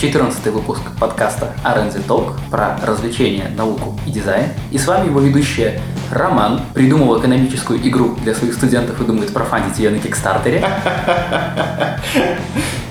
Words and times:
14 0.00 0.46
выпуск 0.46 0.80
подкаста 0.98 1.52
R&D 1.62 1.98
Talk 2.08 2.32
про 2.50 2.80
развлечения, 2.82 3.52
науку 3.54 4.00
и 4.06 4.10
дизайн. 4.10 4.46
И 4.70 4.78
с 4.78 4.86
вами 4.86 5.08
его 5.08 5.20
ведущая 5.20 5.78
Роман, 6.10 6.62
придумал 6.72 7.20
экономическую 7.20 7.86
игру 7.86 8.16
для 8.22 8.34
своих 8.34 8.54
студентов 8.54 8.98
и 8.98 9.04
думает 9.04 9.30
профандить 9.34 9.78
ее 9.78 9.90
на 9.90 9.98
Кикстартере. 9.98 10.66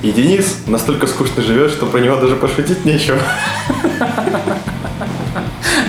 И 0.04 0.12
Денис 0.12 0.66
настолько 0.68 1.08
скучно 1.08 1.42
живет, 1.42 1.72
что 1.72 1.88
про 1.88 1.98
него 1.98 2.16
даже 2.18 2.36
пошутить 2.36 2.86
нечего. 2.86 3.18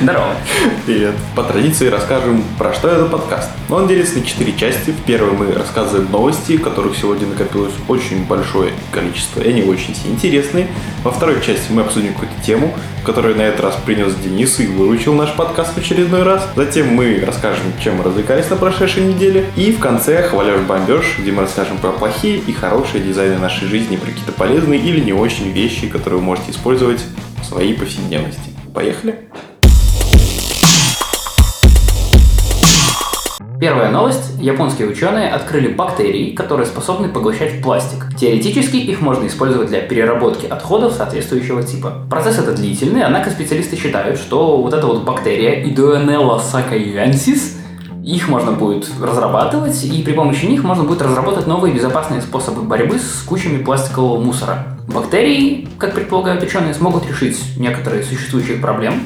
Здорово. 0.01 0.35
Привет. 0.87 1.15
По 1.37 1.43
традиции 1.43 1.89
расскажем, 1.89 2.43
про 2.59 2.73
что 2.73 2.89
этот 2.89 3.11
подкаст. 3.11 3.51
Он 3.69 3.87
делится 3.87 4.19
на 4.19 4.25
четыре 4.25 4.57
части. 4.57 4.93
В 4.93 5.03
первой 5.05 5.33
мы 5.33 5.53
рассказываем 5.53 6.11
новости, 6.11 6.57
которых 6.57 6.97
сегодня 6.97 7.27
накопилось 7.27 7.75
очень 7.87 8.25
большое 8.25 8.73
количество, 8.93 9.43
и 9.43 9.51
они 9.51 9.63
очень 9.63 9.95
интересные. 10.07 10.69
Во 11.05 11.11
второй 11.11 11.43
части 11.43 11.71
мы 11.71 11.83
обсудим 11.83 12.15
какую-то 12.15 12.35
тему, 12.43 12.75
которую 13.05 13.37
на 13.37 13.43
этот 13.43 13.61
раз 13.61 13.77
принес 13.85 14.15
Денис 14.15 14.59
и 14.59 14.69
выручил 14.69 15.13
наш 15.13 15.35
подкаст 15.35 15.75
в 15.75 15.79
очередной 15.79 16.23
раз. 16.23 16.49
Затем 16.57 16.89
мы 16.95 17.23
расскажем, 17.23 17.65
чем 17.85 17.97
мы 17.97 18.05
развлекались 18.05 18.49
на 18.49 18.57
прошедшей 18.57 19.05
неделе. 19.05 19.45
И 19.55 19.71
в 19.71 19.81
конце 19.81 20.23
хвалеж 20.23 20.63
бомбеж, 20.63 21.17
где 21.19 21.31
мы 21.31 21.43
расскажем 21.43 21.77
про 21.77 21.91
плохие 21.91 22.39
и 22.39 22.53
хорошие 22.53 23.05
дизайны 23.05 23.37
нашей 23.37 23.69
жизни, 23.69 23.97
про 23.97 24.07
какие-то 24.07 24.33
полезные 24.33 24.81
или 24.81 25.01
не 25.01 25.13
очень 25.13 25.53
вещи, 25.53 25.89
которые 25.89 26.21
вы 26.21 26.25
можете 26.25 26.53
использовать 26.53 27.05
в 27.43 27.45
своей 27.45 27.75
повседневности. 27.75 28.51
Поехали! 28.75 29.29
Первая 33.61 33.91
новость. 33.91 34.41
Японские 34.41 34.89
ученые 34.89 35.29
открыли 35.29 35.69
бактерии, 35.69 36.35
которые 36.35 36.65
способны 36.65 37.11
поглощать 37.11 37.61
пластик. 37.61 38.07
Теоретически 38.19 38.77
их 38.77 39.03
можно 39.03 39.27
использовать 39.27 39.69
для 39.69 39.83
переработки 39.83 40.47
отходов 40.47 40.95
соответствующего 40.95 41.63
типа. 41.63 42.07
Процесс 42.09 42.39
этот 42.39 42.55
длительный, 42.55 43.03
однако 43.03 43.29
специалисты 43.29 43.77
считают, 43.77 44.19
что 44.19 44.63
вот 44.63 44.73
эта 44.73 44.87
вот 44.87 45.05
бактерия 45.05 45.63
Idoenella 45.63 46.41
sacaiensis 46.41 47.59
их 48.03 48.31
можно 48.31 48.53
будет 48.53 48.89
разрабатывать, 48.99 49.85
и 49.85 50.03
при 50.03 50.15
помощи 50.15 50.47
них 50.47 50.65
можно 50.65 50.85
будет 50.85 51.03
разработать 51.03 51.47
новые 51.47 51.75
безопасные 51.75 52.23
способы 52.23 52.63
борьбы 52.63 52.99
с 52.99 53.23
кучами 53.27 53.63
пластикового 53.63 54.19
мусора. 54.19 54.79
Бактерии, 54.89 55.69
как 55.77 55.95
предполагают 55.95 56.43
ученые, 56.43 56.73
смогут 56.73 57.07
решить 57.07 57.39
некоторые 57.59 58.05
существующие 58.05 58.57
проблемы, 58.57 59.01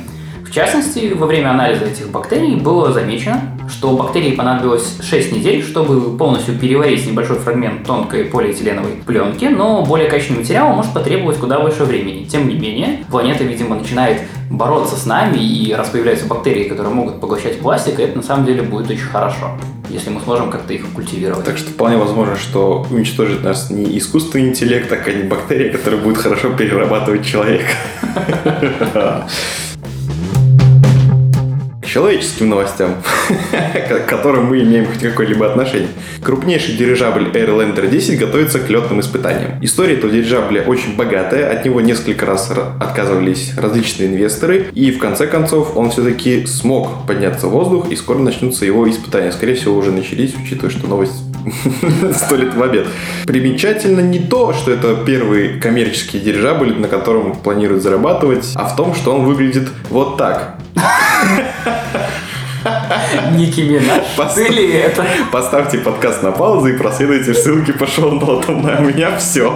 в 0.45 0.51
частности, 0.57 1.13
во 1.13 1.27
время 1.27 1.51
анализа 1.51 1.87
этих 1.87 2.11
бактерий 2.11 2.55
было 2.55 2.93
замечено, 2.93 3.54
что 3.69 3.97
бактерии 3.97 4.35
понадобилось 4.35 4.99
6 5.03 5.33
недель, 5.33 5.63
чтобы 5.63 6.17
полностью 6.17 6.59
переварить 6.59 7.07
небольшой 7.07 7.39
фрагмент 7.39 7.85
тонкой 7.87 8.25
полиэтиленовой 8.25 8.93
пленки, 9.07 9.47
но 9.47 9.85
более 9.85 10.09
качественный 10.09 10.41
материал 10.41 10.75
может 10.75 10.93
потребовать 10.93 11.39
куда 11.39 11.61
больше 11.61 11.85
времени. 11.85 12.25
Тем 12.25 12.49
не 12.49 12.55
менее, 12.55 13.05
планета, 13.11 13.45
видимо, 13.45 13.77
начинает 13.77 14.23
бороться 14.51 14.97
с 14.97 15.07
нами, 15.07 15.39
и 15.39 15.73
раз 15.73 15.89
появляются 15.89 16.27
бактерии, 16.27 16.65
которые 16.65 16.95
могут 16.95 17.21
поглощать 17.21 17.59
пластик, 17.61 17.99
это 18.01 18.17
на 18.17 18.23
самом 18.23 18.47
деле 18.47 18.63
будет 18.63 18.91
очень 18.91 19.05
хорошо, 19.05 19.51
если 19.89 20.11
мы 20.11 20.21
сможем 20.21 20.51
как-то 20.51 20.73
их 20.73 20.89
культивировать. 20.93 21.45
Так 21.45 21.59
что 21.59 21.71
вполне 21.71 21.97
возможно, 21.97 22.37
что 22.37 22.87
уничтожит 22.91 23.43
нас 23.43 23.71
не 23.71 23.99
искусственный 23.99 24.49
интеллект, 24.49 24.93
а 24.93 25.13
не 25.13 25.25
бактерия, 25.25 25.73
которая 25.73 26.01
будет 26.01 26.19
хорошо 26.19 26.51
перерабатывать 26.51 27.25
человека. 27.25 27.71
человеческим 31.95 32.49
новостям, 32.49 32.97
к 33.53 34.07
которым 34.07 34.47
мы 34.47 34.61
имеем 34.63 34.87
хоть 34.87 34.99
какое-либо 34.99 35.47
отношение. 35.47 35.91
Крупнейший 36.25 36.75
дирижабль 36.75 37.29
Airlander 37.33 37.89
10 37.89 38.19
готовится 38.19 38.59
к 38.59 38.69
летным 38.69 38.99
испытаниям. 38.99 39.63
История 39.63 39.95
этого 39.95 40.13
дирижабля 40.13 40.63
очень 40.63 40.97
богатая, 40.97 41.49
от 41.53 41.65
него 41.65 41.81
несколько 41.81 42.27
раз 42.27 42.51
отказывались 42.81 43.53
различные 43.57 44.09
инвесторы, 44.09 44.67
и 44.75 44.91
в 44.91 44.99
конце 44.99 45.29
концов 45.29 45.77
он 45.77 45.93
все-таки 45.93 46.47
смог 46.47 47.07
подняться 47.07 47.47
в 47.47 47.51
воздух, 47.51 47.89
и 47.93 47.95
скоро 47.95 48.19
начнутся 48.19 48.65
его 48.65 48.91
испытания. 48.91 49.31
Скорее 49.31 49.55
всего, 49.55 49.77
уже 49.77 49.93
начались, 49.93 50.35
учитывая, 50.35 50.71
что 50.71 50.89
новость 50.89 51.23
сто 52.13 52.35
лет 52.35 52.55
в 52.55 52.63
обед. 52.63 52.89
Примечательно 53.25 54.01
не 54.01 54.19
то, 54.19 54.53
что 54.53 54.73
это 54.73 54.97
первый 55.07 55.61
коммерческий 55.61 56.19
дирижабль, 56.19 56.75
на 56.77 56.89
котором 56.89 57.37
планируют 57.37 57.85
зарабатывать, 57.85 58.51
а 58.57 58.65
в 58.65 58.75
том, 58.75 58.97
что 58.97 59.15
он 59.15 59.25
выглядит 59.27 59.69
вот 59.91 60.17
так. 60.17 60.59
Ники 63.33 63.61
Минаж. 63.61 64.05
Или 64.37 64.73
это? 64.73 65.05
Поставьте 65.31 65.79
подкаст 65.79 66.23
на 66.23 66.33
паузу 66.33 66.69
и 66.69 66.79
проследуйте 66.79 67.35
ссылки 67.35 67.73
по 67.73 67.87
шоу-нотам. 67.87 68.63
На 68.63 68.79
меня 68.81 69.17
все. 69.17 69.53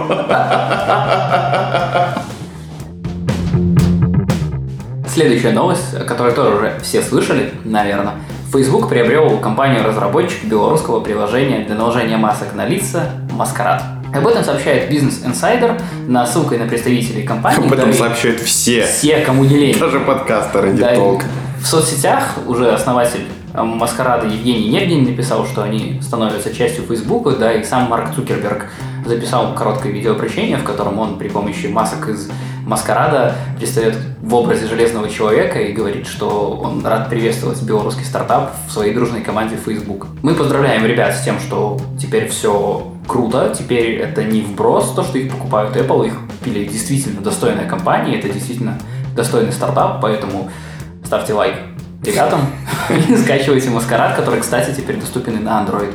Следующая 5.07 5.51
новость, 5.51 6.05
которую 6.05 6.35
тоже 6.35 6.55
уже 6.55 6.79
все 6.81 7.01
слышали, 7.01 7.51
наверное. 7.65 8.13
Facebook 8.51 8.89
приобрел 8.89 9.37
компанию-разработчик 9.37 10.43
белорусского 10.45 11.01
приложения 11.01 11.65
для 11.65 11.75
наложения 11.75 12.17
масок 12.17 12.53
на 12.55 12.65
лица 12.65 13.11
«Маскарад». 13.31 13.83
Об 14.13 14.27
этом 14.27 14.43
сообщает 14.43 14.91
Business 14.91 15.23
Insider 15.23 15.79
на 16.07 16.25
ссылкой 16.25 16.57
на 16.57 16.65
представителей 16.65 17.23
компании. 17.23 17.63
Об 17.63 17.71
этом 17.71 17.93
сообщают 17.93 18.39
все. 18.39 18.87
Все, 18.87 19.19
кому 19.19 19.43
не 19.43 19.55
лень. 19.55 19.77
Даже 19.79 19.99
подкастеры, 19.99 20.71
не 20.71 20.81
толк. 20.81 21.23
В 21.61 21.65
соцсетях 21.67 22.35
уже 22.47 22.71
основатель 22.71 23.27
э, 23.53 23.61
Маскарада 23.61 24.27
Евгений 24.27 24.69
Невдин 24.69 25.03
написал, 25.03 25.45
что 25.45 25.63
они 25.63 25.99
становятся 26.01 26.53
частью 26.53 26.85
Фейсбука, 26.85 27.31
да, 27.31 27.53
и 27.53 27.63
сам 27.63 27.89
Марк 27.89 28.15
Цукерберг 28.15 28.67
записал 29.05 29.53
короткое 29.55 29.91
видеообращение, 29.91 30.57
в 30.57 30.63
котором 30.63 30.99
он 30.99 31.17
при 31.17 31.27
помощи 31.27 31.67
масок 31.67 32.07
из 32.09 32.29
Маскарада 32.65 33.35
предстает 33.57 33.97
в 34.21 34.33
образе 34.35 34.67
Железного 34.67 35.09
Человека 35.09 35.59
и 35.59 35.73
говорит, 35.73 36.07
что 36.07 36.51
он 36.61 36.85
рад 36.85 37.09
приветствовать 37.09 37.61
белорусский 37.63 38.05
стартап 38.05 38.53
в 38.67 38.71
своей 38.71 38.93
дружной 38.93 39.21
команде 39.21 39.57
Facebook. 39.57 40.07
Мы 40.21 40.35
поздравляем 40.35 40.85
ребят 40.85 41.15
с 41.15 41.23
тем, 41.23 41.39
что 41.39 41.79
теперь 41.99 42.29
все 42.29 42.87
круто, 43.07 43.53
теперь 43.57 43.95
это 43.95 44.23
не 44.23 44.41
вброс, 44.41 44.93
то, 44.93 45.03
что 45.03 45.17
их 45.17 45.31
покупают 45.31 45.75
Apple, 45.75 46.07
их 46.07 46.13
купили 46.37 46.65
действительно 46.65 47.21
достойная 47.21 47.67
компания, 47.67 48.19
это 48.19 48.29
действительно 48.29 48.77
достойный 49.15 49.51
стартап, 49.51 49.99
поэтому 50.01 50.51
ставьте 51.09 51.33
лайк 51.33 51.55
ребятам 52.03 52.41
и 52.87 53.17
скачивайте 53.23 53.71
Маскарад, 53.71 54.15
который, 54.15 54.41
кстати, 54.41 54.75
теперь 54.77 54.97
доступен 54.97 55.37
и 55.37 55.39
на 55.39 55.65
Android. 55.65 55.91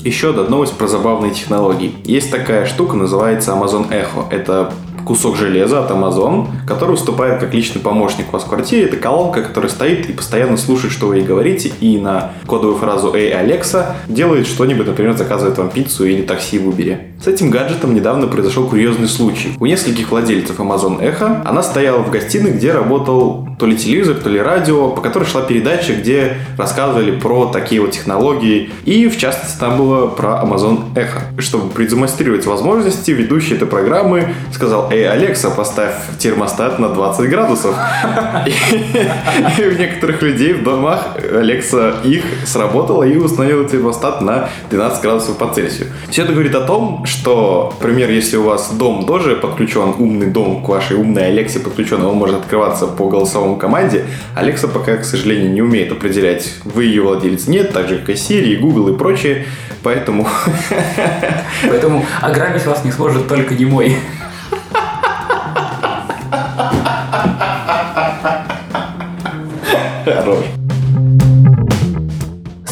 Еще 0.00 0.30
одна 0.30 0.42
новость 0.42 0.76
про 0.76 0.88
забавные 0.88 1.32
технологии. 1.32 1.94
Есть 2.02 2.32
такая 2.32 2.66
штука, 2.66 2.96
называется 2.96 3.52
Amazon 3.52 3.88
Echo. 3.90 4.28
Это 4.30 4.72
кусок 5.04 5.36
железа 5.36 5.84
от 5.84 5.92
Amazon, 5.92 6.48
который 6.66 6.92
выступает 6.92 7.38
как 7.38 7.54
личный 7.54 7.80
помощник 7.80 8.30
у 8.30 8.32
вас 8.32 8.42
в 8.42 8.48
квартире. 8.48 8.86
Это 8.86 8.96
колонка, 8.96 9.42
которая 9.42 9.70
стоит 9.70 10.10
и 10.10 10.12
постоянно 10.12 10.56
слушает, 10.56 10.92
что 10.92 11.06
вы 11.06 11.18
ей 11.18 11.24
говорите, 11.24 11.70
и 11.80 11.98
на 11.98 12.32
кодовую 12.48 12.78
фразу 12.78 13.14
«Эй, 13.14 13.32
Алекса» 13.32 13.94
делает 14.08 14.48
что-нибудь, 14.48 14.88
например, 14.88 15.16
заказывает 15.16 15.56
вам 15.56 15.70
пиццу 15.70 16.04
или 16.04 16.22
такси 16.22 16.58
в 16.58 16.68
Uber. 16.68 17.09
С 17.22 17.26
этим 17.26 17.50
гаджетом 17.50 17.92
недавно 17.94 18.28
произошел 18.28 18.66
курьезный 18.66 19.06
случай. 19.06 19.54
У 19.60 19.66
нескольких 19.66 20.10
владельцев 20.10 20.58
Amazon 20.58 21.02
Echo 21.02 21.42
она 21.44 21.62
стояла 21.62 22.02
в 22.02 22.10
гостиной, 22.10 22.52
где 22.52 22.72
работал 22.72 23.46
то 23.58 23.66
ли 23.66 23.76
телевизор, 23.76 24.14
то 24.14 24.30
ли 24.30 24.40
радио, 24.40 24.88
по 24.88 25.02
которой 25.02 25.24
шла 25.24 25.42
передача, 25.42 25.92
где 25.92 26.38
рассказывали 26.56 27.10
про 27.10 27.44
такие 27.48 27.82
вот 27.82 27.90
технологии. 27.90 28.70
И, 28.86 29.06
в 29.06 29.18
частности, 29.18 29.58
там 29.60 29.76
было 29.76 30.06
про 30.06 30.40
Amazon 30.42 30.94
Echo. 30.94 31.38
Чтобы 31.42 31.68
продемонстрировать 31.68 32.46
возможности, 32.46 33.10
ведущий 33.10 33.54
этой 33.54 33.68
программы 33.68 34.34
сказал, 34.54 34.90
эй, 34.90 35.06
Алекса, 35.06 35.50
поставь 35.50 35.92
термостат 36.18 36.78
на 36.78 36.88
20 36.88 37.28
градусов. 37.28 37.76
И 38.46 39.62
у 39.62 39.72
некоторых 39.72 40.22
людей 40.22 40.54
в 40.54 40.64
домах 40.64 41.16
Алекса 41.30 41.96
их 42.02 42.24
сработала 42.46 43.02
и 43.02 43.18
установила 43.18 43.68
термостат 43.68 44.22
на 44.22 44.48
12 44.70 45.02
градусов 45.02 45.36
по 45.36 45.52
Цельсию. 45.52 45.88
Все 46.08 46.22
это 46.22 46.32
говорит 46.32 46.54
о 46.54 46.62
том, 46.62 47.04
что, 47.10 47.74
например, 47.80 48.10
если 48.10 48.36
у 48.36 48.44
вас 48.44 48.70
дом 48.72 49.04
тоже 49.04 49.36
подключен, 49.36 49.94
умный 49.98 50.28
дом 50.28 50.62
к 50.64 50.68
вашей 50.68 50.96
умной 50.96 51.26
Алексе 51.26 51.58
подключен, 51.58 52.02
он 52.04 52.16
может 52.16 52.36
открываться 52.36 52.86
по 52.86 53.08
голосовому 53.08 53.56
команде, 53.56 54.04
Алекса 54.34 54.68
пока, 54.68 54.96
к 54.96 55.04
сожалению, 55.04 55.52
не 55.52 55.60
умеет 55.60 55.90
определять, 55.92 56.54
вы 56.64 56.84
ее 56.84 57.02
владелец 57.02 57.48
нет, 57.48 57.72
так 57.72 57.88
же, 57.88 57.98
как 57.98 58.10
и 58.10 58.12
Siri, 58.12 58.52
и 58.52 58.56
Google 58.56 58.94
и 58.94 58.96
прочее, 58.96 59.46
поэтому... 59.82 60.26
Поэтому 61.68 62.04
ограбить 62.22 62.64
вас 62.64 62.84
не 62.84 62.92
сможет 62.92 63.28
только 63.28 63.54
не 63.54 63.64
мой. 63.64 63.96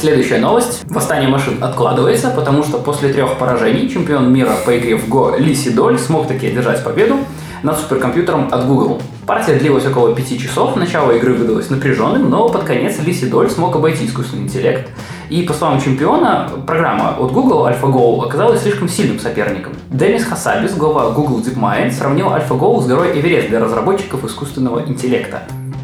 Следующая 0.09 0.39
новость. 0.39 0.85
Восстание 0.87 1.29
машин 1.29 1.63
откладывается, 1.63 2.31
потому 2.31 2.63
что 2.63 2.79
после 2.79 3.13
трех 3.13 3.37
поражений 3.37 3.91
чемпион 3.91 4.33
мира 4.33 4.55
по 4.65 4.79
игре 4.79 4.97
в 4.97 5.07
Go 5.07 5.39
Ли 5.39 5.55
Сидоль 5.55 5.99
смог 5.99 6.27
таки 6.27 6.47
одержать 6.47 6.83
победу 6.83 7.19
над 7.63 7.79
суперкомпьютером 7.79 8.49
от 8.51 8.67
Google. 8.67 9.03
Партия 9.27 9.57
длилась 9.57 9.85
около 9.85 10.15
пяти 10.15 10.39
часов, 10.39 10.77
начало 10.77 11.13
игры 11.13 11.35
выдалось 11.35 11.69
напряженным, 11.69 12.31
но 12.31 12.49
под 12.49 12.65
конец 12.65 12.99
Ли 13.01 13.13
Сидоль 13.13 13.51
смог 13.51 13.77
обойти 13.77 14.07
искусственный 14.07 14.45
интеллект 14.45 14.89
И 15.29 15.43
по 15.43 15.53
словам 15.53 15.79
чемпиона, 15.79 16.49
программа 16.67 17.11
от 17.11 17.31
Google 17.31 17.69
AlphaGo 17.69 18.25
оказалась 18.25 18.63
слишком 18.63 18.89
сильным 18.89 19.21
соперником. 19.21 19.75
Денис 19.91 20.25
Хасабис, 20.25 20.73
глава 20.73 21.11
Google 21.11 21.41
DeepMind, 21.41 21.91
сравнил 21.91 22.29
AlphaGo 22.29 22.81
с 22.81 22.87
горой 22.87 23.21
Эверест 23.21 23.51
для 23.51 23.61
разработчиков 23.61 24.25
искусственного 24.25 24.87
интеллекта. 24.87 25.43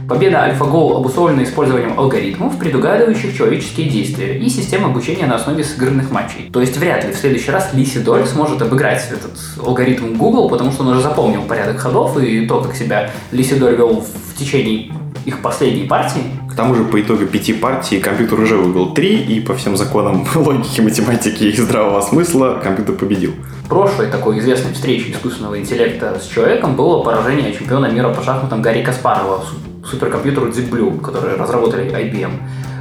Победа 0.09 0.47
AlphaGo 0.49 0.97
обусловлена 0.99 1.45
использованием 1.45 1.99
алгоритмов, 1.99 2.59
предугадывающих 2.59 3.35
человеческие 3.37 3.89
действия, 3.89 4.39
и 4.39 4.49
систем 4.51 4.85
обучения 4.85 5.27
на 5.27 5.37
основе 5.37 5.65
сыгранных 5.65 6.11
матчей. 6.11 6.51
То 6.53 6.61
есть 6.61 6.77
вряд 6.77 7.05
ли 7.05 7.13
в 7.13 7.17
следующий 7.17 7.51
раз 7.51 7.73
Лиси 7.73 8.01
Доль 8.01 8.27
сможет 8.27 8.61
обыграть 8.61 9.03
этот 9.11 9.33
алгоритм 9.65 10.15
Google, 10.17 10.51
потому 10.51 10.73
что 10.73 10.83
он 10.83 10.91
уже 10.91 11.01
запомнил 11.01 11.43
порядок 11.43 11.79
ходов 11.79 12.19
и 12.19 12.47
то, 12.47 12.61
как 12.61 12.77
себя 12.77 13.11
Лиси 13.33 13.55
Доль 13.55 13.77
вел 13.77 14.01
в 14.05 14.39
течение 14.39 14.93
их 15.25 15.41
последней 15.41 15.87
партии. 15.87 16.23
К 16.51 16.55
тому 16.55 16.75
же 16.75 16.85
по 16.85 17.01
итогу 17.01 17.27
пяти 17.27 17.55
партий 17.55 17.99
компьютер 17.99 18.41
уже 18.41 18.57
выбил 18.57 18.93
три, 18.93 19.17
и 19.17 19.41
по 19.41 19.55
всем 19.55 19.77
законам 19.77 20.27
логики, 20.35 20.81
математики 20.83 21.45
и 21.45 21.57
здравого 21.57 22.03
смысла 22.03 22.61
компьютер 22.63 22.95
победил. 22.95 23.33
Прошлой 23.69 24.09
такой 24.09 24.39
известной 24.41 24.75
встречей 24.75 25.13
искусственного 25.13 25.59
интеллекта 25.59 26.21
с 26.21 26.27
человеком 26.27 26.77
было 26.77 27.03
поражение 27.03 27.55
чемпиона 27.55 27.87
мира 27.87 28.11
по 28.11 28.23
шахматам 28.23 28.61
Гарри 28.61 28.83
Каспарова 28.83 29.43
суперкомпьютеру 29.85 30.49
Deep 30.49 30.71
Blue, 30.71 31.01
который 31.01 31.37
разработали 31.37 31.91
IBM. 31.91 32.33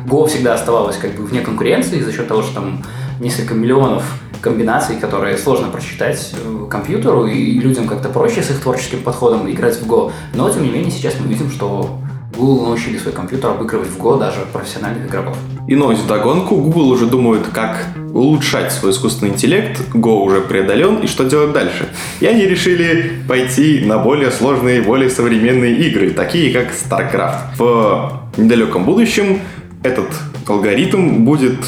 Go 0.05 0.27
всегда 0.27 0.53
оставалась 0.53 0.97
как 0.97 1.15
бы 1.15 1.25
вне 1.25 1.41
конкуренции 1.41 2.01
за 2.01 2.11
счет 2.11 2.27
того, 2.27 2.41
что 2.41 2.55
там 2.55 2.83
несколько 3.19 3.53
миллионов 3.53 4.03
комбинаций, 4.41 4.97
которые 4.97 5.37
сложно 5.37 5.69
просчитать 5.69 6.33
э, 6.33 6.67
компьютеру, 6.69 7.25
и 7.25 7.59
людям 7.59 7.87
как-то 7.87 8.09
проще 8.09 8.43
с 8.43 8.51
их 8.51 8.59
творческим 8.59 9.01
подходом 9.01 9.49
играть 9.49 9.77
в 9.77 9.87
Go. 9.89 10.11
Но, 10.33 10.49
тем 10.49 10.63
не 10.63 10.69
менее, 10.69 10.91
сейчас 10.91 11.15
мы 11.19 11.27
видим, 11.27 11.49
что 11.49 11.99
Google 12.43 12.65
научили 12.65 12.97
свой 12.97 13.13
компьютер 13.13 13.51
обыгрывать 13.51 13.87
в 13.87 13.97
Go 13.97 14.19
даже 14.19 14.39
профессиональных 14.51 15.07
игроков. 15.07 15.37
И 15.65 15.75
новость 15.75 16.05
догонку. 16.07 16.57
Google 16.57 16.89
уже 16.89 17.05
думают, 17.05 17.47
как 17.53 17.87
улучшать 18.13 18.73
свой 18.73 18.91
искусственный 18.91 19.31
интеллект. 19.31 19.79
Go 19.93 20.23
уже 20.23 20.41
преодолен, 20.41 20.97
и 20.97 21.07
что 21.07 21.23
делать 21.23 21.53
дальше? 21.53 21.87
И 22.19 22.25
они 22.25 22.41
решили 22.41 23.13
пойти 23.29 23.85
на 23.85 23.97
более 23.97 24.29
сложные, 24.29 24.81
более 24.81 25.09
современные 25.09 25.77
игры, 25.87 26.09
такие 26.09 26.51
как 26.51 26.73
StarCraft. 26.73 27.57
В 27.57 28.37
недалеком 28.37 28.83
будущем 28.83 29.39
этот 29.81 30.07
алгоритм 30.45 31.23
будет 31.23 31.59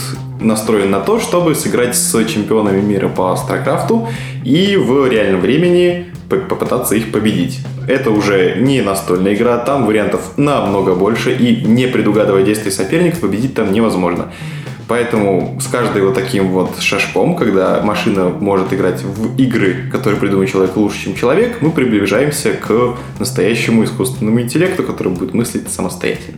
настроен 0.41 0.91
на 0.91 0.99
то, 0.99 1.21
чтобы 1.21 1.55
сыграть 1.55 1.95
с 1.95 2.25
чемпионами 2.25 2.81
мира 2.81 3.07
по 3.07 3.37
StarCraft 3.39 4.07
и 4.43 4.75
в 4.75 5.07
реальном 5.07 5.39
времени 5.39 6.07
попытаться 6.29 6.95
их 6.95 7.11
победить. 7.11 7.59
Это 7.87 8.11
уже 8.11 8.55
не 8.59 8.81
настольная 8.81 9.35
игра, 9.35 9.57
там 9.57 9.85
вариантов 9.85 10.37
намного 10.37 10.95
больше, 10.95 11.35
и 11.35 11.65
не 11.65 11.87
предугадывая 11.87 12.43
действия 12.43 12.71
соперника, 12.71 13.17
победить 13.17 13.53
там 13.53 13.71
невозможно. 13.71 14.31
Поэтому 14.87 15.59
с 15.59 15.67
каждым 15.67 16.05
вот 16.05 16.13
таким 16.13 16.49
вот 16.49 16.79
шашком, 16.79 17.35
когда 17.35 17.81
машина 17.81 18.29
может 18.29 18.71
играть 18.71 19.01
в 19.01 19.35
игры, 19.35 19.89
которые 19.91 20.19
придумал 20.19 20.45
человек 20.45 20.75
лучше, 20.75 21.05
чем 21.05 21.15
человек, 21.15 21.57
мы 21.61 21.71
приближаемся 21.71 22.51
к 22.53 22.95
настоящему 23.19 23.83
искусственному 23.83 24.41
интеллекту, 24.41 24.83
который 24.83 25.11
будет 25.13 25.33
мыслить 25.33 25.71
самостоятельно. 25.71 26.37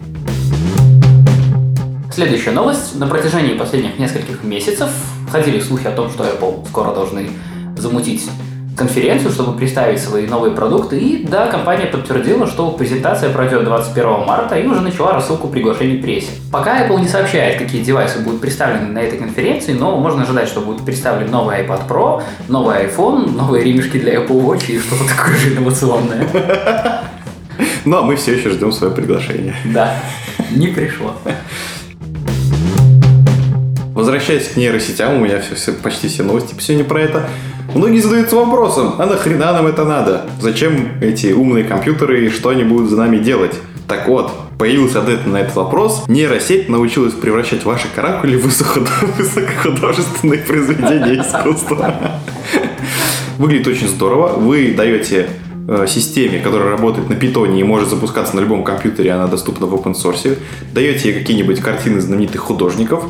Следующая 2.14 2.52
новость. 2.52 2.96
На 2.96 3.06
протяжении 3.06 3.54
последних 3.54 4.00
нескольких 4.00 4.44
месяцев 4.44 4.90
ходили 5.30 5.60
слухи 5.60 5.86
о 5.86 5.92
том, 5.92 6.10
что 6.10 6.24
Apple 6.24 6.68
скоро 6.70 6.94
должны 6.94 7.28
замутить 7.76 8.30
конференцию, 8.78 9.32
чтобы 9.32 9.58
представить 9.58 10.00
свои 10.00 10.28
новые 10.28 10.54
продукты. 10.54 10.98
И 11.00 11.26
да, 11.26 11.48
компания 11.48 11.88
подтвердила, 11.88 12.48
что 12.48 12.72
презентация 12.72 13.32
пройдет 13.32 13.66
21 13.66 14.26
марта 14.26 14.56
и 14.56 14.68
уже 14.68 14.82
начала 14.82 15.14
рассылку 15.14 15.48
приглашений 15.48 15.98
прессе. 15.98 16.30
Пока 16.52 16.88
Apple 16.88 17.02
не 17.02 17.08
сообщает, 17.08 17.58
какие 17.58 17.84
девайсы 17.84 18.20
будут 18.20 18.40
представлены 18.40 18.88
на 18.90 19.00
этой 19.00 19.18
конференции, 19.18 19.74
но 19.74 19.98
можно 19.98 20.24
ожидать, 20.24 20.48
что 20.48 20.62
будет 20.62 20.86
представлен 20.86 21.32
новый 21.32 21.58
iPad 21.64 21.88
Pro, 21.90 22.24
новый 22.48 22.86
iPhone, 22.86 23.36
новые 23.36 23.64
ремешки 23.64 23.98
для 23.98 24.16
Apple 24.16 24.42
Watch 24.42 24.72
и 24.72 24.80
что-то 24.80 25.04
такое 25.10 25.36
же 25.36 25.54
инновационное. 25.54 26.28
Но 27.86 28.04
мы 28.04 28.16
все 28.16 28.36
еще 28.36 28.52
ждем 28.52 28.72
свое 28.72 28.94
приглашение. 28.94 29.56
Да, 29.66 29.96
не 30.52 30.68
пришло. 30.68 31.14
Возвращаясь 33.94 34.50
к 34.50 34.58
нейросетям, 34.58 35.16
у 35.16 35.20
меня 35.20 35.40
все, 35.40 35.56
все, 35.56 35.72
почти 35.72 36.08
все 36.08 36.22
новости 36.22 36.54
сегодня 36.60 36.86
про 36.86 37.02
это. 37.02 37.30
Многие 37.78 38.00
задаются 38.00 38.36
вопросом, 38.36 38.96
а 38.98 39.06
нахрена 39.06 39.54
нам 39.54 39.68
это 39.68 39.86
надо? 39.86 40.26
Зачем 40.42 40.94
эти 41.00 41.28
умные 41.32 41.64
компьютеры 41.64 42.26
и 42.26 42.30
что 42.30 42.50
они 42.50 42.64
будут 42.64 42.90
за 42.90 42.98
нами 42.98 43.18
делать? 43.18 43.54
Так 43.88 44.08
вот, 44.08 44.32
появился 44.58 45.00
ответ 45.00 45.28
на 45.28 45.38
этот 45.38 45.56
вопрос. 45.56 46.04
Нейросеть 46.08 46.70
научилась 46.70 47.14
превращать 47.14 47.66
ваши 47.66 47.88
каракули 47.96 48.36
в 48.36 48.46
высокохудожественные 49.18 50.40
произведения 50.40 51.22
искусства. 51.22 51.94
Выглядит 53.38 53.68
очень 53.68 53.88
здорово. 53.88 54.30
Вы 54.30 54.74
даете 54.76 55.30
э, 55.68 55.86
системе, 55.88 56.40
которая 56.40 56.72
работает 56.72 57.10
на 57.10 57.16
питоне 57.16 57.60
и 57.60 57.64
может 57.64 57.90
запускаться 57.90 58.36
на 58.36 58.40
любом 58.40 58.64
компьютере, 58.64 59.12
она 59.12 59.28
доступна 59.28 59.68
в 59.68 59.76
open 59.76 59.94
source, 59.94 60.36
даете 60.74 61.12
ей 61.12 61.20
какие-нибудь 61.20 61.60
картины 61.60 62.02
знаменитых 62.02 62.42
художников, 62.42 63.04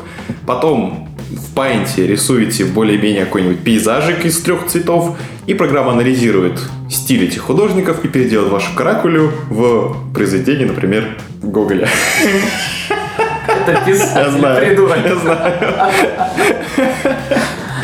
потом 0.46 1.07
в 1.30 1.54
Paint 1.54 2.06
рисуете 2.06 2.64
более-менее 2.64 3.24
какой-нибудь 3.24 3.60
пейзажик 3.60 4.24
из 4.24 4.40
трех 4.40 4.66
цветов, 4.66 5.16
и 5.46 5.54
программа 5.54 5.92
анализирует 5.92 6.60
стиль 6.90 7.24
этих 7.24 7.42
художников 7.42 8.04
и 8.04 8.08
переделает 8.08 8.50
вашу 8.50 8.74
каракулю 8.74 9.32
в 9.48 10.12
произведение, 10.12 10.66
например, 10.66 11.16
Гоголя. 11.42 11.88
Это 13.48 13.80
писатель, 13.84 14.40
придурок. 14.56 14.98
Я 15.04 15.14
знаю. 15.16 15.54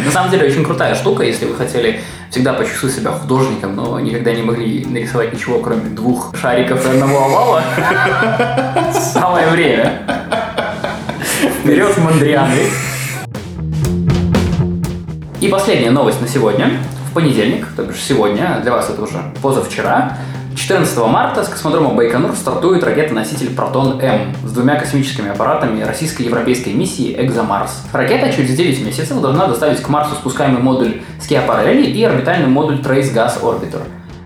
На 0.04 0.10
самом 0.10 0.30
деле 0.30 0.46
очень 0.46 0.64
крутая 0.64 0.94
штука, 0.94 1.22
если 1.22 1.46
вы 1.46 1.54
хотели 1.54 2.00
всегда 2.30 2.52
почувствовать 2.52 2.94
себя 2.94 3.12
художником, 3.12 3.74
но 3.76 3.98
никогда 4.00 4.32
не 4.32 4.42
могли 4.42 4.84
нарисовать 4.84 5.32
ничего, 5.32 5.60
кроме 5.60 5.88
двух 5.90 6.34
шариков 6.36 6.84
и 6.84 6.90
одного 6.90 7.24
овала. 7.24 7.62
Самое 8.92 9.48
время. 9.48 10.02
Вперед, 11.62 11.96
Мандрианы. 11.98 12.68
И 15.40 15.48
последняя 15.48 15.90
новость 15.90 16.20
на 16.20 16.28
сегодня. 16.28 16.70
В 17.10 17.14
понедельник, 17.14 17.66
то 17.76 17.82
бишь 17.82 18.00
сегодня, 18.02 18.60
для 18.62 18.72
вас 18.72 18.88
это 18.88 19.02
уже 19.02 19.20
позавчера, 19.42 20.16
14 20.56 20.96
марта 20.98 21.44
с 21.44 21.48
космодрома 21.48 21.94
Байконур 21.94 22.34
стартует 22.34 22.82
ракета-носитель 22.84 23.54
Протон-М 23.54 24.34
с 24.44 24.52
двумя 24.52 24.76
космическими 24.76 25.30
аппаратами 25.30 25.82
российско-европейской 25.82 26.70
миссии 26.70 27.14
«Экзомарс». 27.18 27.82
Ракета 27.92 28.32
через 28.32 28.56
9 28.56 28.86
месяцев 28.86 29.20
должна 29.20 29.46
доставить 29.46 29.82
к 29.82 29.88
Марсу 29.88 30.14
спускаемый 30.14 30.62
модуль 30.62 31.02
Скиапарелли 31.20 31.86
и 31.86 32.02
орбитальный 32.04 32.48
модуль 32.48 32.80
Trace 32.80 33.12
Gas 33.12 33.40
Orbiter. 33.42 33.82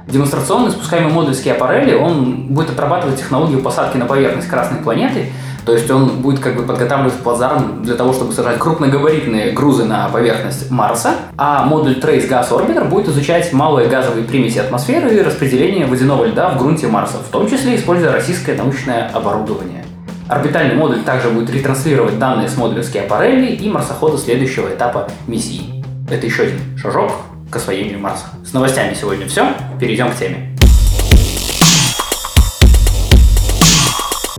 Демонстрационный 0.07 0.71
спускаемый 0.71 1.12
модуль 1.12 1.35
Скиапарелли, 1.35 1.95
он 1.95 2.49
будет 2.49 2.71
отрабатывать 2.71 3.19
технологию 3.19 3.61
посадки 3.61 3.97
на 3.97 4.05
поверхность 4.05 4.49
Красной 4.49 4.81
планеты– 4.81 5.33
то 5.69 5.75
есть 5.75 5.91
он 5.91 6.23
будет 6.23 6.41
как 6.41 6.57
бы 6.57 6.63
подготавливать 6.63 7.13
плацдарм 7.17 7.83
для 7.83 7.95
того, 7.95 8.15
чтобы 8.15 8.33
сажать 8.33 8.59
крупногабаритные 8.59 9.53
грузы 9.53 9.85
на 9.85 10.09
поверхность 10.09 10.71
Марса, 10.71 11.17
а 11.37 11.67
модуль 11.67 11.99
Trace 11.99 12.27
Gas 12.27 12.49
Orbiter 12.49 12.89
будет 12.89 13.09
изучать 13.09 13.53
малые 13.53 13.87
газовые 13.87 14.25
примеси 14.25 14.61
атмосферы 14.61 15.15
и 15.15 15.21
распределение 15.21 15.85
водяного 15.85 16.25
льда 16.25 16.49
в 16.49 16.59
грунте 16.59 16.87
Марса, 16.87 17.19
в 17.19 17.31
том 17.31 17.51
числе 17.51 17.77
используя 17.77 18.13
российское 18.13 18.57
научное 18.57 19.11
оборудование. 19.13 19.85
Орбитальный 20.27 20.75
модуль 20.75 21.03
также 21.03 21.29
будет 21.29 21.51
ретранслировать 21.51 22.19
данные 22.19 22.49
с 22.49 22.57
модуля 22.57 22.83
Скиапарелли 22.83 23.53
и 23.53 23.69
марсохода 23.69 24.17
следующего 24.17 24.69
этапа 24.69 25.11
миссии. 25.27 25.85
Это 26.11 26.25
еще 26.25 26.45
один 26.45 26.79
шажок 26.79 27.13
к 27.51 27.57
освоению 27.57 27.99
Марса. 27.99 28.25
С 28.43 28.55
новостями 28.55 28.95
сегодня 28.95 29.27
все. 29.27 29.53
Перейдем 29.79 30.11
к 30.13 30.17
теме. 30.17 30.48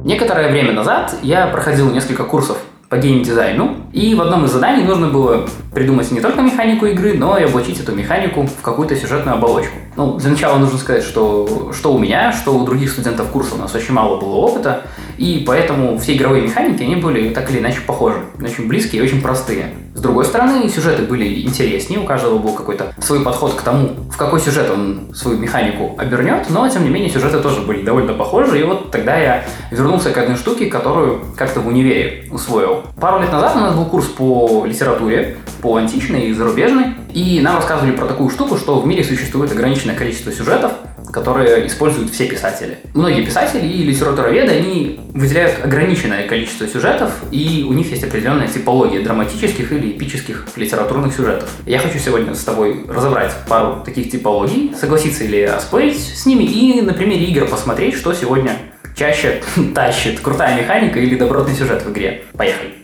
Некоторое 0.10 0.50
время 0.50 0.72
назад 0.72 1.16
я 1.22 1.46
проходил 1.46 1.92
несколько 1.92 2.24
курсов 2.24 2.58
по 2.90 2.98
геймдизайну, 2.98 3.76
и 3.94 4.16
в 4.16 4.22
одном 4.22 4.46
из 4.46 4.52
заданий 4.52 4.84
нужно 4.84 5.08
было 5.08 5.48
придумать 5.72 6.10
не 6.10 6.20
только 6.20 6.42
механику 6.42 6.88
игры, 6.88 7.14
но 7.14 7.38
и 7.38 7.44
облачить 7.44 7.80
эту 7.80 7.94
механику 7.94 8.48
в 8.48 8.64
какую-то 8.64 8.96
сюжетную 8.96 9.38
оболочку. 9.38 9.78
Ну, 9.96 10.18
для 10.18 10.32
начала 10.32 10.58
нужно 10.58 10.80
сказать, 10.80 11.04
что 11.04 11.72
что 11.74 11.94
у 11.94 12.00
меня, 12.00 12.32
что 12.32 12.58
у 12.58 12.66
других 12.66 12.90
студентов 12.90 13.28
курса 13.28 13.54
у 13.54 13.60
нас 13.60 13.76
очень 13.76 13.94
мало 13.94 14.20
было 14.20 14.34
опыта, 14.38 14.82
и 15.20 15.44
поэтому 15.46 16.00
все 16.00 16.16
игровые 16.16 16.42
механики, 16.42 16.82
они 16.82 16.96
были 16.96 17.30
так 17.30 17.52
или 17.52 17.60
иначе 17.60 17.82
похожи, 17.86 18.18
очень 18.42 18.68
близкие 18.68 19.04
и 19.04 19.06
очень 19.06 19.22
простые. 19.22 19.76
С 20.00 20.02
другой 20.02 20.24
стороны, 20.24 20.70
сюжеты 20.70 21.04
были 21.04 21.42
интереснее, 21.42 22.00
у 22.00 22.06
каждого 22.06 22.38
был 22.38 22.54
какой-то 22.54 22.94
свой 23.02 23.20
подход 23.20 23.56
к 23.56 23.62
тому, 23.64 23.90
в 24.10 24.16
какой 24.16 24.40
сюжет 24.40 24.72
он 24.72 25.14
свою 25.14 25.38
механику 25.38 25.94
обернет, 25.98 26.50
но, 26.50 26.70
тем 26.70 26.86
не 26.86 26.90
менее, 26.90 27.10
сюжеты 27.10 27.42
тоже 27.42 27.60
были 27.60 27.82
довольно 27.82 28.14
похожи, 28.14 28.62
и 28.62 28.64
вот 28.64 28.92
тогда 28.92 29.18
я 29.18 29.44
вернулся 29.72 30.12
к 30.12 30.18
одной 30.18 30.38
штуке, 30.38 30.68
которую 30.68 31.26
как-то 31.36 31.60
в 31.60 31.68
универе 31.68 32.24
усвоил. 32.32 32.84
Пару 32.98 33.20
лет 33.20 33.30
назад 33.30 33.58
у 33.58 33.60
нас 33.60 33.76
был 33.76 33.84
курс 33.88 34.06
по 34.06 34.64
литературе, 34.66 35.36
по 35.62 35.76
античной 35.76 36.30
и 36.30 36.34
зарубежной, 36.34 36.96
и 37.14 37.40
нам 37.42 37.58
рассказывали 37.58 37.92
про 37.92 38.06
такую 38.06 38.30
штуку, 38.30 38.58
что 38.58 38.80
в 38.80 38.88
мире 38.88 39.04
существует 39.04 39.52
ограниченное 39.52 39.96
количество 39.96 40.32
сюжетов, 40.32 40.74
которые 41.12 41.68
используют 41.68 42.12
все 42.12 42.28
писатели. 42.28 42.78
Многие 42.94 43.26
писатели 43.26 43.66
и 43.66 43.84
литературоведы, 43.84 44.52
они 44.52 45.00
выделяют 45.14 45.64
ограниченное 45.64 46.28
количество 46.28 46.68
сюжетов, 46.68 47.12
и 47.32 47.66
у 47.68 47.74
них 47.74 47.90
есть 47.92 48.04
определенная 48.04 48.48
типология 48.48 49.04
драматических 49.04 49.72
или 49.72 49.92
эпических 49.92 50.46
литературных 50.56 51.16
сюжетов. 51.16 51.50
Я 51.66 51.80
хочу 51.80 51.98
сегодня 51.98 52.36
с 52.36 52.44
тобой 52.44 52.86
разобрать 52.88 53.34
пару 53.48 53.84
таких 53.84 54.12
типологий, 54.12 54.74
согласиться 54.80 55.24
или 55.24 55.42
оспорить 55.42 56.00
с 56.00 56.26
ними, 56.26 56.44
и 56.44 56.82
на 56.82 56.94
примере 56.94 57.26
игр 57.26 57.48
посмотреть, 57.48 57.96
что 57.96 58.14
сегодня 58.14 58.52
чаще 58.96 59.42
тащит 59.76 60.20
крутая 60.20 60.62
механика 60.62 61.00
или 61.00 61.16
добротный 61.16 61.56
сюжет 61.56 61.84
в 61.84 61.92
игре. 61.92 62.24
Поехали. 62.34 62.79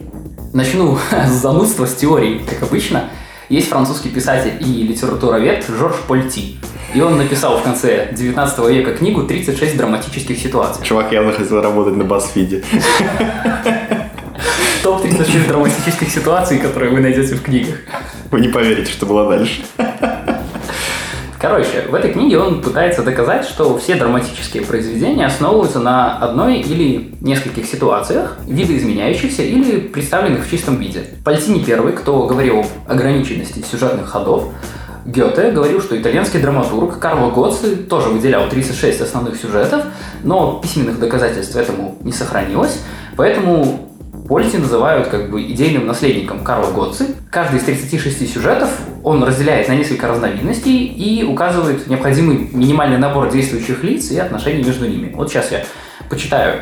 Начну 0.56 0.98
с 1.12 1.32
занудства, 1.32 1.86
с 1.86 1.96
теории, 1.96 2.40
как 2.40 2.64
обычно. 2.64 3.10
Есть 3.50 3.68
французский 3.68 4.08
писатель 4.08 4.54
и 4.62 4.84
литературовед 4.84 5.66
Жорж 5.68 5.98
Польти. 6.08 6.56
И 6.94 7.02
он 7.02 7.18
написал 7.18 7.58
в 7.58 7.64
конце 7.64 8.08
19 8.14 8.70
века 8.70 8.94
книгу 8.94 9.24
«36 9.24 9.76
драматических 9.76 10.40
ситуаций». 10.40 10.82
Чувак 10.86 11.12
явно 11.12 11.34
хотел 11.34 11.62
работать 11.62 11.98
на 11.98 12.04
BuzzFeed. 12.04 12.64
Топ-36 14.84 15.46
драматических 15.46 16.10
ситуаций, 16.10 16.58
которые 16.60 16.94
вы 16.94 17.02
найдете 17.02 17.36
в 17.36 17.42
книгах. 17.42 17.76
Вы 18.32 18.40
не 18.40 18.48
поверите, 18.48 18.90
что 18.90 19.06
было 19.06 19.30
дальше. 19.30 19.62
Короче, 21.40 21.86
в 21.90 21.94
этой 21.94 22.14
книге 22.14 22.40
он 22.40 22.62
пытается 22.62 23.04
доказать, 23.04 23.46
что 23.46 23.78
все 23.78 23.96
драматические 23.96 24.64
произведения 24.64 25.26
основываются 25.26 25.80
на 25.80 26.18
одной 26.18 26.60
или 26.60 27.14
нескольких 27.22 27.66
ситуациях, 27.66 28.38
видоизменяющихся 28.48 29.44
или 29.44 29.80
представленных 29.80 30.46
в 30.46 30.50
чистом 30.50 30.78
виде. 30.78 31.04
Пальтини 31.24 31.64
первый, 31.64 31.94
кто 31.94 32.26
говорил 32.26 32.60
об 32.60 32.68
ограниченности 32.88 33.64
сюжетных 33.70 34.08
ходов, 34.08 34.52
Гёте 35.06 35.52
говорил, 35.52 35.82
что 35.82 36.00
итальянский 36.00 36.40
драматург 36.40 36.98
Карло 36.98 37.30
Гоцци 37.30 37.76
тоже 37.76 38.10
выделял 38.10 38.50
36 38.50 39.02
основных 39.02 39.36
сюжетов, 39.40 39.84
но 40.24 40.60
письменных 40.64 41.00
доказательств 41.00 41.56
этому 41.56 41.96
не 42.02 42.12
сохранилось, 42.12 42.80
поэтому 43.16 43.95
Польти 44.28 44.58
называют 44.58 45.08
как 45.08 45.30
бы 45.30 45.42
идейным 45.44 45.86
наследником 45.88 46.44
Карла 46.44 46.72
Готци. 46.72 47.16
Каждый 47.30 47.60
из 47.60 47.64
36 47.64 48.34
сюжетов 48.34 48.70
он 49.04 49.24
разделяет 49.24 49.68
на 49.68 49.76
несколько 49.76 50.08
разновидностей 50.08 50.86
и 50.86 51.24
указывает 51.24 51.88
необходимый 51.88 52.50
минимальный 52.52 52.98
набор 52.98 53.30
действующих 53.32 53.84
лиц 53.84 54.12
и 54.12 54.18
отношений 54.18 54.64
между 54.64 54.88
ними. 54.88 55.12
Вот 55.14 55.30
сейчас 55.30 55.52
я 55.52 55.64
почитаю 56.10 56.62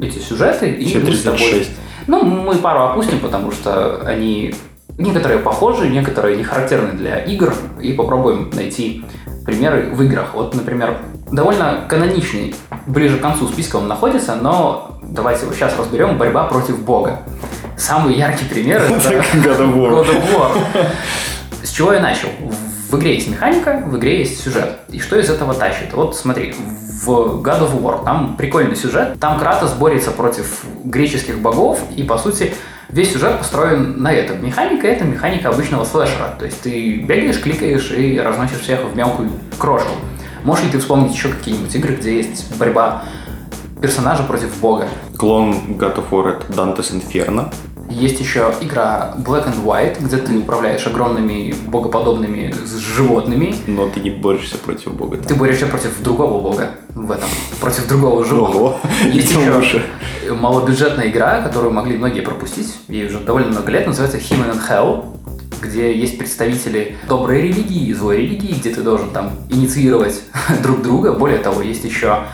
эти 0.00 0.18
сюжеты 0.18 0.70
и 0.70 0.84
Еще 0.84 0.98
мы 0.98 1.12
с 1.12 1.22
тобой- 1.22 1.38
36. 1.38 1.70
Ну, 2.06 2.22
мы 2.24 2.54
пару 2.56 2.82
опустим, 2.84 3.20
потому 3.20 3.50
что 3.52 4.02
они 4.06 4.54
некоторые 4.98 5.40
похожи, 5.40 5.88
некоторые 5.88 6.36
не 6.36 6.44
характерны 6.44 6.92
для 6.92 7.18
игр, 7.18 7.54
и 7.80 7.92
попробуем 7.92 8.50
найти 8.54 9.04
примеры 9.44 9.90
в 9.92 10.02
играх. 10.02 10.34
Вот, 10.34 10.54
например, 10.54 10.98
довольно 11.30 11.84
каноничный, 11.88 12.54
ближе 12.86 13.18
к 13.18 13.20
концу 13.20 13.48
списка 13.48 13.76
он 13.76 13.88
находится, 13.88 14.36
но 14.36 14.98
давайте 15.02 15.44
его 15.44 15.54
сейчас 15.54 15.76
разберем. 15.78 16.16
Борьба 16.18 16.44
против 16.44 16.82
Бога. 16.82 17.20
Самый 17.76 18.14
яркий 18.14 18.44
пример 18.44 18.82
это 18.82 18.94
God 18.94 19.60
of 19.60 19.74
War. 19.74 19.90
God 19.90 20.10
of 20.10 20.22
War. 20.34 20.86
С 21.62 21.70
чего 21.70 21.92
я 21.92 22.00
начал? 22.00 22.28
В 22.90 22.96
игре 22.96 23.14
есть 23.14 23.28
механика, 23.28 23.82
в 23.84 23.96
игре 23.98 24.20
есть 24.20 24.42
сюжет. 24.42 24.78
И 24.90 25.00
что 25.00 25.18
из 25.18 25.28
этого 25.28 25.54
тащит? 25.54 25.92
Вот 25.92 26.16
смотри, 26.16 26.54
в 27.04 27.42
God 27.42 27.62
of 27.62 27.82
War 27.82 28.04
там 28.04 28.36
прикольный 28.36 28.76
сюжет. 28.76 29.18
Там 29.18 29.38
Кратос 29.38 29.72
борется 29.72 30.12
против 30.12 30.64
греческих 30.84 31.40
богов, 31.40 31.80
и 31.96 32.04
по 32.04 32.16
сути 32.18 32.54
весь 32.94 33.12
сюжет 33.12 33.38
построен 33.38 34.00
на 34.00 34.12
этом. 34.12 34.44
Механика— 34.44 34.86
это 34.88 35.04
механика 35.04 35.48
обычного 35.48 35.84
слэшера. 35.84 36.36
То 36.38 36.44
есть 36.44 36.60
ты 36.62 36.98
бегаешь, 36.98 37.40
кликаешь 37.40 37.90
и 37.90 38.18
разносишь 38.20 38.60
всех 38.60 38.84
в 38.84 38.96
мелкую 38.96 39.30
крошку. 39.58 39.90
Можешь 40.44 40.66
ли 40.66 40.70
ты 40.70 40.78
вспомнить 40.78 41.12
еще 41.12 41.28
какие-нибудь 41.28 41.74
игры, 41.74 41.96
где 41.96 42.16
есть 42.18 42.56
борьба 42.56 43.02
персонажа 43.82 44.22
против 44.22 44.56
бога? 44.60 44.86
Клон 45.18 45.76
God 45.76 45.96
of 45.96 46.10
War 46.10 46.38
это 46.38 46.52
Dante's 46.52 46.92
Inferno. 46.92 47.52
Есть 47.90 48.18
еще 48.20 48.52
игра 48.60 49.14
Black 49.18 49.46
and 49.46 49.64
White, 49.64 49.98
где 50.02 50.16
ты 50.16 50.36
управляешь 50.38 50.86
огромными 50.86 51.54
богоподобными 51.66 52.54
животными. 52.78 53.54
Но 53.66 53.88
ты 53.88 54.00
не 54.00 54.10
борешься 54.10 54.58
против 54.58 54.94
бога. 54.94 55.18
Ты 55.18 55.34
борешься 55.34 55.66
против 55.66 56.00
другого 56.02 56.40
бога 56.40 56.70
в 56.94 57.10
этом, 57.10 57.28
против 57.60 57.86
другого 57.86 58.24
живого. 58.24 58.48
Ого, 58.56 58.80
Есть 59.12 59.30
еще 59.30 59.52
лучше. 59.52 59.84
малобюджетная 60.30 61.08
игра, 61.08 61.40
которую 61.42 61.72
могли 61.72 61.96
многие 61.96 62.20
пропустить, 62.20 62.74
ей 62.88 63.06
уже 63.06 63.20
довольно 63.20 63.48
много 63.48 63.70
лет, 63.70 63.86
называется 63.86 64.18
Human 64.18 64.52
and 64.54 64.60
Hell, 64.68 65.04
где 65.60 65.96
есть 65.96 66.18
представители 66.18 66.96
доброй 67.08 67.42
религии 67.42 67.86
и 67.88 67.94
злой 67.94 68.18
религии, 68.18 68.54
где 68.58 68.70
ты 68.70 68.82
должен 68.82 69.10
там 69.10 69.30
инициировать 69.50 70.22
друг 70.62 70.82
друга. 70.82 71.12
Более 71.12 71.38
того, 71.38 71.62
есть 71.62 71.84
еще 71.84 72.24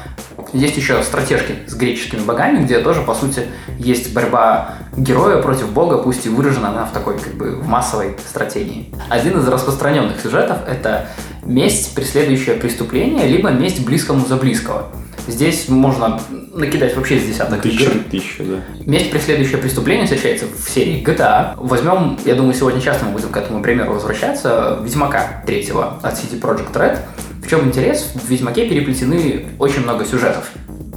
есть 0.53 0.77
еще 0.77 1.03
стратежки 1.03 1.57
с 1.67 1.75
греческими 1.75 2.21
богами, 2.21 2.65
где 2.65 2.81
тоже, 2.81 3.03
по 3.03 3.15
сути, 3.15 3.47
есть 3.79 4.13
борьба 4.13 4.75
героя 4.97 5.41
против 5.41 5.71
бога, 5.73 5.99
пусть 5.99 6.27
и 6.27 6.29
выражена 6.29 6.71
она 6.71 6.85
в 6.85 6.93
такой, 6.93 7.19
как 7.19 7.35
бы, 7.35 7.57
в 7.57 7.67
массовой 7.67 8.17
стратегии. 8.29 8.93
Один 9.09 9.39
из 9.39 9.49
распространенных 9.49 10.21
сюжетов— 10.21 10.59
это 10.69 11.09
месть, 11.45 11.95
преследующая 11.95 12.57
преступление, 12.57 13.27
либо 13.27 13.51
месть 13.51 13.85
близкому 13.85 14.27
за 14.27 14.37
близкого. 14.37 14.89
Здесь 15.27 15.69
можно 15.69 16.21
накидать 16.55 16.97
вообще 16.97 17.21
с 17.21 17.25
десяток 17.25 17.65
игр. 17.65 17.91
Тысяча, 18.11 18.11
тысяча, 18.11 18.45
да. 18.45 18.57
Месть, 18.85 19.11
преследующее 19.11 19.59
преступление, 19.59 20.07
встречается 20.07 20.47
в 20.47 20.69
серии 20.69 21.03
GTA. 21.05 21.55
Возьмем, 21.57 22.19
я 22.25 22.35
думаю, 22.35 22.55
сегодня 22.55 22.81
часто 22.81 23.05
мы 23.05 23.13
будем 23.13 23.29
к 23.29 23.37
этому 23.37 23.63
примеру 23.63 23.95
возвращаться, 23.95 24.79
Ведьмака 24.83 25.43
третьего 25.47 25.99
от 26.03 26.15
CD 26.15 26.41
Projekt 26.41 26.73
Red. 26.73 26.99
В 27.43 27.49
чем 27.49 27.67
интерес? 27.67 28.13
В 28.15 28.29
Ведьмаке 28.29 28.69
переплетены 28.69 29.47
очень 29.59 29.83
много 29.83 30.05
сюжетов 30.05 30.51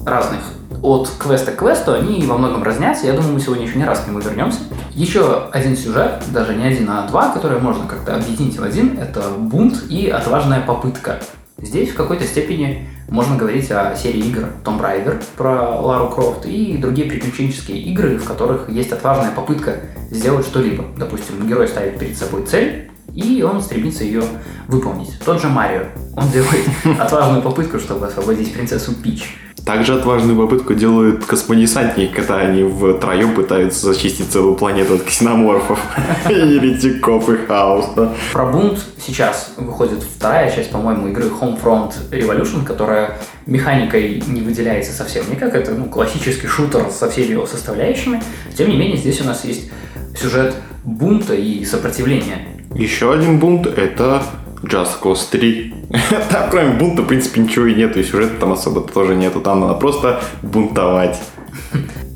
разных. 0.05 0.41
От 0.81 1.09
квеста 1.17 1.51
к 1.51 1.57
квесту 1.57 1.93
они 1.93 2.25
во 2.25 2.37
многом 2.37 2.63
разнятся. 2.63 3.07
Я 3.07 3.13
думаю, 3.13 3.33
мы 3.33 3.39
сегодня 3.39 3.65
еще 3.65 3.77
не 3.77 3.85
раз 3.85 4.01
к 4.01 4.07
нему 4.07 4.19
вернемся. 4.19 4.59
Еще 4.93 5.47
один 5.51 5.77
сюжет, 5.77 6.23
даже 6.31 6.53
не 6.53 6.65
один, 6.65 6.89
а 6.89 7.07
два, 7.07 7.29
которые 7.29 7.59
можно 7.61 7.87
как-то 7.87 8.15
объединить 8.15 8.59
в 8.59 8.63
один, 8.63 8.99
это 8.99 9.29
бунт 9.37 9.85
и 9.89 10.09
отважная 10.09 10.61
попытка. 10.61 11.19
Здесь 11.57 11.91
в 11.91 11.95
какой-то 11.95 12.25
степени 12.25 12.89
можно 13.09 13.37
говорить 13.37 13.71
о 13.71 13.95
серии 13.95 14.27
игр 14.27 14.49
Tomb 14.65 14.81
Raider 14.81 15.23
про 15.37 15.79
Лару 15.79 16.09
Крофт 16.09 16.45
и 16.45 16.77
другие 16.77 17.09
приключенческие 17.09 17.77
игры, 17.77 18.17
в 18.17 18.25
которых 18.25 18.69
есть 18.69 18.91
отважная 18.91 19.31
попытка 19.31 19.77
сделать 20.11 20.45
что-либо. 20.45 20.85
Допустим, 20.97 21.47
герой 21.47 21.67
ставит 21.67 21.97
перед 21.97 22.17
собой 22.17 22.45
цель, 22.45 22.91
и 23.13 23.41
он 23.43 23.61
стремится 23.61 24.03
ее 24.03 24.23
выполнить. 24.67 25.17
Тот 25.23 25.41
же 25.41 25.47
Марио. 25.47 25.83
Он 26.15 26.29
делает 26.29 26.67
отважную 26.99 27.41
попытку, 27.41 27.79
чтобы 27.79 28.07
освободить 28.07 28.53
принцессу 28.53 28.93
Пич. 28.93 29.37
Также 29.65 29.95
отважную 29.95 30.37
попытку 30.37 30.73
делают 30.73 31.23
космодесантники, 31.23 32.13
когда 32.13 32.35
они 32.35 32.63
втроем 32.63 33.33
пытаются 33.33 33.85
зачистить 33.85 34.29
целую 34.29 34.55
планету 34.55 34.95
от 34.95 35.03
ксеноморфов, 35.03 35.79
еретиков 36.29 37.29
и 37.29 37.37
хаоса. 37.37 38.13
Про 38.33 38.45
бунт 38.47 38.83
сейчас 38.97 39.53
выходит 39.55 40.03
вторая 40.03 40.53
часть, 40.53 40.69
по-моему, 40.69 41.07
игры 41.07 41.27
Homefront 41.27 41.93
Revolution, 42.11 42.65
которая 42.65 43.17
механикой 43.45 44.21
не 44.27 44.41
выделяется 44.41 44.91
совсем 44.91 45.29
никак. 45.31 45.55
Это 45.55 45.71
ну, 45.71 45.85
классический 45.85 46.47
шутер 46.47 46.89
со 46.91 47.09
всеми 47.09 47.31
его 47.31 47.45
составляющими. 47.45 48.21
Тем 48.57 48.69
не 48.69 48.75
менее, 48.75 48.97
здесь 48.97 49.21
у 49.21 49.23
нас 49.23 49.45
есть 49.45 49.71
сюжет 50.19 50.55
бунта 50.83 51.35
и 51.35 51.63
сопротивления. 51.63 52.52
Еще 52.75 53.13
один 53.13 53.39
бунт— 53.39 53.67
это 53.77 54.23
Just 54.63 55.01
Cause 55.01 55.29
3. 55.29 55.73
Там 56.31 56.49
кроме 56.49 56.73
бунта, 56.73 57.03
в 57.03 57.07
принципе, 57.07 57.41
ничего 57.41 57.67
и 57.67 57.75
нету, 57.75 57.99
и 57.99 58.03
сюжета 58.03 58.39
там 58.39 58.51
особо 58.53 58.81
тоже 58.81 59.15
нету. 59.15 59.41
Там 59.41 59.59
надо 59.59 59.75
просто 59.75 60.21
бунтовать. 60.41 61.21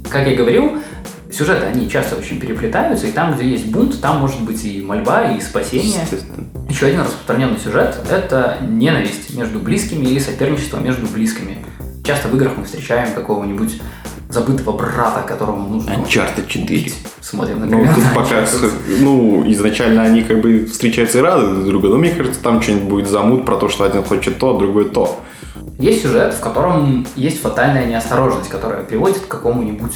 Как 0.09 0.25
я 0.25 0.35
говорил, 0.35 0.77
сюжеты, 1.31 1.65
они 1.65 1.89
часто 1.89 2.15
очень 2.15 2.39
переплетаются, 2.39 3.05
и 3.07 3.11
там, 3.11 3.35
где 3.35 3.47
есть 3.47 3.67
бунт, 3.67 4.01
там 4.01 4.19
может 4.19 4.41
быть 4.41 4.63
и 4.65 4.81
мольба, 4.81 5.31
и 5.31 5.41
спасение. 5.41 6.07
Еще 6.69 6.87
один 6.87 7.01
распространенный 7.01 7.59
сюжет– 7.59 7.97
это 8.09 8.57
ненависть 8.61 9.35
между 9.35 9.59
близкими 9.59 10.05
или 10.05 10.19
соперничество 10.19 10.79
между 10.79 11.05
близкими. 11.07 11.57
Часто 12.03 12.29
в 12.29 12.35
играх 12.35 12.53
мы 12.57 12.63
встречаем 12.63 13.13
какого-нибудь 13.13 13.81
забытого 14.29 14.73
брата, 14.77 15.23
которому 15.27 15.69
нужно 15.69 15.91
Uncharted 15.91 16.47
4. 16.47 16.63
убить. 16.65 16.95
Смотрим, 17.21 17.59
Ну, 17.59 17.65
например, 17.65 17.95
тут 17.95 18.03
на 18.03 18.09
пока, 18.13 18.45
ну, 18.99 19.43
изначально 19.51 20.03
они 20.03 20.23
как 20.23 20.41
бы 20.41 20.65
встречаются 20.65 21.19
и 21.19 21.21
рады 21.21 21.47
друг 21.47 21.65
другу, 21.65 21.87
но 21.89 21.97
мне 21.97 22.11
кажется, 22.11 22.41
там 22.41 22.61
что-нибудь 22.61 22.89
будет 22.89 23.07
замут 23.07 23.45
про 23.45 23.55
то, 23.57 23.69
что 23.69 23.83
один 23.85 24.03
хочет 24.03 24.37
то, 24.37 24.55
а 24.55 24.59
другой 24.59 24.89
то. 24.89 25.19
Есть 25.79 26.01
сюжет, 26.01 26.33
в 26.33 26.39
котором 26.39 27.05
есть 27.15 27.41
фатальная 27.41 27.85
неосторожность, 27.85 28.49
которая 28.49 28.83
приводит 28.83 29.19
к 29.19 29.27
какому-нибудь 29.27 29.93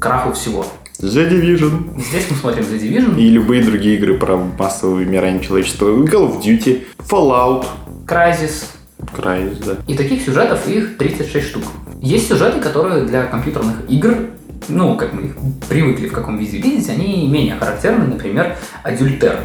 краху 0.00 0.32
всего. 0.32 0.64
The 1.00 1.28
Division. 1.28 2.00
Здесь 2.00 2.26
мы 2.30 2.36
смотрим 2.36 2.64
The 2.64 2.78
Division, 2.80 3.20
И 3.20 3.28
любые 3.28 3.62
другие 3.64 3.96
игры 3.96 4.14
про 4.14 4.36
массовое 4.36 4.94
вымирание 5.04 5.42
человечества. 5.42 5.88
Call 5.88 6.30
of 6.30 6.40
Duty, 6.40 6.84
Fallout, 7.08 7.66
Crysis, 8.06 8.66
Crysis, 9.12 9.64
да. 9.64 9.76
И 9.86 9.96
таких 9.96 10.22
сюжетов 10.22 10.66
их 10.68 10.96
36 10.96 11.46
штук. 11.46 11.64
Есть 12.00 12.28
сюжеты, 12.28 12.60
которые 12.60 13.04
для 13.04 13.24
компьютерных 13.26 13.88
игр, 13.88 14.30
ну, 14.68 14.96
как 14.96 15.12
мы 15.12 15.22
их 15.22 15.36
привыкли 15.68 16.08
в 16.08 16.12
каком 16.12 16.38
виде 16.38 16.58
видеть, 16.58 16.88
они 16.88 17.28
менее 17.28 17.56
характерны, 17.56 18.06
например, 18.06 18.56
адюльтер 18.82 19.40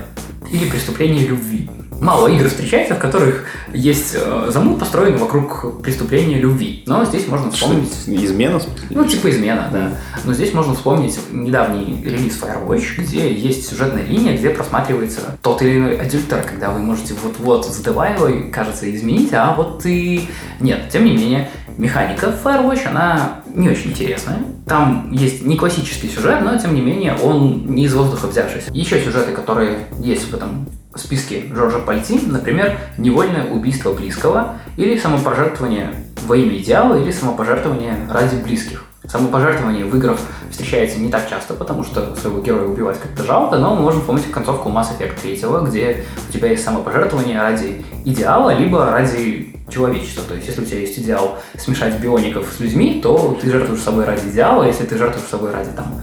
или 0.51 0.69
преступление 0.69 1.27
любви. 1.27 1.69
Мало 1.99 2.27
игр 2.27 2.47
встречается, 2.47 2.95
в 2.95 2.99
которых 2.99 3.45
есть 3.73 4.15
э, 4.15 4.49
замут, 4.51 4.79
построенный 4.79 5.17
вокруг 5.17 5.81
преступления 5.81 6.37
любви. 6.37 6.83
Но 6.85 7.03
здесь 7.05 7.27
можно 7.27 7.51
вспомнить... 7.51 7.93
Что, 7.93 8.15
измена? 8.15 8.61
Ну, 8.89 9.05
типа 9.05 9.29
измена, 9.29 9.69
да. 9.71 9.91
Но 10.23 10.33
здесь 10.33 10.53
можно 10.53 10.73
вспомнить 10.73 11.19
недавний 11.31 12.01
релиз 12.03 12.39
Firewatch, 12.41 13.01
где 13.01 13.33
есть 13.33 13.69
сюжетная 13.69 14.03
линия, 14.05 14.37
где 14.37 14.49
просматривается 14.49 15.37
тот 15.41 15.61
или 15.61 15.77
иной 15.77 15.97
адюльтер, 15.99 16.43
когда 16.43 16.71
вы 16.71 16.79
можете 16.79 17.13
вот-вот, 17.21 17.65
задавая 17.65 18.15
его, 18.15 18.51
кажется, 18.51 18.93
изменить, 18.93 19.33
а 19.33 19.53
вот 19.53 19.85
и... 19.85 20.27
Нет, 20.59 20.89
тем 20.91 21.05
не 21.05 21.11
менее, 21.11 21.49
механика 21.77 22.33
Firewatch, 22.43 22.87
она 22.87 23.41
не 23.53 23.69
очень 23.69 23.91
интересная. 23.91 24.39
Там 24.67 25.11
есть 25.11 25.43
не 25.43 25.57
классический 25.57 26.07
сюжет, 26.07 26.41
но 26.43 26.57
тем 26.57 26.75
не 26.75 26.81
менее 26.81 27.15
он 27.15 27.65
не 27.67 27.85
из 27.85 27.93
воздуха 27.93 28.27
взявшийся. 28.27 28.69
Еще 28.71 29.03
сюжеты, 29.03 29.31
которые 29.31 29.87
есть 29.99 30.29
в 30.29 30.33
этом 30.33 30.67
списке 30.97 31.45
Джорджа 31.53 31.79
Пальти, 31.79 32.19
например, 32.25 32.77
невольное 32.97 33.49
убийство 33.51 33.93
близкого 33.93 34.55
или 34.77 34.97
самопожертвование 34.97 35.93
во 36.25 36.35
имя 36.35 36.57
идеала 36.57 36.95
или 36.95 37.11
самопожертвование 37.11 37.95
ради 38.09 38.35
близких. 38.35 38.85
Самопожертвование 39.07 39.85
в 39.85 39.95
играх 39.95 40.19
встречается 40.51 40.99
не 40.99 41.09
так 41.09 41.27
часто, 41.29 41.53
потому 41.53 41.83
что 41.83 42.15
своего 42.15 42.41
героя 42.41 42.65
убивать 42.65 42.99
как-то 42.99 43.23
жалко, 43.23 43.57
но 43.57 43.75
мы 43.75 43.81
можем 43.81 44.01
помнить 44.01 44.29
концовку 44.29 44.69
Mass 44.69 44.87
Effect 44.97 45.21
3, 45.21 45.35
где 45.69 46.03
у 46.27 46.31
тебя 46.31 46.49
есть 46.49 46.63
самопожертвование 46.63 47.39
ради 47.39 47.83
идеала, 48.05 48.53
либо 48.53 48.91
ради 48.91 49.55
человечества. 49.69 50.23
То 50.27 50.35
есть, 50.35 50.47
если 50.47 50.61
у 50.61 50.65
тебя 50.65 50.79
есть 50.79 50.99
идеал 50.99 51.39
смешать 51.57 51.99
биоников 51.99 52.47
с 52.55 52.59
людьми, 52.59 52.99
то 53.01 53.37
ты 53.41 53.49
жертвуешь 53.49 53.81
собой 53.81 54.05
ради 54.05 54.27
идеала, 54.27 54.63
если 54.63 54.85
ты 54.85 54.97
жертвуешь 54.97 55.27
собой 55.27 55.51
ради 55.51 55.71
там 55.71 56.01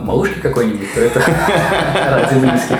малышки 0.00 0.38
какой-нибудь, 0.38 0.94
то 0.94 1.00
это 1.00 1.20
ради 2.10 2.38
близких. 2.38 2.78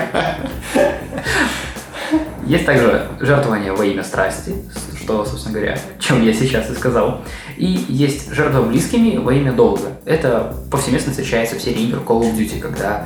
Есть 2.47 2.65
также 2.65 3.07
жертвование 3.21 3.73
во 3.73 3.85
имя 3.85 4.03
страсти, 4.03 4.55
что, 4.99 5.25
собственно 5.27 5.55
говоря, 5.55 5.79
чем 5.99 6.25
я 6.25 6.33
сейчас 6.33 6.71
и 6.71 6.75
сказал. 6.75 7.23
И 7.59 7.67
есть 7.89 8.33
жертва 8.33 8.63
близкими 8.63 9.19
во 9.19 9.35
имя 9.35 9.53
долга. 9.53 9.99
Это 10.07 10.55
повсеместно 10.71 11.11
встречается 11.11 11.57
в 11.57 11.61
серии 11.61 11.83
игр 11.83 11.99
Call 11.99 12.23
of 12.23 12.35
Duty, 12.35 12.59
когда 12.61 13.05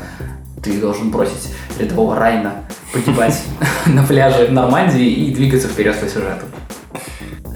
ты 0.63 0.79
должен 0.81 1.11
бросить 1.11 1.53
рядового 1.79 2.17
Райна 2.17 2.65
погибать 2.93 3.43
на 3.87 4.05
пляже 4.05 4.47
в 4.47 4.53
Нормандии 4.53 5.07
и 5.07 5.35
двигаться 5.35 5.69
вперед 5.69 5.99
по 5.99 6.07
сюжету. 6.07 6.47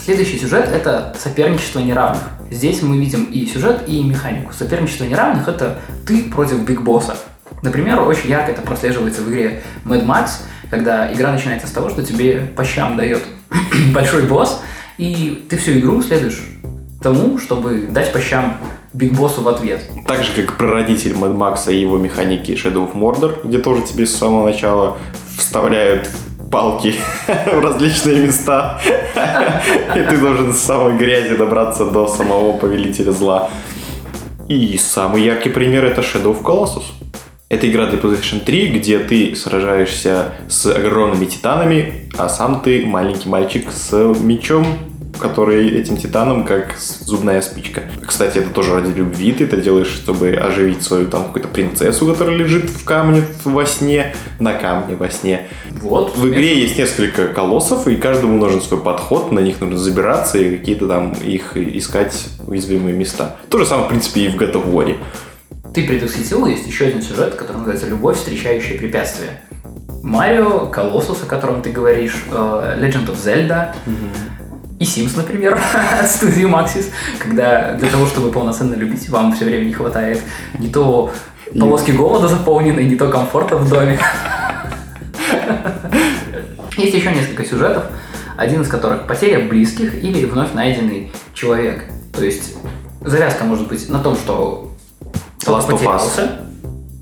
Следующий 0.02 0.38
сюжет– 0.38 0.68
это 0.72 1.16
соперничество 1.18 1.80
неравных. 1.80 2.22
Здесь 2.50 2.82
мы 2.82 2.96
видим 2.96 3.24
и 3.24 3.44
сюжет, 3.46 3.84
и 3.88 4.02
механику. 4.02 4.52
Соперничество 4.52 5.04
неравных– 5.04 5.48
это 5.48 5.78
ты 6.06 6.30
против 6.30 6.60
Биг 6.60 6.82
Босса. 6.82 7.16
Например, 7.62 8.00
очень 8.00 8.30
ярко 8.30 8.52
это 8.52 8.62
прослеживается 8.62 9.22
в 9.22 9.30
игре 9.30 9.62
Mad 9.84 10.06
Max, 10.06 10.42
когда 10.70 11.12
игра 11.12 11.32
начинается 11.32 11.66
с 11.66 11.70
того, 11.70 11.90
что 11.90 12.02
тебе 12.02 12.48
по 12.56 12.64
щам 12.64 12.96
дает 12.96 13.22
большой 13.94 14.22
босс, 14.22 14.62
и 14.98 15.46
ты 15.48 15.56
всю 15.56 15.72
игру 15.72 16.02
следуешь 16.02 16.40
тому, 17.02 17.38
чтобы 17.38 17.86
дать 17.90 18.12
по 18.12 18.20
щам 18.20 18.58
Биг 18.92 19.12
Боссу 19.12 19.42
в 19.42 19.48
ответ. 19.48 19.82
Так 20.06 20.24
же, 20.24 20.32
как 20.32 20.56
прародитель 20.56 21.12
Mad 21.12 21.36
Max 21.36 21.70
и 21.70 21.78
его 21.78 21.98
механики 21.98 22.52
Shadow 22.52 22.90
of 22.90 22.94
Mordor, 22.94 23.46
где 23.46 23.58
тоже 23.58 23.82
тебе 23.82 24.06
с 24.06 24.16
самого 24.16 24.46
начала 24.46 24.96
вставляют 25.36 26.08
палки 26.50 26.94
в 27.26 27.60
различные 27.60 28.26
места. 28.26 28.80
И 29.94 30.00
ты 30.00 30.16
должен 30.16 30.52
с 30.52 30.60
самой 30.60 30.96
грязи 30.96 31.36
добраться 31.36 31.84
до 31.84 32.08
самого 32.08 32.56
повелителя 32.56 33.12
зла. 33.12 33.50
И 34.48 34.78
самый 34.78 35.22
яркий 35.22 35.50
пример 35.50 35.84
это 35.84 36.00
Shadow 36.00 36.34
of 36.34 36.42
Colossus. 36.42 36.84
Это 37.48 37.70
игра 37.70 37.86
для 37.86 38.00
PlayStation 38.00 38.40
3, 38.44 38.70
где 38.70 38.98
ты 38.98 39.36
сражаешься 39.36 40.32
с 40.48 40.66
огромными 40.66 41.26
титанами, 41.26 42.08
а 42.18 42.28
сам 42.28 42.60
ты 42.60 42.84
маленький 42.84 43.28
мальчик 43.28 43.70
с 43.70 43.92
мечом, 44.20 44.66
который 45.20 45.68
этим 45.78 45.96
титаном 45.96 46.44
как 46.44 46.74
зубная 46.76 47.40
спичка. 47.42 47.84
Кстати, 48.04 48.38
это 48.38 48.50
тоже 48.50 48.74
ради 48.74 48.90
любви. 48.90 49.30
Ты 49.30 49.44
это 49.44 49.58
делаешь, 49.58 49.86
чтобы 49.86 50.30
оживить 50.30 50.82
свою 50.82 51.06
там 51.06 51.26
какую-то 51.26 51.46
принцессу, 51.46 52.08
которая 52.08 52.36
лежит 52.36 52.68
в 52.68 52.84
камне 52.84 53.22
во 53.44 53.64
сне, 53.64 54.16
на 54.40 54.52
камне 54.52 54.96
во 54.96 55.08
сне. 55.08 55.46
Вот. 55.82 56.16
В 56.16 56.28
игре 56.28 56.60
есть 56.60 56.76
несколько 56.76 57.28
колоссов, 57.28 57.86
и 57.86 57.94
каждому 57.94 58.38
нужен 58.38 58.60
свой 58.60 58.80
подход, 58.80 59.30
на 59.30 59.38
них 59.38 59.60
нужно 59.60 59.78
забираться 59.78 60.36
и 60.38 60.56
какие-то 60.56 60.88
там 60.88 61.12
их 61.12 61.56
искать 61.56 62.26
уязвимые 62.44 62.96
места. 62.96 63.36
То 63.50 63.58
же 63.58 63.66
самое, 63.66 63.86
в 63.86 63.90
принципе, 63.90 64.22
и 64.22 64.28
в 64.30 64.36
God 64.36 64.54
of 64.54 64.68
War 64.68 64.96
ты 65.76 65.86
предвосхитил, 65.86 66.46
есть 66.46 66.66
еще 66.66 66.86
один 66.86 67.02
сюжет, 67.02 67.34
который 67.34 67.58
называется 67.58 67.86
«Любовь, 67.86 68.16
встречающая 68.16 68.78
препятствия». 68.78 69.42
Марио, 70.02 70.68
Колоссус, 70.68 71.22
о 71.22 71.26
котором 71.26 71.60
ты 71.60 71.70
говоришь, 71.70 72.24
э, 72.30 72.78
Legend 72.80 73.08
of 73.08 73.22
Zelda, 73.22 73.74
и 74.80 74.84
Sims, 74.84 75.14
например, 75.18 75.60
от 76.00 76.10
студии 76.10 76.44
Maxis, 76.44 76.86
когда 77.18 77.74
для 77.74 77.90
того, 77.90 78.06
чтобы 78.06 78.32
полноценно 78.32 78.74
любить, 78.74 79.06
вам 79.10 79.34
все 79.34 79.44
время 79.44 79.66
не 79.66 79.74
хватает 79.74 80.22
не 80.58 80.70
то 80.70 81.12
полоски 81.58 81.90
голода 81.90 82.28
заполнены, 82.28 82.80
не 82.80 82.96
то 82.96 83.10
комфорта 83.10 83.58
в 83.58 83.68
доме. 83.68 83.98
Есть 86.78 86.94
еще 86.94 87.12
несколько 87.12 87.44
сюжетов, 87.44 87.84
один 88.38 88.62
из 88.62 88.68
которых 88.68 89.06
потеря 89.06 89.46
близких 89.46 90.02
или 90.02 90.24
вновь 90.24 90.54
найденный 90.54 91.12
человек. 91.34 91.84
То 92.14 92.24
есть 92.24 92.54
завязка 93.02 93.44
может 93.44 93.68
быть 93.68 93.90
на 93.90 93.98
том, 93.98 94.16
что 94.16 94.65
кто-то 95.46 95.66
потерялся, 95.72 96.40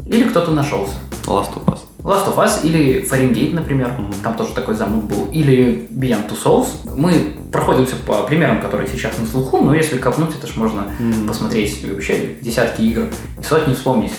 или 0.06 0.28
кто-то 0.28 0.50
нашелся. 0.50 0.94
Last 1.26 1.54
of 1.54 1.64
Us. 1.66 1.78
Last 2.02 2.26
of 2.28 2.36
Us 2.36 2.62
или 2.62 3.00
Фаренгейт, 3.00 3.54
например, 3.54 3.88
mm-hmm. 3.88 4.16
там 4.22 4.34
тоже 4.34 4.52
такой 4.52 4.74
замут 4.74 5.04
был, 5.04 5.26
или 5.32 5.88
Beyond 5.90 6.28
Two 6.28 6.36
Souls. 6.44 6.68
Мы 6.94 7.36
проходимся 7.50 7.96
по 7.96 8.22
примерам, 8.24 8.60
которые 8.60 8.88
сейчас 8.88 9.16
на 9.18 9.26
слуху, 9.26 9.58
но 9.58 9.74
если 9.74 9.96
копнуть, 9.96 10.34
это 10.36 10.46
ж 10.46 10.56
можно 10.56 10.86
mm-hmm. 10.98 11.26
посмотреть 11.26 11.82
вообще 11.90 12.36
десятки 12.42 12.82
игр 12.82 13.04
и 13.40 13.42
сотни 13.42 13.72
вспомнить 13.72 14.12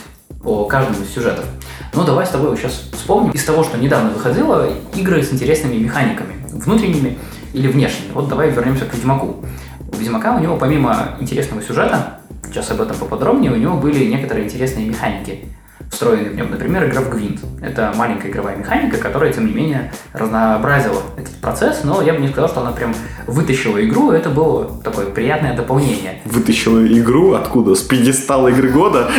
о 0.43 0.65
каждом 0.65 1.03
из 1.03 1.13
сюжетов. 1.13 1.45
Ну, 1.93 2.03
давай 2.03 2.25
с 2.25 2.29
тобой 2.29 2.57
сейчас 2.57 2.83
вспомним. 2.93 3.31
Из 3.31 3.43
того, 3.43 3.63
что 3.63 3.77
недавно 3.77 4.09
выходило, 4.09 4.67
игры 4.95 5.21
с 5.21 5.31
интересными 5.31 5.75
механиками, 5.75 6.35
внутренними 6.51 7.19
или 7.53 7.67
внешними. 7.67 8.11
Вот 8.13 8.27
давай 8.27 8.49
вернемся 8.49 8.85
к 8.85 8.93
Ведьмаку. 8.95 9.45
У 9.93 9.95
Ведьмака 9.95 10.35
у 10.35 10.39
него 10.39 10.57
помимо 10.57 11.15
интересного 11.19 11.61
сюжета 11.61 12.14
сейчас 12.45 12.71
об 12.71 12.81
этом 12.81 12.97
поподробнее, 12.97 13.51
у 13.51 13.55
него 13.55 13.77
были 13.77 14.05
некоторые 14.05 14.45
интересные 14.45 14.87
механики 14.87 15.45
встроенные 15.89 16.31
в 16.31 16.35
нем. 16.35 16.51
Например, 16.51 16.85
игра 16.85 17.01
в 17.01 17.09
Гвинт. 17.09 17.39
Это 17.61 17.93
маленькая 17.95 18.29
игровая 18.29 18.55
механика, 18.55 18.97
которая, 18.97 19.31
тем 19.31 19.47
не 19.47 19.53
менее, 19.53 19.91
разнообразила 20.13 21.01
этот 21.17 21.35
процесс, 21.35 21.83
но 21.83 22.01
я 22.01 22.13
бы 22.13 22.21
не 22.21 22.27
сказал, 22.29 22.49
что 22.49 22.61
она 22.61 22.71
прям 22.71 22.93
вытащила 23.27 23.83
игру, 23.85 24.11
это 24.11 24.29
было 24.29 24.81
такое 24.83 25.07
приятное 25.07 25.55
дополнение. 25.55 26.21
Вытащила 26.25 26.85
игру? 26.85 27.33
Откуда? 27.33 27.75
С 27.75 27.81
пьедестала 27.81 28.49
игры 28.49 28.69
года? 28.69 29.09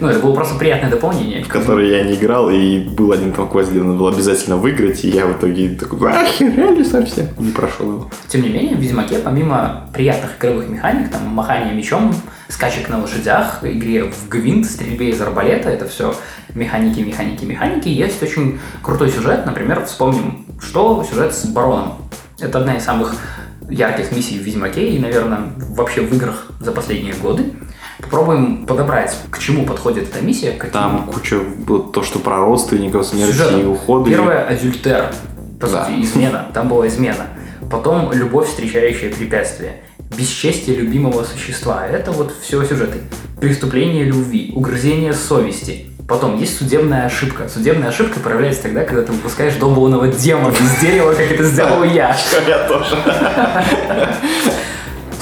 Ну, 0.00 0.08
это 0.08 0.18
было 0.18 0.34
просто 0.34 0.58
приятное 0.58 0.90
дополнение. 0.90 1.44
В 1.44 1.48
который 1.48 1.90
я 1.90 2.02
не 2.02 2.14
играл, 2.14 2.50
и 2.50 2.78
был 2.80 3.12
один 3.12 3.32
там 3.32 3.48
квест, 3.48 3.70
где 3.70 3.80
надо 3.80 3.96
было 3.96 4.10
обязательно 4.10 4.56
выиграть, 4.56 5.04
и 5.04 5.08
я 5.08 5.26
в 5.26 5.38
итоге 5.38 5.70
такой, 5.70 6.12
охерели 6.12 6.82
совсем, 6.82 7.28
не 7.38 7.52
прошел 7.52 7.86
его. 7.86 8.10
Тем 8.28 8.42
не 8.42 8.48
менее, 8.48 8.76
в 8.76 8.80
Ведьмаке, 8.80 9.18
помимо 9.18 9.88
приятных 9.92 10.36
игровых 10.38 10.68
механик, 10.68 11.10
там, 11.10 11.28
махания 11.28 11.72
мечом, 11.72 12.14
скачек 12.48 12.88
на 12.88 13.00
лошадях, 13.00 13.60
игре 13.62 14.04
в 14.04 14.28
гвинт, 14.28 14.66
стрельбе 14.66 15.10
из 15.10 15.20
арбалета, 15.20 15.70
это 15.70 15.88
все 15.88 16.14
механики, 16.54 17.00
механики, 17.00 17.44
механики. 17.44 17.88
Есть 17.88 18.22
очень 18.22 18.60
крутой 18.82 19.10
сюжет, 19.10 19.46
например, 19.46 19.84
вспомним, 19.84 20.46
что 20.60 21.04
сюжет 21.08 21.34
с 21.34 21.46
бароном. 21.46 21.94
Это 22.38 22.58
одна 22.58 22.76
из 22.76 22.84
самых 22.84 23.14
ярких 23.68 24.12
миссий 24.12 24.38
в 24.38 24.42
Ведьмаке 24.42 24.88
и, 24.90 24.98
наверное, 24.98 25.52
вообще 25.56 26.02
в 26.02 26.12
играх 26.14 26.48
за 26.60 26.72
последние 26.72 27.14
годы. 27.14 27.52
Попробуем 28.00 28.66
подобрать, 28.66 29.16
к 29.30 29.38
чему 29.38 29.64
подходит 29.64 30.10
эта 30.10 30.24
миссия. 30.24 30.52
Каким... 30.52 30.72
Там 30.72 31.06
куча 31.06 31.38
было 31.40 31.90
то, 31.92 32.02
что 32.02 32.18
про 32.18 32.38
родственников, 32.38 33.06
смерти 33.06 33.60
и 33.60 33.64
уходы. 33.64 34.10
Первое– 34.10 34.46
адюльтер, 34.48 35.12
по 35.60 35.68
да. 35.68 35.84
сути, 35.84 36.02
измена. 36.02 36.46
Там 36.52 36.68
была 36.68 36.88
измена. 36.88 37.28
Потом 37.70 38.12
любовь, 38.12 38.48
встречающая 38.48 39.10
препятствия 39.10 39.80
бесчестие 40.16 40.76
любимого 40.76 41.24
существа. 41.24 41.86
Это 41.86 42.12
вот 42.12 42.34
все 42.42 42.64
сюжеты. 42.64 42.98
Преступление 43.40 44.04
любви, 44.04 44.52
угрызение 44.54 45.12
совести. 45.12 45.86
Потом 46.06 46.38
есть 46.38 46.58
судебная 46.58 47.06
ошибка. 47.06 47.48
Судебная 47.48 47.88
ошибка 47.88 48.20
проявляется 48.20 48.62
тогда, 48.62 48.84
когда 48.84 49.02
ты 49.02 49.12
выпускаешь 49.12 49.54
долбанного 49.54 50.08
демона 50.08 50.52
из 50.52 50.80
дерева, 50.80 51.12
как 51.12 51.30
это 51.30 51.44
сделал 51.44 51.82
я. 51.84 52.16
Я 52.46 52.68
тоже. 52.68 52.96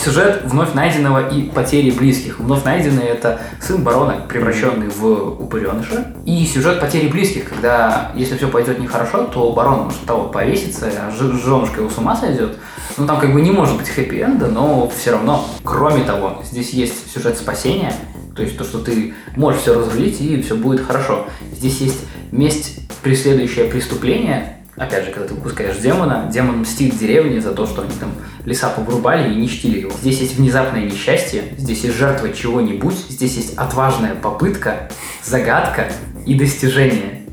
Сюжет 0.03 0.43
вновь 0.47 0.75
найденного 0.75 1.29
и 1.29 1.43
потери 1.43 1.93
близких. 1.93 2.41
Вновь 2.41 2.65
найденный 2.65 3.05
это 3.05 3.41
сын 3.61 3.85
барона, 3.85 4.17
превращенный 4.29 4.89
в 4.89 5.41
упыреныша. 5.41 6.13
И 6.25 6.45
сюжет 6.45 6.81
потери 6.81 7.07
близких, 7.07 7.49
когда 7.49 8.11
если 8.17 8.37
все 8.37 8.49
пойдет 8.49 8.81
нехорошо, 8.81 9.25
то 9.27 9.53
барон 9.53 9.85
может 9.85 10.01
того 10.01 10.25
повеситься, 10.25 10.91
а 10.99 11.13
женушка 11.13 11.83
его 11.83 11.89
с 11.89 11.99
ума 11.99 12.17
сойдет. 12.17 12.59
Ну 12.97 13.07
там 13.07 13.21
как 13.21 13.33
бы 13.33 13.41
не 13.41 13.53
может 13.53 13.77
быть 13.77 13.89
хэппи-энда, 13.89 14.49
но 14.49 14.89
все 14.89 15.13
равно. 15.13 15.47
Кроме 15.63 16.03
того, 16.03 16.43
здесь 16.51 16.71
есть 16.71 17.13
сюжет 17.15 17.39
спасения, 17.39 17.95
То 18.35 18.43
есть 18.43 18.59
то, 18.59 18.65
что 18.65 18.81
ты 18.81 19.15
можешь 19.37 19.61
все 19.61 19.73
разрулить 19.73 20.21
и 20.21 20.43
все 20.43 20.57
будет 20.57 20.85
хорошо. 20.85 21.27
Здесь 21.53 21.81
есть 21.81 22.01
месть, 22.33 22.81
преследующее 23.03 23.67
преступление. 23.67 24.62
Опять 24.77 25.05
же, 25.05 25.11
когда 25.11 25.29
ты 25.29 25.35
выпускаешь 25.35 25.77
демона, 25.77 26.31
демон 26.33 26.61
мстит 26.61 26.99
деревне 26.99 27.43
за 27.43 27.53
то, 27.53 27.67
что 27.67 27.83
они 27.83 27.93
там 28.01 28.13
леса 28.47 28.71
повырубали 28.71 29.31
и 29.31 29.37
не 29.37 29.47
чтили 29.47 29.81
его. 29.81 29.93
Здесь 30.01 30.21
есть 30.21 30.37
внезапное 30.37 30.85
несчастье, 30.87 31.45
здесь 31.59 31.85
есть 31.85 31.97
жертва 31.97 32.33
чего-нибудь, 32.33 32.95
здесь 33.11 33.37
есть 33.37 33.55
отважная 33.59 34.15
попытка, 34.15 34.89
загадка 35.23 35.93
и 36.25 36.35
достижение. 36.35 37.27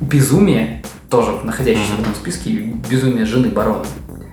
Безумие, 0.00 0.82
тоже 1.08 1.38
находящееся 1.44 1.92
в 1.92 2.00
этом 2.00 2.14
списке, 2.16 2.50
безумие 2.90 3.26
жены 3.26 3.48
барона. 3.48 3.84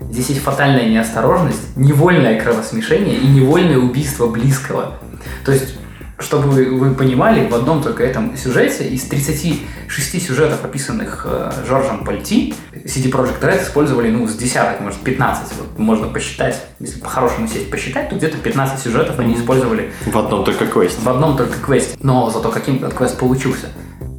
Здесь 0.10 0.30
есть 0.30 0.42
фатальная 0.42 0.90
неосторожность, 0.90 1.76
невольное 1.76 2.40
кровосмешение 2.42 3.16
и 3.16 3.28
невольное 3.28 3.78
убийство 3.78 4.28
близкого. 4.28 5.00
То 5.46 5.52
есть 5.52 5.76
чтобы 6.20 6.50
вы, 6.50 6.66
вы 6.78 6.94
понимали, 6.94 7.48
в 7.48 7.56
одном 7.56 7.82
только 7.82 8.04
этом 8.04 8.38
сюжете 8.38 8.88
из 8.88 9.04
36 9.04 10.26
сюжетов, 10.26 10.64
описанных 10.64 11.26
э, 11.30 11.52
Жоржем 11.68 12.06
Пальти, 12.06 12.54
CD 12.86 13.12
Projekt 13.12 13.42
Red 13.42 13.64
использовали, 13.64 14.12
ну, 14.12 14.28
с 14.28 14.36
десяток, 14.36 14.82
может, 14.82 15.00
15. 15.00 15.54
Вот 15.58 15.80
можно 15.80 16.08
посчитать, 16.08 16.64
если 16.80 17.00
по-хорошему 17.00 17.48
сесть 17.48 17.70
посчитать, 17.70 18.10
то 18.10 18.16
где-то 18.16 18.38
15 18.38 18.80
сюжетов 18.80 19.20
они 19.20 19.36
использовали. 19.36 19.92
В 20.06 20.18
одном 20.18 20.44
только 20.44 20.68
квесте. 20.68 21.02
В 21.02 21.10
одном 21.10 21.38
только 21.38 21.60
квесте. 21.60 21.98
Но 22.02 22.30
зато 22.30 22.50
каким 22.50 22.78
этот 22.78 22.94
квест 22.94 23.18
получился. 23.18 23.68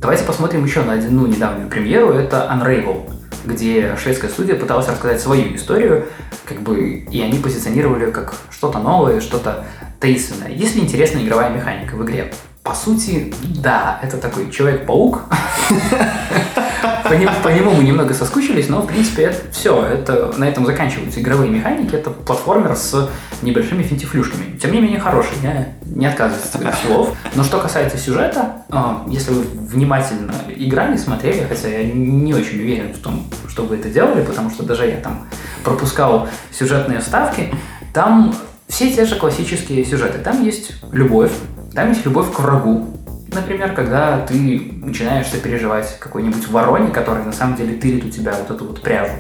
Давайте 0.01 0.25
посмотрим 0.25 0.65
еще 0.65 0.83
на 0.83 0.95
одну 0.95 1.27
недавнюю 1.27 1.69
премьеру. 1.69 2.13
Это 2.13 2.51
Unravel 2.53 3.11
где 3.45 3.95
шведская 3.97 4.29
студия 4.29 4.57
пыталась 4.57 4.89
рассказать 4.89 5.21
свою 5.21 5.55
историю, 5.55 6.07
как 6.45 6.61
бы, 6.61 7.05
и 7.11 7.21
они 7.21 7.39
позиционировали 7.39 8.11
как 8.11 8.35
что-то 8.51 8.79
новое, 8.79 9.21
что-то 9.21 9.65
таинственное. 10.05 10.51
Есть 10.51 10.77
ли 10.77 10.83
интересная 10.83 11.23
игровая 11.23 11.49
механика 11.49 11.95
в 11.95 12.05
игре? 12.05 12.31
По 12.63 12.75
сути, 12.75 13.33
да, 13.43 13.99
это 14.03 14.19
такой 14.19 14.51
Человек-паук. 14.51 15.23
По 17.05 17.49
нему, 17.49 17.71
мы 17.71 17.85
немного 17.85 18.13
соскучились, 18.13 18.69
но 18.69 18.83
в 18.83 18.87
принципе 18.87 19.23
это 19.25 19.51
все. 19.51 19.83
Это, 19.83 20.35
на 20.37 20.45
этом 20.45 20.67
заканчиваются 20.67 21.21
игровые 21.21 21.51
механики. 21.51 21.95
Это 21.95 22.11
платформер 22.11 22.77
с 22.77 23.09
небольшими 23.41 23.83
финтифлюшками. 23.83 24.59
Тем 24.59 24.73
не 24.73 24.81
менее 24.81 25.01
хороший, 25.01 25.37
я 25.43 25.69
не 25.87 26.07
отказываюсь 26.07 26.45
от 26.45 26.53
своих 26.53 26.75
слов. 26.75 27.17
Но 27.35 27.43
что 27.43 27.59
касается 27.61 27.97
сюжета, 27.97 28.57
а, 28.71 29.07
если 29.09 29.33
вы 29.33 29.43
внимательно 29.43 30.35
играли, 30.55 30.99
смотрели, 30.99 31.47
хотя 31.49 31.69
я 31.69 31.85
не 31.85 32.35
очень 32.35 32.59
уверен 32.59 32.93
в 32.93 32.99
том, 32.99 33.27
что 33.49 33.65
вы 33.65 33.77
это 33.77 33.89
делали, 33.89 34.23
потому 34.23 34.51
что 34.51 34.65
даже 34.65 34.87
я 34.87 34.97
там 34.97 35.27
пропускал 35.63 36.29
сюжетные 36.51 37.01
вставки, 37.01 37.55
там 37.95 38.35
все 38.69 38.93
те 38.93 39.05
же 39.05 39.17
классические 39.17 39.85
сюжеты. 39.85 40.19
Там 40.19 40.45
есть 40.45 40.73
любовь, 40.93 41.33
там 41.75 41.91
есть 41.91 42.05
любовь 42.05 42.33
к 42.33 42.41
врагу. 42.41 42.87
Например, 43.33 43.73
когда 43.73 44.25
ты 44.27 44.73
начинаешь 44.83 45.27
сопереживать 45.27 45.99
какой-нибудь 45.99 46.49
вороне, 46.49 46.91
который 46.91 47.25
на 47.25 47.33
самом 47.33 47.57
деле 47.57 47.77
тырит 47.77 48.05
у 48.05 48.09
тебя 48.09 48.35
вот 48.35 48.55
эту 48.55 48.67
вот 48.67 48.81
пряжу. 48.81 49.15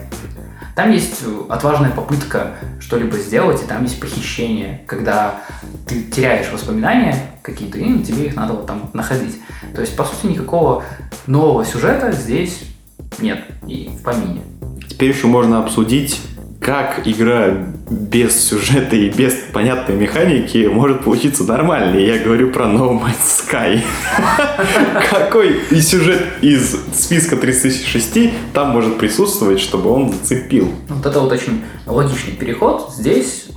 Там 0.74 0.90
есть 0.90 1.22
отважная 1.48 1.90
попытка 1.90 2.56
что-либо 2.80 3.16
сделать, 3.16 3.62
и 3.62 3.66
там 3.66 3.84
есть 3.84 4.00
похищение, 4.00 4.82
когда 4.86 5.40
ты 5.86 6.02
теряешь 6.02 6.50
воспоминания 6.52 7.16
какие-то, 7.42 7.78
и 7.78 8.02
тебе 8.02 8.26
их 8.26 8.36
надо 8.36 8.54
вот 8.54 8.66
там 8.66 8.90
находить. 8.92 9.40
То 9.74 9.80
есть, 9.80 9.96
по 9.96 10.04
сути, 10.04 10.26
никакого 10.32 10.82
нового 11.28 11.64
сюжета 11.64 12.10
здесь 12.10 12.64
нет 13.18 13.44
и 13.68 13.90
в 13.98 14.02
помине. 14.02 14.42
Теперь 14.88 15.10
еще 15.10 15.28
можно 15.28 15.60
обсудить 15.60 16.20
как 16.64 17.06
игра 17.06 17.50
без 17.90 18.48
сюжета 18.48 18.96
и 18.96 19.10
без 19.10 19.34
понятной 19.52 19.96
механики 19.96 20.66
может 20.66 21.04
получиться 21.04 21.44
нормальной. 21.44 22.06
Я 22.06 22.18
говорю 22.18 22.50
про 22.52 22.64
No 22.64 22.98
Man's 22.98 23.46
Sky. 23.46 23.82
Какой 25.10 25.60
и 25.70 25.80
сюжет 25.82 26.22
из 26.40 26.74
списка 26.94 27.36
36 27.36 28.32
там 28.54 28.70
может 28.70 28.96
присутствовать, 28.96 29.60
чтобы 29.60 29.90
он 29.90 30.10
зацепил? 30.10 30.72
Вот 30.88 31.04
это 31.04 31.20
вот 31.20 31.32
очень 31.32 31.62
логичный 31.84 32.32
переход. 32.32 32.90
Здесь 32.96 33.48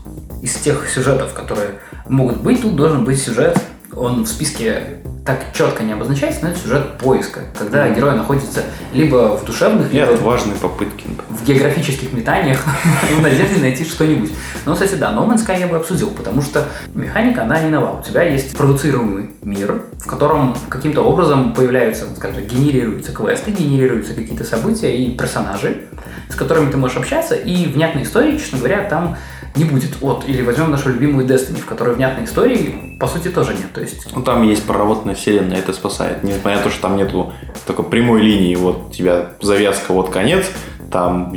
из 0.42 0.56
тех 0.56 0.90
сюжетов, 0.90 1.34
которые 1.34 1.80
могут 2.10 2.42
быть, 2.42 2.62
тут 2.62 2.76
должен 2.76 3.06
быть 3.06 3.22
сюжет 3.22 3.58
он 3.98 4.24
в 4.24 4.28
списке 4.28 5.00
так 5.26 5.40
четко 5.54 5.84
не 5.84 5.92
обозначается, 5.92 6.40
но 6.44 6.52
это 6.52 6.60
сюжет 6.60 6.98
поиска, 6.98 7.42
когда 7.58 7.90
герой 7.90 8.16
находится 8.16 8.64
либо 8.94 9.38
в 9.38 9.44
душевных, 9.44 9.92
либо 9.92 10.12
важные 10.12 10.56
попытки. 10.56 11.06
в 11.28 11.44
географических 11.44 12.14
метаниях 12.14 12.64
в 13.18 13.22
надежде 13.22 13.60
найти 13.60 13.84
что-нибудь. 13.84 14.32
Но, 14.66 14.74
кстати, 14.74 14.96
да, 14.96 15.12
No 15.12 15.28
Man's 15.28 15.46
Sky 15.46 15.60
я 15.60 15.68
бы 15.68 15.76
обсудил, 15.76 16.12
потому 16.12 16.42
что 16.42 16.66
механика, 16.94 17.44
она 17.44 17.60
не 17.62 17.70
нова. 17.70 18.00
У 18.00 18.04
тебя 18.04 18.24
есть 18.24 18.56
продуцируемый 18.56 19.32
мир, 19.44 19.84
в 20.00 20.08
котором 20.08 20.56
каким-то 20.70 21.02
образом 21.02 21.54
появляются, 21.54 22.06
скажем 22.16 22.38
так, 22.38 22.46
генерируются 22.46 23.12
квесты, 23.12 23.52
генерируются 23.52 24.14
какие-то 24.14 24.46
события 24.46 24.96
и 24.96 25.18
персонажи, 25.18 25.88
с 26.30 26.36
которыми 26.36 26.72
ты 26.72 26.78
можешь 26.78 26.98
общаться, 26.98 27.36
и 27.36 27.66
внятной 27.66 28.04
истории, 28.04 28.38
честно 28.38 28.60
говоря, 28.60 28.84
там 28.86 29.18
не 29.58 29.66
будет 29.66 29.98
от. 30.02 30.28
Или 30.28 30.42
возьмем 30.42 30.72
нашу 30.72 30.90
любимую 30.90 31.26
Destiny, 31.28 31.62
в 31.62 31.66
которой 31.66 31.96
внятной 31.96 32.26
истории, 32.26 32.98
по 33.00 33.08
сути, 33.08 33.30
тоже 33.30 33.54
нет. 33.54 33.74
То 33.74 33.82
есть... 33.82 34.08
Ну, 34.16 34.22
там 34.22 34.44
есть 34.44 34.64
проработанная 34.64 35.16
вселенная, 35.16 35.58
это 35.58 35.74
спасает. 35.74 36.24
Несмотря 36.24 36.58
на 36.58 36.64
то, 36.64 36.70
что 36.70 36.82
там 36.84 36.98
нету 36.98 37.34
такой 37.66 37.86
прямой 37.86 38.22
линии, 38.22 38.56
вот 38.56 38.88
у 38.90 38.94
тебя 38.94 39.32
завязка, 39.42 39.94
вот 39.94 40.10
конец, 40.10 40.46
там 40.92 41.34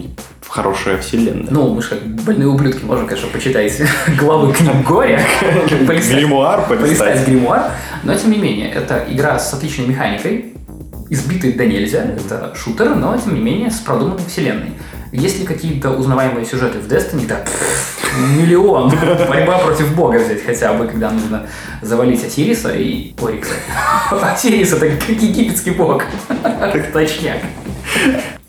хорошая 0.50 0.98
вселенная. 0.98 1.46
Ну, 1.50 1.74
мы 1.74 1.82
же 1.82 1.90
как 1.90 2.06
больные 2.06 2.48
ублюдки 2.48 2.84
можем, 2.84 3.06
конечно, 3.06 3.28
почитать 3.28 3.80
главы 4.18 4.52
книг 4.52 4.84
горя. 4.86 5.20
Гримуар 5.68 6.66
полистать. 6.68 7.26
гримуар. 7.26 7.70
Но, 8.02 8.14
тем 8.14 8.32
не 8.32 8.38
менее, 8.38 8.70
это 8.70 9.04
игра 9.08 9.38
с 9.38 9.52
отличной 9.54 9.86
механикой, 9.86 10.54
избитый 11.08 11.52
до 11.52 11.66
нельзя, 11.66 12.02
это 12.02 12.52
шутер, 12.54 12.94
но, 12.94 13.16
тем 13.16 13.34
не 13.34 13.40
менее, 13.40 13.70
с 13.70 13.78
продуманной 13.78 14.24
вселенной. 14.26 14.72
Есть 15.12 15.40
ли 15.40 15.46
какие-то 15.46 15.90
узнаваемые 15.90 16.46
сюжеты 16.46 16.78
в 16.78 16.86
Destiny? 16.86 17.26
Да, 17.26 17.44
миллион. 18.36 18.90
Борьба 19.28 19.58
против 19.58 19.94
бога 19.96 20.18
взять 20.18 20.44
хотя 20.44 20.72
бы, 20.72 20.86
когда 20.86 21.10
нужно 21.10 21.46
завалить 21.82 22.24
Осириса 22.24 22.72
и 22.72 23.12
Орикса. 23.20 23.54
Осирис 24.22 24.72
это 24.72 24.88
как 24.88 25.08
египетский 25.08 25.72
бог. 25.72 26.02
Точняк. 26.92 27.38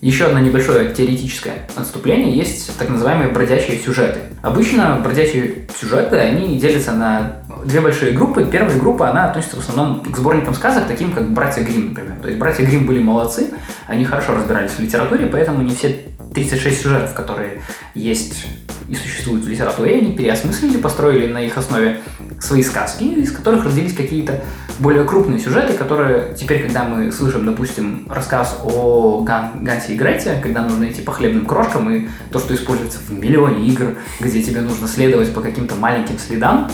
Еще 0.01 0.25
одно 0.25 0.39
небольшое 0.39 0.91
теоретическое 0.93 1.67
отступление 1.75 2.35
есть 2.35 2.75
так 2.77 2.89
называемые 2.89 3.29
бродячие 3.29 3.77
сюжеты. 3.77 4.19
Обычно 4.41 4.99
бродячие 5.03 5.67
сюжеты, 5.79 6.17
они 6.17 6.57
делятся 6.59 6.93
на 6.93 7.43
две 7.65 7.81
большие 7.81 8.11
группы. 8.11 8.43
Первая 8.45 8.77
группа, 8.79 9.09
она 9.09 9.29
относится 9.29 9.57
в 9.57 9.59
основном 9.59 10.01
к 10.01 10.17
сборникам 10.17 10.55
сказок, 10.55 10.87
таким 10.87 11.11
как 11.11 11.29
«Братья 11.31 11.61
Грим, 11.61 11.89
например. 11.89 12.15
То 12.19 12.27
есть 12.29 12.39
«Братья 12.39 12.65
Грим 12.65 12.87
были 12.87 13.01
молодцы, 13.03 13.51
они 13.85 14.03
хорошо 14.03 14.33
разбирались 14.33 14.71
в 14.71 14.79
литературе, 14.79 15.27
поэтому 15.27 15.61
не 15.61 15.75
все 15.75 15.95
36 16.33 16.81
сюжетов, 16.81 17.13
которые 17.13 17.61
есть 17.93 18.45
и 18.87 18.95
существуют 18.95 19.45
в 19.45 19.47
литературе, 19.47 19.95
они 19.95 20.13
переосмыслили, 20.13 20.77
построили 20.77 21.31
на 21.31 21.39
их 21.39 21.57
основе 21.57 22.01
свои 22.39 22.63
сказки, 22.63 23.03
из 23.03 23.31
которых 23.31 23.65
родились 23.65 23.93
какие-то 23.93 24.43
более 24.79 25.03
крупные 25.05 25.39
сюжеты, 25.39 25.73
которые 25.73 26.33
теперь, 26.35 26.63
когда 26.63 26.83
мы 26.83 27.11
слышим, 27.11 27.45
допустим, 27.45 28.07
рассказ 28.09 28.59
о 28.63 29.21
Ган, 29.21 29.63
Гансе 29.63 29.93
и 29.93 29.95
Грете, 29.95 30.39
когда 30.41 30.63
нужно 30.63 30.89
идти 30.89 31.01
по 31.01 31.11
хлебным 31.11 31.45
крошкам, 31.45 31.89
и 31.93 32.07
то, 32.31 32.39
что 32.39 32.53
используется 32.53 32.99
в 32.99 33.11
миллионе 33.11 33.65
игр, 33.67 33.97
где 34.19 34.41
тебе 34.41 34.61
нужно 34.61 34.87
следовать 34.87 35.33
по 35.33 35.41
каким-то 35.41 35.75
маленьким 35.75 36.17
следам, 36.17 36.69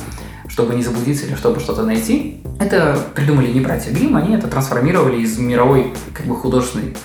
чтобы 0.47 0.73
не 0.75 0.83
заблудиться 0.83 1.25
или 1.25 1.35
чтобы 1.35 1.59
что-то 1.59 1.83
найти. 1.83 2.41
Это 2.59 2.99
придумали 3.13 3.51
не 3.51 3.59
братья 3.59 3.91
Грим, 3.91 4.15
они 4.15 4.35
это 4.35 4.47
трансформировали 4.47 5.21
из 5.21 5.37
мировой 5.37 5.93
как 6.13 6.25
бы 6.25 6.35
художественной 6.35 6.95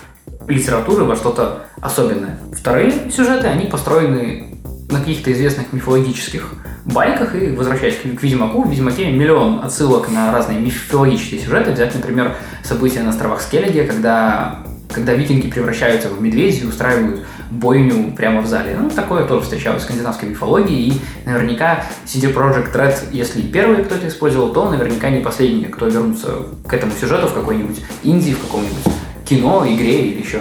литературы 0.49 1.05
во 1.05 1.17
что-то 1.17 1.67
особенное. 1.81 2.39
Вторые 2.53 3.11
сюжеты, 3.11 3.47
они 3.47 3.67
построены 3.67 4.53
на 4.91 5.01
каких-то 5.01 5.33
известных 5.33 5.73
мифологических 5.73 6.55
байках, 6.85 7.35
и 7.35 7.51
возвращаясь 7.51 7.97
к, 7.97 8.23
Ведьмаку, 8.23 8.63
в 8.63 8.71
Ведьмаке 8.71 9.11
миллион 9.11 9.61
отсылок 9.65 10.11
на 10.11 10.33
разные 10.33 10.59
мифологические 10.59 11.41
сюжеты. 11.41 11.73
Взять, 11.73 11.95
например, 11.95 12.37
события 12.63 13.03
на 13.03 13.11
островах 13.11 13.41
Скеллиге, 13.41 13.85
когда, 13.85 14.59
когда 14.93 15.15
викинги 15.15 15.51
превращаются 15.51 16.09
в 16.09 16.21
медведей 16.21 16.63
и 16.63 16.67
устраивают 16.67 17.25
бойню 17.51 18.13
прямо 18.13 18.41
в 18.41 18.47
зале. 18.47 18.77
Ну, 18.81 18.91
такое 18.91 19.25
тоже 19.27 19.43
встречалось 19.43 19.83
в 19.83 19.85
скандинавской 19.85 20.29
мифологии, 20.31 20.89
и 20.89 21.01
наверняка 21.25 21.85
CD 22.07 22.33
Projekt 22.33 22.75
Red, 22.75 22.97
если 23.13 23.43
первый 23.43 23.85
кто 23.85 23.95
это 23.95 24.09
использовал, 24.09 24.53
то 24.53 24.71
наверняка 24.71 25.11
не 25.11 25.21
последний, 25.21 25.67
кто 25.67 25.87
вернутся 25.87 26.29
к 26.67 26.73
этому 26.73 26.93
сюжету 26.99 27.29
в 27.29 27.35
какой-нибудь 27.35 27.81
Индии, 28.03 28.33
в 28.33 28.41
каком-нибудь 28.41 28.93
кино, 29.25 29.65
игре 29.67 30.07
или 30.07 30.23
еще 30.23 30.41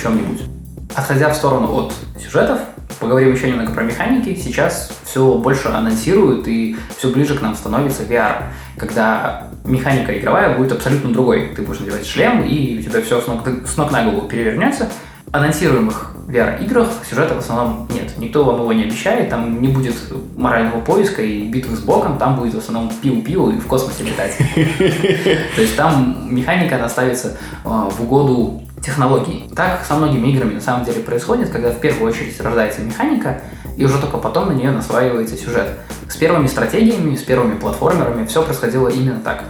чем-нибудь. 0.00 0.42
Отходя 0.94 1.30
в 1.30 1.36
сторону 1.36 1.72
от 1.74 1.94
сюжетов, 2.20 2.60
поговорим 3.00 3.32
еще 3.32 3.48
немного 3.48 3.72
про 3.72 3.82
механики. 3.82 4.34
Сейчас 4.34 4.92
все 5.04 5.34
больше 5.38 5.68
анонсируют 5.68 6.46
и 6.48 6.76
все 6.96 7.08
ближе 7.10 7.36
к 7.36 7.42
нам 7.42 7.54
становится 7.54 8.02
VR, 8.02 8.44
когда 8.76 9.48
механика 9.64 10.18
игровая 10.18 10.56
будет 10.56 10.72
абсолютно 10.72 11.12
другой. 11.12 11.52
Ты 11.54 11.62
будешь 11.62 11.80
надевать 11.80 12.06
шлем, 12.06 12.44
и 12.44 12.78
у 12.78 12.82
тебя 12.82 13.00
все 13.00 13.20
с 13.20 13.26
ног, 13.26 13.46
с 13.66 13.76
ног 13.76 13.90
на 13.90 14.04
голову 14.04 14.28
перевернется. 14.28 14.88
Анонсируемых 15.30 16.11
VR-играх 16.26 16.88
сюжета 17.08 17.34
в 17.34 17.38
основном 17.38 17.88
нет. 17.92 18.16
Никто 18.18 18.44
вам 18.44 18.60
его 18.60 18.72
не 18.72 18.84
обещает, 18.84 19.30
там 19.30 19.60
не 19.60 19.68
будет 19.68 19.94
морального 20.36 20.80
поиска 20.80 21.22
и 21.22 21.44
битвы 21.48 21.76
с 21.76 21.80
боком, 21.80 22.18
там 22.18 22.36
будет 22.36 22.54
в 22.54 22.58
основном 22.58 22.90
пиу-пиу 23.02 23.56
и 23.56 23.58
в 23.58 23.66
космосе 23.66 24.04
летать. 24.04 24.36
То 25.56 25.60
есть 25.60 25.76
там 25.76 26.28
механика, 26.28 26.76
она 26.76 26.88
ставится 26.88 27.36
а, 27.64 27.90
в 27.90 28.02
угоду 28.02 28.62
технологий. 28.82 29.50
Так 29.54 29.84
со 29.86 29.94
многими 29.94 30.28
играми 30.28 30.54
на 30.54 30.60
самом 30.60 30.84
деле 30.84 31.00
происходит, 31.00 31.50
когда 31.50 31.70
в 31.70 31.80
первую 31.80 32.10
очередь 32.10 32.40
рождается 32.40 32.82
механика, 32.82 33.40
и 33.76 33.84
уже 33.84 33.98
только 33.98 34.18
потом 34.18 34.48
на 34.48 34.52
нее 34.52 34.70
насваивается 34.70 35.36
сюжет. 35.36 35.68
С 36.08 36.16
первыми 36.16 36.46
стратегиями, 36.46 37.16
с 37.16 37.22
первыми 37.22 37.58
платформерами 37.58 38.26
все 38.26 38.42
происходило 38.42 38.88
именно 38.88 39.20
так 39.20 39.44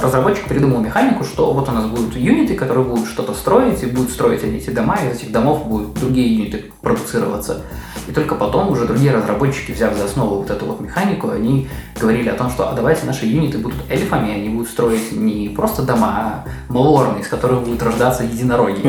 разработчик 0.00 0.46
придумал 0.46 0.80
механику, 0.80 1.24
что 1.24 1.52
вот 1.52 1.68
у 1.68 1.72
нас 1.72 1.86
будут 1.86 2.16
юниты, 2.16 2.54
которые 2.54 2.84
будут 2.84 3.06
что-то 3.06 3.34
строить, 3.34 3.82
и 3.82 3.86
будут 3.86 4.10
строить 4.10 4.44
они 4.44 4.58
эти 4.58 4.70
дома, 4.70 4.96
и 4.96 5.10
из 5.10 5.18
этих 5.18 5.32
домов 5.32 5.66
будут 5.66 5.94
другие 5.94 6.34
юниты 6.34 6.64
продуцироваться. 6.80 7.62
И 8.06 8.12
только 8.12 8.34
потом 8.34 8.70
уже 8.70 8.86
другие 8.86 9.12
разработчики, 9.12 9.72
взяв 9.72 9.94
за 9.94 10.04
основу 10.04 10.36
вот 10.36 10.50
эту 10.50 10.64
вот 10.64 10.80
механику, 10.80 11.30
они 11.30 11.68
говорили 12.00 12.28
о 12.30 12.34
том, 12.34 12.50
что 12.50 12.70
а 12.70 12.74
давайте 12.74 13.04
наши 13.06 13.26
юниты 13.26 13.58
будут 13.58 13.78
эльфами, 13.90 14.32
они 14.32 14.48
будут 14.48 14.68
строить 14.68 15.12
не 15.12 15.50
просто 15.50 15.82
дома, 15.82 16.08
а 16.08 16.44
малорны, 16.72 17.20
из 17.20 17.28
которых 17.28 17.64
будут 17.64 17.82
рождаться 17.82 18.24
единороги. 18.24 18.80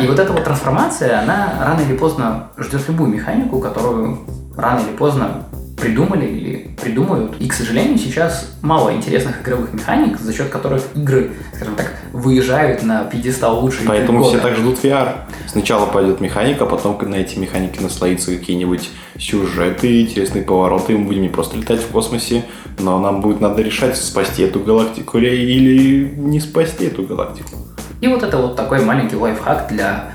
И 0.00 0.06
вот 0.06 0.18
эта 0.18 0.32
вот 0.32 0.44
трансформация, 0.44 1.20
она 1.20 1.54
рано 1.60 1.80
или 1.80 1.96
поздно 1.96 2.50
ждет 2.56 2.86
любую 2.88 3.10
механику, 3.10 3.58
которую 3.58 4.20
рано 4.56 4.80
или 4.80 4.96
поздно 4.96 5.46
придумали 5.80 6.26
или 6.26 6.70
придумают. 6.80 7.34
И, 7.40 7.48
к 7.48 7.52
сожалению, 7.52 7.98
сейчас 7.98 8.52
мало 8.62 8.94
интересных 8.94 9.42
игровых 9.42 9.72
механик, 9.72 10.18
за 10.18 10.32
счет 10.32 10.48
которых 10.48 10.82
игры, 10.94 11.32
скажем 11.54 11.74
так, 11.74 11.94
выезжают 12.12 12.82
на 12.82 13.04
пьедестал 13.04 13.60
лучших 13.60 13.86
Поэтому 13.86 14.22
все 14.22 14.38
так 14.38 14.56
ждут 14.56 14.82
VR. 14.82 15.14
Сначала 15.48 15.86
пойдет 15.86 16.20
механика, 16.20 16.66
потом 16.66 16.98
на 17.08 17.16
эти 17.16 17.38
механики 17.38 17.80
наслоится 17.80 18.30
какие-нибудь 18.30 18.90
сюжеты, 19.18 20.02
интересные 20.02 20.44
повороты, 20.44 20.96
мы 20.96 21.06
будем 21.06 21.22
не 21.22 21.28
просто 21.28 21.56
летать 21.56 21.80
в 21.80 21.88
космосе, 21.88 22.44
но 22.78 22.98
нам 22.98 23.20
будет 23.20 23.40
надо 23.40 23.62
решать, 23.62 23.96
спасти 23.96 24.42
эту 24.42 24.60
галактику 24.60 25.18
или 25.18 26.14
не 26.16 26.40
спасти 26.40 26.86
эту 26.86 27.02
галактику. 27.02 27.56
И 28.00 28.08
вот 28.08 28.22
это 28.22 28.36
вот 28.38 28.56
такой 28.56 28.84
маленький 28.84 29.16
лайфхак 29.16 29.68
для 29.68 30.12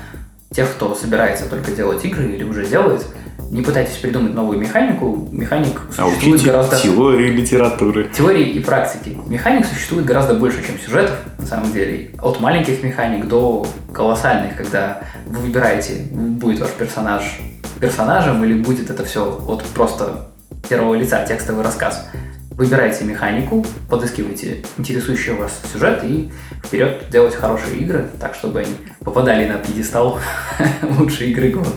тех, 0.52 0.70
кто 0.72 0.94
собирается 0.94 1.48
только 1.48 1.72
делать 1.72 2.04
игры 2.04 2.24
или 2.24 2.44
уже 2.44 2.66
делает– 2.66 3.06
не 3.50 3.62
пытайтесь 3.62 3.96
придумать 3.96 4.34
новую 4.34 4.58
механику, 4.58 5.28
механик 5.30 5.80
а 5.96 6.08
существует 6.10 6.42
гораздо... 6.42 6.76
теории 6.76 7.30
литературы. 7.30 8.10
Теории 8.14 8.50
и 8.50 8.60
практики. 8.60 9.16
Механик 9.26 9.66
существует 9.66 10.04
гораздо 10.04 10.34
больше, 10.34 10.64
чем 10.66 10.78
сюжетов, 10.78 11.16
на 11.38 11.46
самом 11.46 11.72
деле. 11.72 12.10
От 12.20 12.40
маленьких 12.40 12.82
механик 12.82 13.26
до 13.26 13.66
колоссальных, 13.92 14.56
когда 14.56 15.02
вы 15.26 15.40
выбираете, 15.40 16.06
будет 16.10 16.60
ваш 16.60 16.70
персонаж 16.70 17.40
персонажем 17.80 18.42
или 18.44 18.54
будет 18.54 18.90
это 18.90 19.04
все 19.04 19.38
от 19.46 19.62
просто 19.64 20.28
первого 20.68 20.94
лица 20.94 21.24
текстовый 21.24 21.64
рассказ. 21.64 22.08
Выбирайте 22.50 23.04
механику, 23.04 23.66
подыскивайте 23.88 24.62
интересующий 24.78 25.34
вас 25.34 25.60
сюжет 25.70 26.02
и 26.04 26.30
вперед 26.64 27.04
делать 27.10 27.34
хорошие 27.34 27.76
игры, 27.78 28.08
так 28.18 28.34
чтобы 28.34 28.60
они 28.60 28.74
попадали 29.00 29.46
на 29.46 29.58
пьедестал 29.58 30.18
лучшей 30.98 31.32
игры 31.32 31.50
года. 31.50 31.68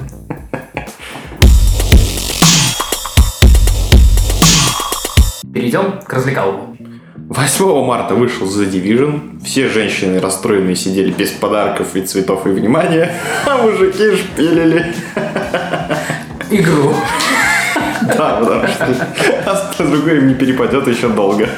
Перейдем 5.59 5.99
к 6.07 6.13
развлекалову. 6.13 6.77
8 7.17 7.85
марта 7.85 8.15
вышел 8.15 8.47
The 8.47 8.71
Division. 8.71 9.43
Все 9.43 9.67
женщины 9.67 10.21
расстроенные 10.21 10.77
сидели 10.77 11.11
без 11.11 11.31
подарков 11.31 11.97
и 11.97 12.01
цветов 12.01 12.47
и 12.47 12.49
внимания, 12.49 13.13
а 13.45 13.57
мужики 13.57 14.15
шпилили. 14.15 14.95
Игру. 16.49 16.93
Да, 18.01 18.39
потому 18.39 19.73
что 19.73 19.85
другое 19.85 20.19
им 20.19 20.29
не 20.29 20.33
перепадет 20.33 20.87
еще 20.87 21.09
долго. 21.09 21.49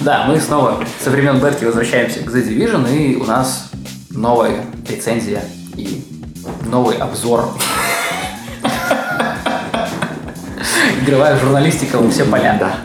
Да, 0.00 0.24
мы 0.26 0.40
снова 0.40 0.82
со 0.98 1.10
времен 1.10 1.38
Бетки 1.38 1.66
возвращаемся 1.66 2.20
к 2.20 2.28
The 2.28 2.48
Division, 2.48 2.90
и 2.90 3.16
у 3.16 3.24
нас 3.24 3.70
новая 4.10 4.64
рецензия 4.88 5.42
и 5.76 6.02
новый 6.64 6.96
обзор. 6.96 7.50
Игровая 11.02 11.38
журналистика 11.38 11.98
во 11.98 12.10
все 12.10 12.24
поля. 12.24 12.56
Да. 12.58 12.76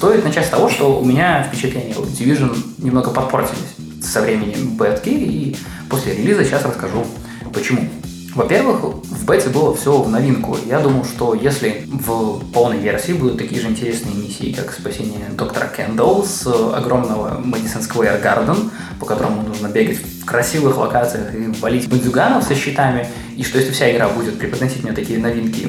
Стоит 0.00 0.24
начать 0.24 0.46
с 0.46 0.48
того, 0.48 0.70
что 0.70 0.98
у 0.98 1.04
меня 1.04 1.42
впечатления 1.42 1.92
от 1.92 2.06
Division 2.06 2.56
немного 2.78 3.10
подпортились 3.10 3.76
со 4.02 4.22
временем 4.22 4.74
бетки, 4.74 5.10
и 5.10 5.56
после 5.90 6.14
релиза 6.14 6.42
сейчас 6.42 6.64
расскажу 6.64 7.04
почему. 7.52 7.86
Во-первых, 8.34 8.82
в 8.82 9.24
бете 9.24 9.48
было 9.48 9.74
все 9.74 10.00
в 10.00 10.08
новинку. 10.08 10.56
Я 10.64 10.78
думал, 10.78 11.04
что 11.04 11.34
если 11.34 11.84
в 11.90 12.40
полной 12.52 12.78
версии 12.78 13.12
будут 13.12 13.38
такие 13.38 13.60
же 13.60 13.68
интересные 13.68 14.14
миссии, 14.14 14.52
как 14.52 14.72
спасение 14.72 15.28
доктора 15.36 15.66
Кендалл 15.66 16.24
с 16.24 16.46
огромного 16.46 17.40
Madison 17.40 17.80
Square 17.80 18.22
Garden, 18.22 18.70
по 19.00 19.06
которому 19.06 19.42
нужно 19.42 19.68
бегать 19.68 19.98
в 19.98 20.24
красивых 20.24 20.78
локациях 20.78 21.34
и 21.34 21.48
валить 21.60 21.88
бандюганов 21.88 22.44
со 22.44 22.54
щитами, 22.54 23.08
и 23.36 23.42
что 23.42 23.58
если 23.58 23.72
вся 23.72 23.90
игра 23.90 24.08
будет 24.08 24.38
преподносить 24.38 24.84
мне 24.84 24.92
такие 24.92 25.18
новинки 25.18 25.68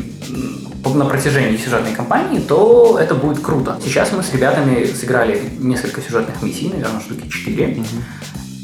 на 0.86 1.06
протяжении 1.06 1.58
сюжетной 1.58 1.94
кампании, 1.94 2.40
то 2.40 2.98
это 3.00 3.16
будет 3.16 3.40
круто. 3.40 3.80
Сейчас 3.84 4.12
мы 4.12 4.22
с 4.24 4.34
ребятами 4.34 4.86
сыграли 4.86 5.42
несколько 5.60 6.02
сюжетных 6.02 6.42
миссий, 6.44 6.70
наверное, 6.70 7.02
штуки 7.02 7.28
4, 7.28 7.66
mm-hmm. 7.66 7.86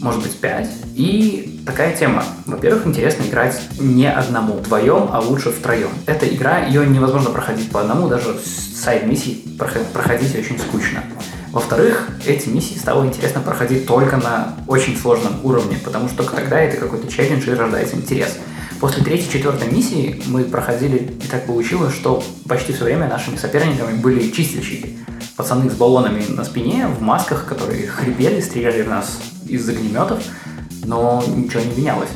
Может 0.08 0.24
быть 0.24 0.38
5. 0.38 0.70
И 0.96 1.62
такая 1.66 1.94
тема. 1.94 2.24
Во-первых, 2.46 2.88
интересно 2.88 3.24
играть 3.24 3.60
не 3.78 4.10
одному, 4.10 4.54
вдвоем, 4.54 5.10
а 5.12 5.20
лучше 5.20 5.52
втроем. 5.52 5.90
Эта 6.06 6.26
игра, 6.34 6.60
ее 6.66 6.88
невозможно 6.88 7.30
проходить 7.30 7.70
по 7.70 7.82
одному, 7.82 8.08
даже 8.08 8.40
сайд-миссии 8.40 9.44
проходить 9.94 10.34
очень 10.34 10.58
скучно. 10.60 11.04
Во-вторых, 11.52 12.08
эти 12.26 12.48
миссии 12.48 12.78
стало 12.78 13.06
интересно 13.06 13.42
проходить 13.42 13.86
только 13.86 14.16
на 14.16 14.56
очень 14.68 14.96
сложном 14.96 15.44
уровне, 15.44 15.78
потому 15.84 16.08
что 16.08 16.24
тогда 16.24 16.58
это 16.58 16.78
какой-то 16.78 17.12
челлендж 17.12 17.46
и 17.50 17.54
рождается 17.54 17.98
интерес. 17.98 18.38
После 18.80 19.04
третьей, 19.04 19.30
четвертой 19.30 19.70
миссии 19.70 20.24
мы 20.28 20.46
проходили, 20.46 20.98
и 21.22 21.28
так 21.28 21.48
получилось, 21.48 21.94
что 21.94 22.24
почти 22.48 22.72
все 22.72 22.86
время 22.86 23.10
нашими 23.10 23.36
соперниками 23.36 23.98
были 23.98 24.30
чистильщики. 24.30 25.00
Пацаны 25.38 25.70
с 25.70 25.76
баллонами 25.76 26.24
на 26.30 26.44
спине, 26.44 26.88
в 26.88 27.00
масках, 27.00 27.46
которые 27.46 27.86
хрипели, 27.88 28.42
стреляли 28.42 28.82
в 28.82 28.90
нас 28.90 29.20
из 29.48 29.70
огнеметов, 29.70 30.20
но 30.84 31.24
ничего 31.28 31.62
не 31.62 31.80
менялось. 31.80 32.10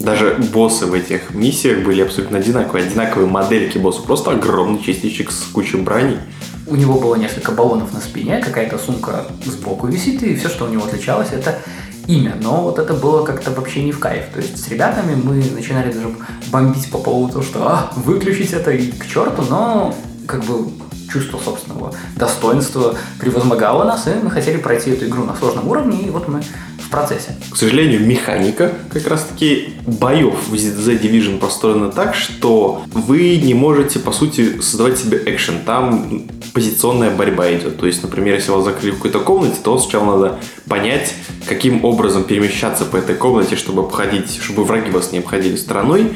Даже 0.00 0.36
боссы 0.52 0.86
в 0.86 0.92
этих 0.92 1.32
миссиях 1.34 1.84
были 1.84 2.02
абсолютно 2.02 2.38
одинаковые. 2.38 2.86
Одинаковые 2.86 3.28
модельки 3.28 3.78
боссов. 3.78 4.06
Просто 4.06 4.32
огромный 4.32 4.82
чистильщик 4.82 5.30
с 5.30 5.44
кучей 5.44 5.76
брони. 5.78 6.18
У 6.66 6.74
него 6.74 6.98
было 6.98 7.14
несколько 7.14 7.52
баллонов 7.52 7.92
на 7.94 8.00
спине, 8.00 8.38
какая-то 8.38 8.76
сумка 8.76 9.26
сбоку 9.44 9.86
висит, 9.86 10.22
и 10.24 10.34
все, 10.34 10.48
что 10.48 10.66
у 10.66 10.68
него 10.68 10.84
отличалось, 10.84 11.28
это 11.30 11.60
имя, 12.08 12.34
но 12.42 12.62
вот 12.62 12.78
это 12.78 12.94
было 12.94 13.24
как-то 13.24 13.52
вообще 13.52 13.84
не 13.84 13.92
в 13.92 14.00
кайф. 14.00 14.24
То 14.34 14.40
есть 14.40 14.62
с 14.62 14.68
ребятами 14.68 15.14
мы 15.14 15.44
начинали 15.54 15.92
даже 15.92 16.08
бомбить 16.50 16.90
по 16.90 16.98
поводу 16.98 17.34
того, 17.34 17.44
что 17.44 17.68
а, 17.68 17.92
выключить 17.96 18.52
это 18.52 18.72
и 18.72 18.90
к 18.90 19.06
черту, 19.06 19.44
но 19.48 19.94
как 20.26 20.44
бы 20.44 20.68
чувство 21.10 21.38
собственного 21.38 21.94
достоинства 22.16 22.96
превозмогало 23.18 23.84
нас, 23.84 24.06
и 24.06 24.10
мы 24.22 24.30
хотели 24.30 24.58
пройти 24.58 24.90
эту 24.90 25.06
игру 25.06 25.24
на 25.24 25.34
сложном 25.36 25.68
уровне, 25.68 26.02
и 26.02 26.10
вот 26.10 26.28
мы 26.28 26.42
в 26.78 26.90
процессе. 26.90 27.36
К 27.50 27.56
сожалению, 27.56 28.00
механика 28.00 28.72
как 28.90 29.06
раз-таки 29.06 29.74
боев 29.86 30.34
в 30.48 30.54
The 30.54 31.00
Division 31.00 31.38
построена 31.38 31.90
так, 31.90 32.14
что 32.14 32.82
вы 32.92 33.36
не 33.36 33.54
можете, 33.54 33.98
по 33.98 34.12
сути, 34.12 34.60
создавать 34.60 34.98
себе 34.98 35.22
экшен. 35.26 35.60
Там 35.66 36.22
позиционная 36.54 37.10
борьба 37.10 37.52
идет. 37.52 37.78
То 37.78 37.86
есть, 37.86 38.02
например, 38.02 38.34
если 38.34 38.50
вас 38.50 38.64
закрыли 38.64 38.92
в 38.92 38.96
какой-то 38.96 39.20
комнате, 39.20 39.56
то 39.62 39.78
сначала 39.78 40.16
надо 40.16 40.38
понять, 40.66 41.14
каким 41.46 41.84
образом 41.84 42.24
перемещаться 42.24 42.84
по 42.84 42.96
этой 42.96 43.14
комнате, 43.14 43.56
чтобы 43.56 43.82
обходить, 43.82 44.38
чтобы 44.40 44.64
враги 44.64 44.90
вас 44.90 45.12
не 45.12 45.18
обходили 45.18 45.56
стороной. 45.56 46.14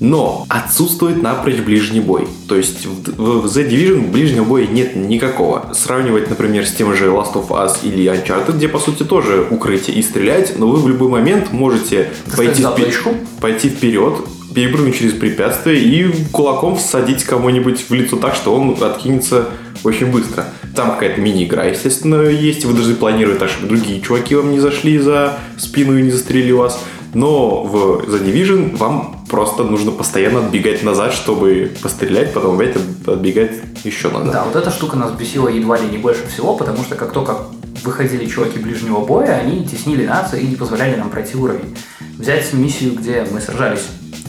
Но 0.00 0.46
отсутствует 0.48 1.22
напрочь 1.22 1.60
ближний 1.60 2.00
бой. 2.00 2.26
То 2.48 2.56
есть 2.56 2.86
в, 2.86 3.44
в 3.44 3.46
The 3.46 3.68
Division 3.68 4.10
ближнего 4.10 4.44
боя 4.44 4.66
нет 4.66 4.96
никакого. 4.96 5.72
Сравнивать, 5.74 6.28
например, 6.28 6.66
с 6.66 6.72
тем 6.72 6.94
же 6.94 7.06
Last 7.06 7.34
of 7.34 7.48
Us 7.48 7.78
или 7.82 8.10
Uncharted, 8.10 8.56
где 8.56 8.68
по 8.68 8.78
сути 8.78 9.04
тоже 9.04 9.46
укрытие 9.50 9.96
и 9.96 10.02
стрелять, 10.02 10.58
но 10.58 10.68
вы 10.68 10.78
в 10.78 10.88
любой 10.88 11.08
момент 11.08 11.52
можете 11.52 12.10
пойти, 12.36 12.62
впер... 12.62 13.14
пойти 13.40 13.68
вперед, 13.68 14.14
перепрыгнуть 14.54 14.98
через 14.98 15.12
препятствие 15.12 15.80
и 15.80 16.12
кулаком 16.30 16.76
всадить 16.76 17.24
кому-нибудь 17.24 17.84
в 17.88 17.94
лицо 17.94 18.16
так, 18.16 18.34
что 18.34 18.54
он 18.54 18.76
откинется 18.82 19.48
очень 19.84 20.06
быстро. 20.06 20.46
Там 20.74 20.92
какая-то 20.92 21.20
мини-игра, 21.20 21.64
естественно, 21.64 22.22
есть. 22.22 22.64
Вы 22.64 22.74
должны 22.74 22.94
планировать 22.94 23.38
так, 23.38 23.48
чтобы 23.48 23.68
другие 23.68 24.00
чуваки 24.00 24.34
вам 24.34 24.52
не 24.52 24.60
зашли 24.60 24.98
за 24.98 25.38
спину 25.58 25.98
и 25.98 26.02
не 26.02 26.10
застрелили 26.10 26.52
вас. 26.52 26.82
Но 27.14 27.62
в 27.62 28.04
The 28.06 28.24
Division 28.24 28.76
вам 28.76 29.21
просто 29.32 29.64
нужно 29.64 29.92
постоянно 29.92 30.40
отбегать 30.40 30.82
назад, 30.82 31.14
чтобы 31.14 31.72
пострелять, 31.82 32.34
потом 32.34 32.56
опять 32.56 32.76
отбегать 33.06 33.52
еще 33.82 34.10
надо. 34.10 34.30
Да, 34.30 34.44
вот 34.44 34.54
эта 34.54 34.70
штука 34.70 34.98
нас 34.98 35.10
бесила 35.12 35.48
едва 35.48 35.78
ли 35.78 35.88
не 35.88 35.96
больше 35.96 36.26
всего, 36.26 36.54
потому 36.54 36.84
что 36.84 36.96
как 36.96 37.12
только 37.12 37.38
выходили 37.82 38.26
чуваки 38.26 38.58
ближнего 38.58 39.00
боя, 39.00 39.38
они 39.38 39.66
теснили 39.66 40.04
нас 40.04 40.34
и 40.34 40.46
не 40.46 40.54
позволяли 40.54 40.96
нам 40.96 41.08
пройти 41.08 41.38
уровень. 41.38 41.74
Взять 42.18 42.52
миссию, 42.52 42.92
где 42.94 43.26
мы 43.32 43.40
сражались 43.40 43.86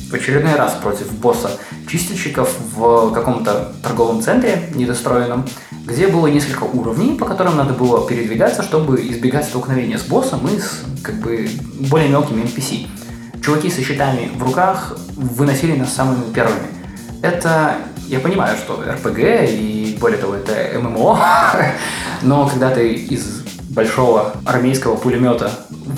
в 0.10 0.13
очередной 0.13 0.56
раз 0.56 0.78
против 0.82 1.12
босса 1.20 1.52
чистильщиков 1.86 2.50
в 2.74 3.12
каком-то 3.12 3.74
торговом 3.84 4.22
центре 4.22 4.70
недостроенном, 4.74 5.46
где 5.86 6.08
было 6.08 6.28
несколько 6.28 6.63
уровней, 6.63 7.18
по 7.18 7.26
которым 7.26 7.58
надо 7.58 7.74
было 7.74 8.08
передвигаться, 8.08 8.63
чтобы 8.63 9.02
избегать 9.02 9.44
столкновения 9.44 9.98
с 9.98 10.04
боссом 10.04 10.48
и 10.48 10.58
с 10.58 10.80
как 11.04 11.16
бы 11.16 11.50
более 11.89 12.08
мелкими 12.08 12.44
NPC. 12.44 12.88
Чуваки 13.44 13.70
со 13.70 13.82
щитами 13.82 14.32
в 14.38 14.44
руках 14.44 14.98
выносили 15.18 15.76
нас 15.76 15.94
самыми 15.94 16.32
первыми. 16.34 16.68
Это, 17.22 17.76
я 18.08 18.20
понимаю, 18.20 18.58
что 18.58 18.82
RPG 18.82 19.48
и 19.52 19.98
более 20.00 20.18
того, 20.18 20.36
это 20.36 20.80
ММО, 20.80 21.20
но 22.22 22.48
когда 22.48 22.70
ты 22.70 22.94
из 22.94 23.44
большого 23.70 24.34
армейского 24.46 24.96
пулемета 24.96 25.52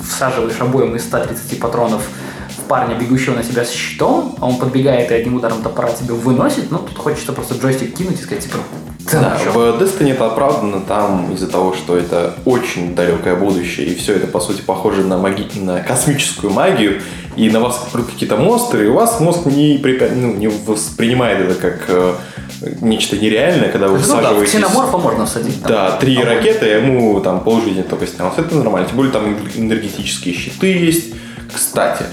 всаживаешь 0.04 0.60
обоим 0.60 0.96
из 0.96 1.04
130 1.04 1.60
патронов 1.60 2.02
в 2.48 2.62
парня, 2.62 2.96
бегущего 2.96 3.36
на 3.36 3.44
себя 3.44 3.64
с 3.64 3.70
щитом, 3.70 4.34
а 4.40 4.46
он 4.46 4.56
подбегает 4.56 5.12
и 5.12 5.14
одним 5.14 5.36
ударом 5.36 5.62
топора 5.62 5.90
тебя 5.90 6.14
выносит, 6.14 6.72
ну, 6.72 6.78
тут 6.78 6.98
хочется 6.98 7.32
просто 7.32 7.54
джойстик 7.54 7.94
кинуть 7.94 8.18
и 8.18 8.22
сказать, 8.24 8.42
типа, 8.42 8.58
да, 9.12 9.38
в 9.52 9.80
Destiny 9.80 10.12
это 10.12 10.26
оправдано 10.26 10.80
там 10.80 11.32
из-за 11.32 11.46
того, 11.46 11.74
что 11.74 11.96
это 11.96 12.34
очень 12.44 12.96
далекое 12.96 13.36
будущее, 13.36 13.86
и 13.86 13.94
все 13.94 14.14
это, 14.14 14.26
по 14.26 14.40
сути, 14.40 14.62
похоже 14.62 15.04
на, 15.04 15.16
маги... 15.16 15.46
на 15.60 15.80
космическую 15.80 16.52
магию, 16.52 17.02
и 17.36 17.50
на 17.50 17.60
вас 17.60 17.88
придут 17.92 18.10
какие-то 18.10 18.36
монстры, 18.36 18.86
и 18.86 18.88
у 18.88 18.94
вас 18.94 19.20
мозг 19.20 19.46
не, 19.46 19.78
препя... 19.78 20.08
ну, 20.14 20.32
не 20.34 20.48
воспринимает 20.48 21.40
это 21.40 21.54
как 21.54 21.84
э, 21.88 22.14
нечто 22.80 23.16
нереальное, 23.16 23.68
когда 23.68 23.88
вы 23.88 23.98
всаживаетесь... 23.98 24.54
Ну 24.54 24.60
да, 24.60 24.66
ксеноморфа 24.66 24.98
можно 24.98 25.26
всадить. 25.26 25.62
Там, 25.62 25.70
да, 25.70 25.90
три 25.98 26.16
а 26.16 26.24
ракеты, 26.24 26.66
ему 26.66 27.20
там 27.20 27.40
полжизни 27.40 27.82
только 27.82 28.06
снялось. 28.06 28.38
Это 28.38 28.54
нормально. 28.56 28.88
Тем 28.88 28.96
более 28.96 29.12
там 29.12 29.36
энергетические 29.54 30.34
щиты 30.34 30.72
есть. 30.72 31.14
Кстати, 31.52 32.04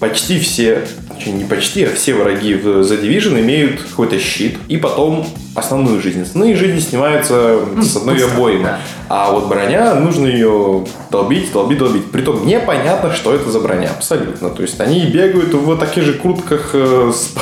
почти 0.00 0.38
все, 0.40 0.84
не 1.26 1.44
почти, 1.44 1.84
а 1.84 1.94
все 1.94 2.14
враги 2.14 2.54
в 2.54 2.66
The 2.66 3.02
Division 3.02 3.40
имеют 3.40 3.80
какой-то 3.82 4.18
щит 4.18 4.56
и 4.68 4.76
потом 4.78 5.26
основную 5.54 6.00
жизнь. 6.00 6.22
Основные 6.22 6.56
жизни 6.56 6.80
снимаются 6.80 7.58
с 7.80 7.96
одной 7.96 8.24
обоймы. 8.24 8.64
Да. 8.64 8.78
А 9.08 9.30
вот 9.32 9.48
броня, 9.48 9.94
нужно 9.94 10.26
ее 10.26 10.86
долбить, 11.10 11.52
долбить, 11.52 11.78
долбить. 11.78 12.10
Притом 12.10 12.46
непонятно, 12.46 13.12
что 13.12 13.34
это 13.34 13.50
за 13.50 13.60
броня. 13.60 13.90
Абсолютно. 13.90 14.50
То 14.50 14.62
есть 14.62 14.80
они 14.80 15.06
бегают 15.06 15.52
в 15.52 15.76
таких 15.76 16.04
же 16.04 16.14
куртках 16.14 16.70
э, 16.72 17.12
с, 17.12 17.34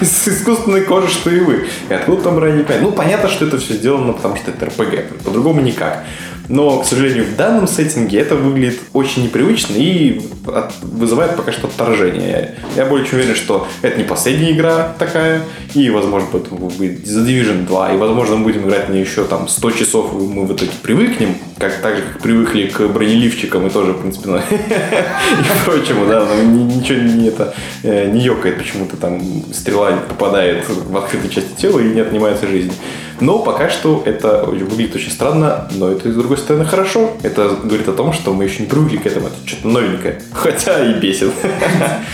с 0.04 0.28
искусственной 0.28 0.82
кожи, 0.82 1.08
что 1.08 1.30
и 1.30 1.40
вы. 1.40 1.66
И 1.88 1.94
откуда 1.94 2.22
там 2.22 2.36
броня 2.36 2.56
не 2.56 2.80
Ну, 2.80 2.92
понятно, 2.92 3.28
что 3.28 3.44
это 3.44 3.58
все 3.58 3.74
сделано, 3.74 4.12
потому 4.14 4.36
что 4.36 4.50
это 4.50 4.66
РПГ. 4.66 5.22
По-другому 5.24 5.60
никак. 5.60 6.04
Но, 6.48 6.80
к 6.80 6.86
сожалению, 6.86 7.24
в 7.24 7.36
данном 7.36 7.66
сеттинге 7.66 8.20
это 8.20 8.36
выглядит 8.36 8.80
очень 8.92 9.24
непривычно 9.24 9.74
и 9.76 10.20
вызывает 10.82 11.36
пока 11.36 11.52
что 11.52 11.66
отторжение. 11.66 12.54
Я 12.76 12.86
более 12.86 13.06
чем 13.06 13.18
уверен, 13.18 13.34
что 13.34 13.66
это 13.82 13.98
не 13.98 14.04
последняя 14.04 14.52
игра 14.52 14.94
такая, 14.98 15.42
и, 15.74 15.90
возможно, 15.90 16.28
потом 16.30 16.58
будет 16.58 17.06
Division 17.26 17.66
2, 17.66 17.94
и, 17.94 17.96
возможно, 17.96 18.36
мы 18.36 18.44
будем 18.44 18.66
играть 18.66 18.88
на 18.88 18.94
еще 18.94 19.24
там 19.24 19.48
100 19.48 19.70
часов, 19.72 20.12
и 20.12 20.16
мы 20.16 20.46
в 20.46 20.54
итоге 20.54 20.72
привыкнем, 20.82 21.36
как 21.58 21.80
так 21.80 21.96
же, 21.96 22.02
как 22.02 22.20
привыкли 22.20 22.66
к 22.66 22.86
бронеливчикам 22.88 23.66
и 23.66 23.70
тоже, 23.70 23.92
в 23.92 24.00
принципе, 24.00 24.28
ну, 24.28 24.36
и 24.50 25.64
прочему, 25.64 26.06
да, 26.06 26.26
ничего 26.44 27.00
не, 27.00 27.28
это, 27.28 27.54
э, 27.82 28.10
не 28.10 28.20
ёкает, 28.20 28.58
почему-то 28.58 28.96
там 28.96 29.20
стрела 29.52 29.92
попадает 30.08 30.68
в 30.68 30.96
открытую 30.96 31.30
часть 31.30 31.56
тела 31.56 31.80
и 31.80 31.94
не 31.94 32.00
отнимается 32.00 32.46
жизнь. 32.46 32.72
Но 33.20 33.38
пока 33.38 33.70
что 33.70 34.02
это 34.04 34.44
выглядит 34.44 34.94
очень 34.94 35.10
странно, 35.10 35.68
но 35.72 35.90
это, 35.90 36.12
с 36.12 36.14
другой 36.14 36.36
стороны, 36.36 36.66
хорошо. 36.66 37.12
Это 37.22 37.56
говорит 37.64 37.88
о 37.88 37.92
том, 37.92 38.12
что 38.12 38.34
мы 38.34 38.44
еще 38.44 38.62
не 38.62 38.68
привыкли 38.68 38.98
к 38.98 39.06
этому. 39.06 39.28
Это 39.28 39.36
что-то 39.46 39.68
новенькое. 39.68 40.20
Хотя 40.32 40.84
и 40.84 41.00
бесит. 41.00 41.32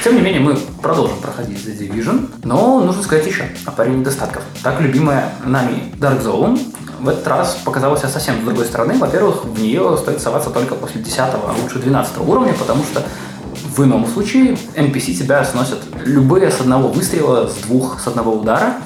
Тем 0.05 0.14
не 0.14 0.20
менее, 0.20 0.40
мы 0.40 0.57
продолжим 0.81 1.16
проходить 1.18 1.59
The 1.59 1.76
Division, 1.76 2.31
но 2.44 2.85
нужно 2.85 3.02
сказать 3.02 3.26
еще 3.26 3.44
о 3.64 3.72
паре 3.72 3.90
недостатков. 3.90 4.44
Так 4.62 4.81
любимая 4.81 5.33
нами 5.44 5.92
Dark 5.98 6.22
Zone 6.22 6.59
в 7.03 7.09
этот 7.09 7.27
раз 7.27 7.59
показалась 7.65 8.01
совсем 8.01 8.41
с 8.41 8.45
другой 8.45 8.65
стороны. 8.65 8.95
Во-первых, 8.95 9.45
в 9.45 9.61
нее 9.61 9.97
стоит 10.01 10.21
соваться 10.21 10.51
только 10.51 10.75
после 10.77 11.03
10 11.03 11.19
а 11.19 11.55
лучше 11.61 11.79
12 11.79 12.19
уровня, 12.19 12.55
потому 12.55 12.85
что 12.85 13.03
в 13.77 13.85
ином 13.85 14.07
случае 14.07 14.57
NPC 14.77 15.15
тебя 15.15 15.45
сносят 15.45 15.81
любые 16.05 16.51
с 16.51 16.61
одного 16.61 16.88
выстрела, 16.88 17.49
с 17.49 17.55
двух, 17.67 18.01
с 18.01 18.07
одного 18.07 18.33
удара– 18.33 18.75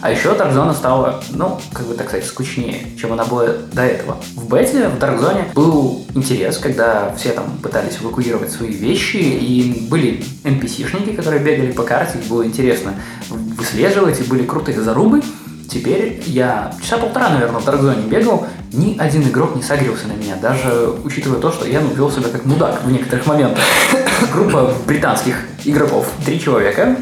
а 0.00 0.12
еще 0.12 0.28
Dark 0.28 0.54
Zone 0.54 0.74
стала, 0.74 1.20
ну, 1.30 1.60
как 1.72 1.86
бы 1.86 1.94
так 1.94 2.08
сказать, 2.08 2.24
скучнее, 2.24 2.86
чем 2.96 3.12
она 3.12 3.24
была 3.24 3.48
до 3.72 3.82
этого. 3.82 4.18
В 4.36 4.48
бете, 4.48 4.88
в 4.88 4.96
Dark 4.96 5.18
Zone 5.18 5.52
был 5.54 6.04
интерес, 6.14 6.58
когда 6.58 7.12
все 7.16 7.32
там 7.32 7.58
пытались 7.62 7.98
эвакуировать 8.00 8.52
свои 8.52 8.70
вещи, 8.70 9.16
и 9.16 9.86
были 9.90 10.22
NPC-шники, 10.44 11.16
которые 11.16 11.42
бегали 11.42 11.72
по 11.72 11.82
карте, 11.82 12.18
было 12.28 12.46
интересно 12.46 12.94
выслеживать, 13.28 14.20
и 14.20 14.24
были 14.24 14.44
крутые 14.44 14.80
зарубы. 14.80 15.20
Теперь 15.68 16.22
я 16.26 16.72
часа 16.80 16.96
полтора, 16.96 17.28
наверное, 17.28 17.60
в 17.60 17.68
Zone 17.68 18.08
бегал, 18.08 18.46
ни 18.72 18.96
один 18.98 19.22
игрок 19.22 19.54
не 19.54 19.62
согрелся 19.62 20.06
на 20.06 20.12
меня, 20.12 20.36
даже 20.36 20.94
учитывая 21.04 21.40
то, 21.40 21.52
что 21.52 21.66
я 21.66 21.80
ну, 21.80 21.88
вел 21.94 22.10
себя 22.10 22.28
как 22.30 22.46
мудак 22.46 22.82
в 22.82 22.90
некоторых 22.90 23.26
моментах. 23.26 23.62
Группа 24.32 24.72
британских 24.86 25.36
игроков, 25.64 26.10
три 26.24 26.40
человека, 26.40 26.96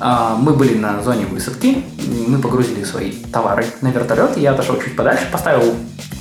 а, 0.00 0.36
мы 0.36 0.54
были 0.54 0.74
на 0.78 1.02
зоне 1.02 1.26
высадки, 1.26 1.84
мы 2.26 2.38
погрузили 2.38 2.82
свои 2.84 3.12
товары 3.12 3.66
на 3.82 3.88
вертолет, 3.88 4.38
я 4.38 4.52
отошел 4.52 4.80
чуть 4.80 4.96
подальше, 4.96 5.28
поставил 5.30 5.74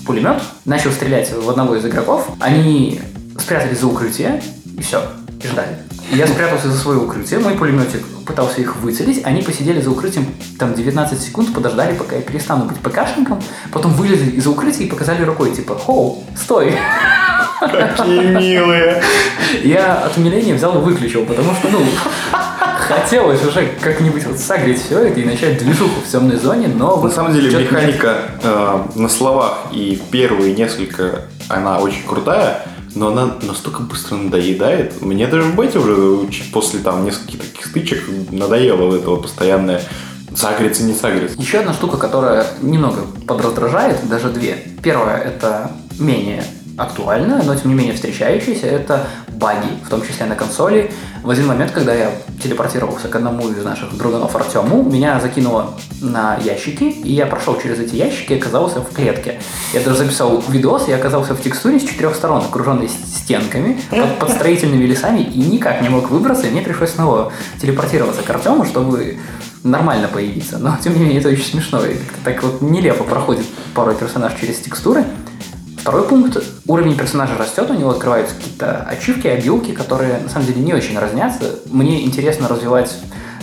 пулемет, 0.06 0.42
начал 0.66 0.92
стрелять 0.92 1.32
в 1.32 1.50
одного 1.50 1.76
из 1.76 1.86
игроков, 1.86 2.30
они 2.42 3.00
спрятались 3.40 3.80
за 3.80 3.88
укрытие, 3.88 4.42
и 4.78 4.82
все, 4.82 5.02
и 5.42 5.48
ждали. 5.48 5.87
Я 6.12 6.26
спрятался 6.26 6.70
за 6.70 6.78
свое 6.78 7.00
укрытие, 7.00 7.40
мой 7.40 7.54
пулеметик 7.54 8.06
пытался 8.26 8.62
их 8.62 8.78
выцелить, 8.78 9.26
они 9.26 9.42
посидели 9.42 9.82
за 9.82 9.92
укрытием 9.92 10.26
там 10.58 10.74
19 10.74 11.20
секунд, 11.20 11.54
подождали, 11.54 11.96
пока 11.96 12.16
я 12.16 12.22
перестану 12.22 12.66
быть 12.66 12.78
ПКшником, 12.78 13.42
потом 13.72 13.94
вылезли 13.94 14.32
из-за 14.32 14.50
укрытия 14.50 14.86
и 14.86 14.90
показали 14.90 15.24
рукой, 15.24 15.52
типа, 15.52 15.76
хоу, 15.76 16.24
стой. 16.36 16.74
Какие 17.60 18.26
милые. 18.36 19.02
Я 19.64 19.96
от 19.96 20.18
умиления 20.18 20.56
взял 20.56 20.78
и 20.80 20.82
выключил, 20.82 21.26
потому 21.26 21.54
что, 21.56 21.70
ну, 21.70 21.84
хотелось 22.88 23.44
уже 23.46 23.68
как-нибудь 23.82 24.26
вот 24.26 24.40
согреть 24.40 24.84
все 24.84 25.00
это 25.00 25.20
и 25.20 25.26
начать 25.26 25.58
движуху 25.58 26.02
в 26.02 26.10
темной 26.10 26.38
зоне, 26.38 26.68
но... 26.68 27.02
На 27.02 27.10
самом 27.10 27.34
деле 27.34 27.64
механика 27.64 28.18
э, 28.42 28.80
на 28.96 29.10
словах 29.10 29.68
и 29.72 30.02
первые 30.12 30.54
несколько, 30.54 31.24
она 31.50 31.80
очень 31.80 32.04
крутая, 32.08 32.66
но 32.98 33.10
она 33.10 33.38
настолько 33.42 33.82
быстро 33.82 34.16
надоедает. 34.16 35.02
Мне 35.02 35.28
даже 35.28 35.44
в 35.44 35.56
бете 35.56 35.80
уже 35.80 36.28
после 36.52 36.80
там 36.80 37.06
нескольких 37.06 37.40
таких 37.40 37.66
стычек 37.66 38.04
надоело 38.32 38.86
вот 38.86 38.96
это 38.96 39.10
вот 39.10 39.22
постоянное 39.24 39.82
сагриться, 40.36 40.84
не 40.84 40.94
сагриться. 40.94 41.40
Еще 41.40 41.60
одна 41.60 41.74
штука, 41.74 41.98
которая 41.98 42.46
немного 42.62 43.02
подраздражает, 43.28 44.08
даже 44.08 44.30
две. 44.30 44.58
Первое, 44.84 45.18
это 45.18 45.72
менее 46.00 46.44
актуальная, 46.78 47.42
но 47.44 47.56
тем 47.56 47.70
не 47.70 47.76
менее 47.76 47.96
встречающаяся, 47.96 48.68
это 48.68 49.08
баги, 49.38 49.70
в 49.86 49.90
том 49.90 50.02
числе 50.02 50.26
на 50.26 50.36
консоли. 50.36 50.92
В 51.24 51.30
один 51.30 51.48
момент, 51.48 51.72
когда 51.72 51.94
я 51.94 52.12
телепортировался 52.42 53.08
к 53.08 53.16
одному 53.16 53.50
из 53.50 53.64
наших 53.64 53.96
друганов 53.98 54.36
Артему, 54.36 54.84
меня 54.84 55.20
закинуло 55.20 55.74
на 56.02 56.38
ящики, 56.38 56.84
и 56.84 57.14
я 57.14 57.26
прошел 57.26 57.60
через 57.60 57.80
эти 57.80 57.96
ящики 57.96 58.34
и 58.34 58.38
оказался 58.38 58.82
в 58.82 58.92
клетке. 58.94 59.40
Я 59.74 59.82
даже 59.82 59.98
записал 59.98 60.44
видос, 60.48 60.88
я 60.88 60.96
оказался 60.96 61.34
в 61.34 61.42
текстуре 61.42 61.80
с 61.80 61.84
четырех 61.84 62.16
сторон, 62.16 62.44
окруженной 62.44 62.90
стенками, 62.90 63.80
под, 63.90 64.20
под 64.20 64.30
строительными 64.32 64.86
лесами, 64.86 65.22
и 65.22 65.40
никак 65.40 65.82
не 65.82 65.90
мог 65.90 66.10
выбраться, 66.10 66.48
и 66.48 66.52
мне 66.52 66.62
пришлось 66.62 66.92
снова 66.92 67.32
телепортироваться 67.62 68.22
к 68.22 68.30
Артему, 68.30 68.66
чтобы 68.66 69.18
нормально 69.64 70.08
появиться. 70.08 70.58
Но, 70.58 70.78
тем 70.82 70.94
не 70.94 71.02
менее, 71.02 71.20
это 71.20 71.30
очень 71.30 71.46
смешно. 71.46 71.86
И 71.86 71.98
так 72.24 72.42
вот 72.44 72.62
нелепо 72.62 73.04
проходит 73.04 73.46
порой 73.74 73.96
персонаж 73.96 74.34
через 74.40 74.60
текстуры. 74.60 75.06
Второй 75.88 76.06
пункт. 76.06 76.44
Уровень 76.68 76.98
персонажа 76.98 77.38
растет, 77.38 77.72
у 77.72 77.74
него 77.74 77.92
открываются 77.92 78.36
какие-то 78.36 78.82
ачивки, 78.82 79.26
обилки, 79.28 79.72
которые 79.72 80.20
на 80.20 80.28
самом 80.28 80.46
деле 80.46 80.60
не 80.60 80.74
очень 80.74 81.00
разнятся. 81.00 81.60
Мне 81.68 82.04
интересно 82.04 82.50
развивать 82.50 82.94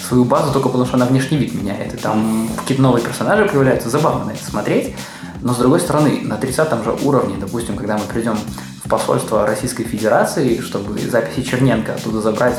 свою 0.07 0.27
базу 0.27 0.53
только 0.53 0.69
потому, 0.69 0.85
что 0.85 0.97
она 0.97 1.07
внешний 1.07 1.39
вид 1.39 1.55
меняет. 1.55 1.95
И 1.95 1.97
там 1.97 2.51
какие-то 2.59 2.83
новые 2.83 3.03
персонажи 3.03 3.47
появляются, 3.47 3.89
забавно 3.89 4.27
на 4.27 4.31
это 4.33 4.45
смотреть. 4.45 4.95
Но 5.41 5.55
с 5.55 5.57
другой 5.57 5.81
стороны, 5.81 6.21
на 6.23 6.37
30 6.37 6.85
же 6.85 6.95
уровне, 7.03 7.37
допустим, 7.41 7.77
когда 7.77 7.97
мы 7.97 8.05
придем 8.13 8.37
в 8.85 8.91
посольство 8.91 9.47
Российской 9.47 9.85
Федерации, 9.85 10.61
чтобы 10.61 10.99
записи 11.01 11.49
Черненко 11.49 11.95
оттуда 11.95 12.21
забрать 12.21 12.59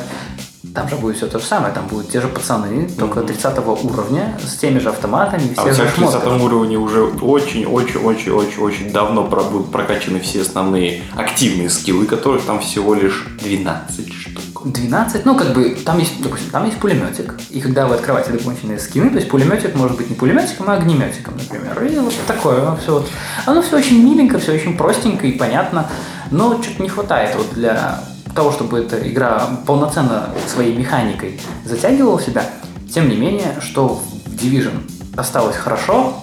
там 0.75 0.89
же 0.89 0.97
будет 0.97 1.15
все 1.17 1.27
то 1.27 1.39
же 1.39 1.45
самое, 1.45 1.73
там 1.73 1.87
будут 1.87 2.09
те 2.09 2.21
же 2.21 2.27
пацаны, 2.27 2.89
только 2.89 3.21
30 3.21 3.57
уровня, 3.83 4.37
с 4.45 4.57
теми 4.57 4.79
же 4.79 4.89
автоматами, 4.89 5.53
все 5.53 5.69
а 5.69 5.73
же 5.73 5.85
30 5.95 6.41
уровне 6.41 6.77
уже 6.77 7.03
очень-очень-очень-очень-очень 7.03 8.91
давно 8.91 9.23
будут 9.23 9.71
прокачаны 9.71 10.19
все 10.19 10.41
основные 10.41 11.03
активные 11.15 11.69
скиллы, 11.69 12.05
которых 12.05 12.43
там 12.43 12.59
всего 12.59 12.93
лишь 12.93 13.25
12 13.41 14.13
штук. 14.13 14.61
12, 14.65 15.25
ну 15.25 15.35
как 15.35 15.53
бы, 15.53 15.77
там 15.85 15.99
есть, 15.99 16.21
допустим, 16.21 16.49
там 16.49 16.65
есть 16.65 16.77
пулеметик, 16.77 17.35
и 17.49 17.61
когда 17.61 17.87
вы 17.87 17.95
открываете 17.95 18.31
дополнительные 18.31 18.79
скины, 18.79 19.09
то 19.09 19.15
есть 19.15 19.29
пулеметик 19.29 19.75
может 19.75 19.95
быть 19.95 20.09
не 20.09 20.15
пулеметиком, 20.15 20.69
а 20.69 20.73
огнеметиком, 20.73 21.35
например, 21.37 21.83
и 21.83 21.97
вот 21.99 22.13
такое, 22.27 22.75
все 22.81 22.95
вот. 22.95 23.09
Оно 23.45 23.61
все 23.61 23.77
очень 23.77 24.03
миленько, 24.03 24.39
все 24.39 24.53
очень 24.53 24.75
простенько 24.75 25.25
и 25.27 25.31
понятно, 25.31 25.87
но 26.31 26.61
что-то 26.61 26.81
не 26.81 26.89
хватает 26.89 27.35
вот 27.35 27.53
для 27.53 28.03
того, 28.35 28.51
чтобы 28.51 28.79
эта 28.79 29.09
игра 29.09 29.47
полноценно 29.65 30.29
своей 30.47 30.75
механикой 30.75 31.39
затягивала 31.63 32.21
себя, 32.21 32.45
тем 32.93 33.09
не 33.09 33.15
менее, 33.15 33.55
что 33.61 34.01
в 34.25 34.35
Division 34.35 34.89
осталось 35.15 35.55
хорошо, 35.55 36.13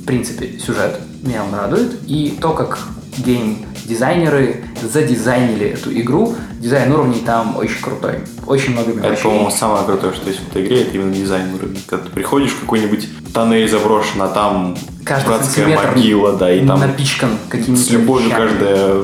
в 0.00 0.04
принципе, 0.04 0.58
сюжет 0.58 1.00
меня 1.22 1.44
он 1.44 1.54
радует, 1.54 1.98
и 2.06 2.36
то, 2.40 2.50
как 2.50 2.78
гейм-дизайнеры 3.18 4.64
задизайнили 4.82 5.68
эту 5.68 5.92
игру, 5.98 6.34
дизайн 6.62 6.92
уровней 6.92 7.20
там 7.26 7.56
очень 7.56 7.80
крутой. 7.82 8.20
Очень 8.46 8.72
много 8.72 8.92
Это, 8.92 9.00
мелочей. 9.00 9.22
по-моему, 9.24 9.50
самое 9.50 9.84
крутое, 9.84 10.14
что 10.14 10.28
есть 10.28 10.40
в 10.40 10.48
этой 10.50 10.64
игре, 10.64 10.82
это 10.82 10.96
именно 10.96 11.12
дизайн 11.12 11.52
уровня. 11.54 11.80
Когда 11.86 12.04
ты 12.04 12.10
приходишь 12.10 12.52
в 12.52 12.60
какой-нибудь 12.60 13.08
тоннель 13.34 13.68
заброшен, 13.68 14.22
а 14.22 14.28
там 14.28 14.76
Каждый 15.04 15.28
братская 15.28 15.76
могила, 15.76 16.32
да, 16.34 16.52
и 16.52 16.64
там 16.64 16.78
напичкан 16.78 17.30
какими-то 17.48 17.82
с 17.82 17.90
любовью 17.90 18.28
вещами. 18.28 18.48
каждая 18.48 19.02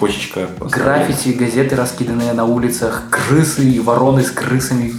почечка. 0.00 0.48
Граффити, 0.60 1.28
газеты, 1.30 1.76
раскиданные 1.76 2.32
на 2.32 2.44
улицах, 2.44 3.04
крысы 3.10 3.62
и 3.62 3.78
вороны 3.78 4.24
с 4.24 4.30
крысами, 4.30 4.92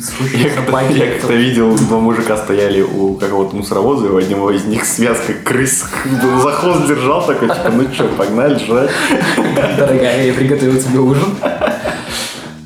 собаки. 0.55 0.93
я 0.93 1.11
как-то 1.11 1.33
видел, 1.33 1.75
два 1.75 1.99
мужика 1.99 2.37
стояли 2.37 2.81
у 2.81 3.15
какого-то 3.15 3.55
мусоровоза, 3.55 4.07
и 4.07 4.09
у 4.09 4.17
одного 4.17 4.51
из 4.51 4.63
них 4.65 4.85
связка 4.85 5.33
крыс. 5.33 5.85
За 6.43 6.51
хвост 6.51 6.87
держал 6.87 7.25
такой, 7.25 7.49
типа, 7.49 7.69
ну 7.73 7.93
что, 7.93 8.05
погнали 8.09 8.57
жрать. 8.63 8.89
Дорогая, 9.77 10.27
я 10.27 10.33
приготовил 10.33 10.79
тебе 10.81 10.99
ужин. 10.99 11.35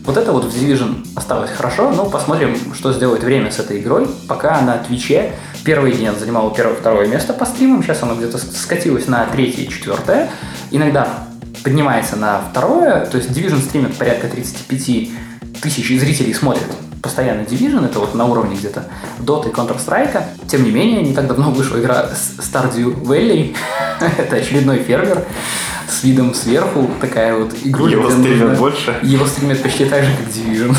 Вот 0.05 0.17
это 0.17 0.31
вот 0.31 0.45
в 0.45 0.55
Division 0.55 1.05
осталось 1.15 1.51
хорошо, 1.51 1.91
но 1.91 2.09
посмотрим, 2.09 2.57
что 2.73 2.91
сделает 2.91 3.23
время 3.23 3.51
с 3.51 3.59
этой 3.59 3.79
игрой. 3.79 4.07
Пока 4.27 4.59
на 4.61 4.77
Твиче 4.79 5.33
первые 5.63 5.95
дни 5.95 6.07
она 6.07 6.17
занимала 6.17 6.53
первое-второе 6.53 7.07
место 7.07 7.33
по 7.33 7.45
стримам, 7.45 7.83
сейчас 7.83 8.01
она 8.01 8.15
где-то 8.15 8.39
скатилась 8.39 9.07
на 9.07 9.25
третье 9.25 9.61
и 9.61 9.69
четвертое. 9.69 10.29
Иногда 10.71 11.07
поднимается 11.63 12.15
на 12.15 12.41
второе, 12.49 13.05
то 13.05 13.17
есть 13.17 13.29
Division 13.29 13.61
стримит 13.61 13.95
порядка 13.95 14.27
35 14.27 15.09
тысяч 15.61 15.99
зрителей 15.99 16.33
смотрят 16.33 16.65
постоянно 17.01 17.41
Division, 17.41 17.85
это 17.85 17.99
вот 17.99 18.15
на 18.15 18.25
уровне 18.25 18.55
где-то 18.55 18.85
Dota 19.19 19.49
и 19.49 19.53
Counter-Strike. 19.53 20.23
Тем 20.47 20.63
не 20.63 20.71
менее, 20.71 21.01
не 21.01 21.13
так 21.13 21.27
давно 21.27 21.51
вышла 21.51 21.79
игра 21.79 22.09
Stardew 22.39 23.01
Valley. 23.03 23.55
это 24.17 24.35
очередной 24.35 24.79
фермер 24.79 25.25
с 25.91 26.03
видом 26.03 26.33
сверху, 26.33 26.89
такая 26.99 27.35
вот 27.35 27.53
игру. 27.63 27.87
Его 27.87 28.09
стримят 28.09 28.39
нужно- 28.49 28.55
больше? 28.55 28.95
Его 29.03 29.25
стримят 29.25 29.61
почти 29.61 29.85
так 29.85 30.03
же, 30.03 30.11
как 30.17 30.27
Division. 30.33 30.75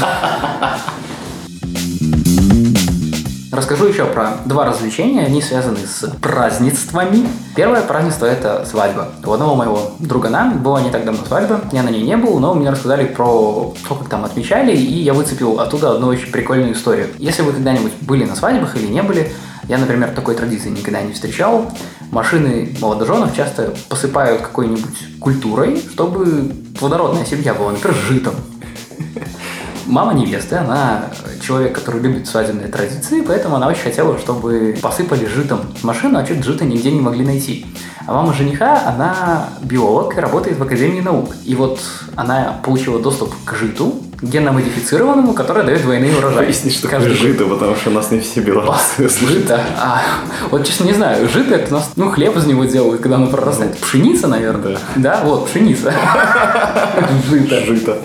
Расскажу 3.53 3.87
еще 3.87 4.07
про 4.07 4.39
два 4.47 4.65
развлечения, 4.65 5.27
они 5.27 5.43
связаны 5.43 5.81
с 5.87 6.09
празднествами. 6.23 7.29
Первое 7.55 7.83
празднество– 7.83 8.25
это 8.27 8.65
свадьба. 8.65 9.09
У 9.27 9.31
одного 9.31 9.55
моего 9.55 9.93
другана 9.99 10.53
была 10.57 10.81
не 10.81 10.91
так 10.91 11.05
давно 11.05 11.23
свадьба, 11.27 11.61
я 11.71 11.83
на 11.83 11.91
ней 11.91 12.03
не 12.03 12.17
был, 12.17 12.39
но 12.39 12.55
мне 12.55 12.71
рассказали 12.71 13.05
про 13.05 13.75
то, 13.87 13.95
как 13.95 14.09
там 14.09 14.25
отмечали, 14.25 14.75
и 14.75 15.03
я 15.03 15.13
выцепил 15.13 15.61
оттуда 15.61 15.93
одну 15.93 16.07
очень 16.07 16.33
прикольную 16.33 16.73
историю. 16.73 17.09
Если 17.19 17.43
вы 17.43 17.53
когда-нибудь 17.53 17.93
были 18.01 18.25
на 18.25 18.35
свадьбах 18.37 18.75
или 18.77 18.87
не 18.87 19.03
были, 19.03 19.31
я, 19.69 19.77
например, 19.77 20.11
такой 20.11 20.35
традиции 20.35 20.71
никогда 20.71 21.03
не 21.03 21.13
встречал. 21.13 21.71
Машины 22.13 22.69
молодоженов 22.79 23.35
часто 23.35 23.73
посыпают 23.89 24.43
какой-нибудь 24.43 25.19
культурой, 25.19 25.83
чтобы 25.93 26.53
плодородная 26.79 27.25
семья 27.25 27.55
была, 27.55 27.73
например, 27.73 27.97
житом. 28.07 28.35
Мама 29.87 30.13
невесты, 30.13 30.57
она 30.57 31.07
человек, 31.41 31.75
который 31.75 32.03
любит 32.03 32.29
свадебные 32.29 32.69
традиции, 32.69 33.23
поэтому 33.23 33.57
она 33.57 33.67
очень 33.67 33.85
хотела, 33.85 34.19
чтобы 34.19 34.77
посыпали 34.83 35.25
житом 35.25 35.61
машину, 35.83 36.19
а 36.19 36.27
что-то 36.27 36.43
жито 36.43 36.67
нигде 36.67 36.93
не 36.93 37.01
могли 37.01 37.25
найти. 37.25 37.65
А 38.07 38.13
мама 38.13 38.35
жениха, 38.35 38.87
она 38.87 39.49
биолог 39.63 40.15
и 40.15 40.21
работает 40.21 40.59
в 40.59 40.63
Академии 40.63 41.01
наук. 41.01 41.35
И 41.47 41.55
вот 41.55 41.81
она 42.15 42.61
получила 42.63 43.01
доступ 43.01 43.33
к 43.47 43.55
житу, 43.55 44.03
генно-модифицированному, 44.23 45.35
которое 45.35 45.65
дает 45.65 45.83
двойные 45.83 46.17
урожаи. 46.17 46.47
Поясни, 46.47 46.71
что 46.71 46.89
Каждый 46.89 47.15
жито, 47.15 47.45
потому 47.47 47.77
что 47.77 47.91
у 47.91 47.93
нас 47.93 48.11
не 48.11 48.21
все 48.21 48.41
белорусы. 48.41 49.09
Жито. 49.09 49.61
А, 49.79 50.03
вот 50.51 50.65
честно 50.65 50.85
не 50.85 50.93
знаю, 50.93 51.29
жито 51.29 51.57
это 51.57 51.75
у 51.75 51.79
нас, 51.79 51.91
ну, 51.97 52.11
хлеб 52.11 52.37
из 52.37 52.47
него 52.47 52.65
делают, 52.65 53.03
когда 53.03 53.17
оно 53.17 53.27
прорастает. 53.27 53.77
Пшеница, 53.79 54.29
наверное. 54.29 54.79
Да, 54.97 55.23
вот, 55.25 55.49
пшеница. 55.49 55.93
Жито. 57.31 57.61
Жито. 57.67 57.99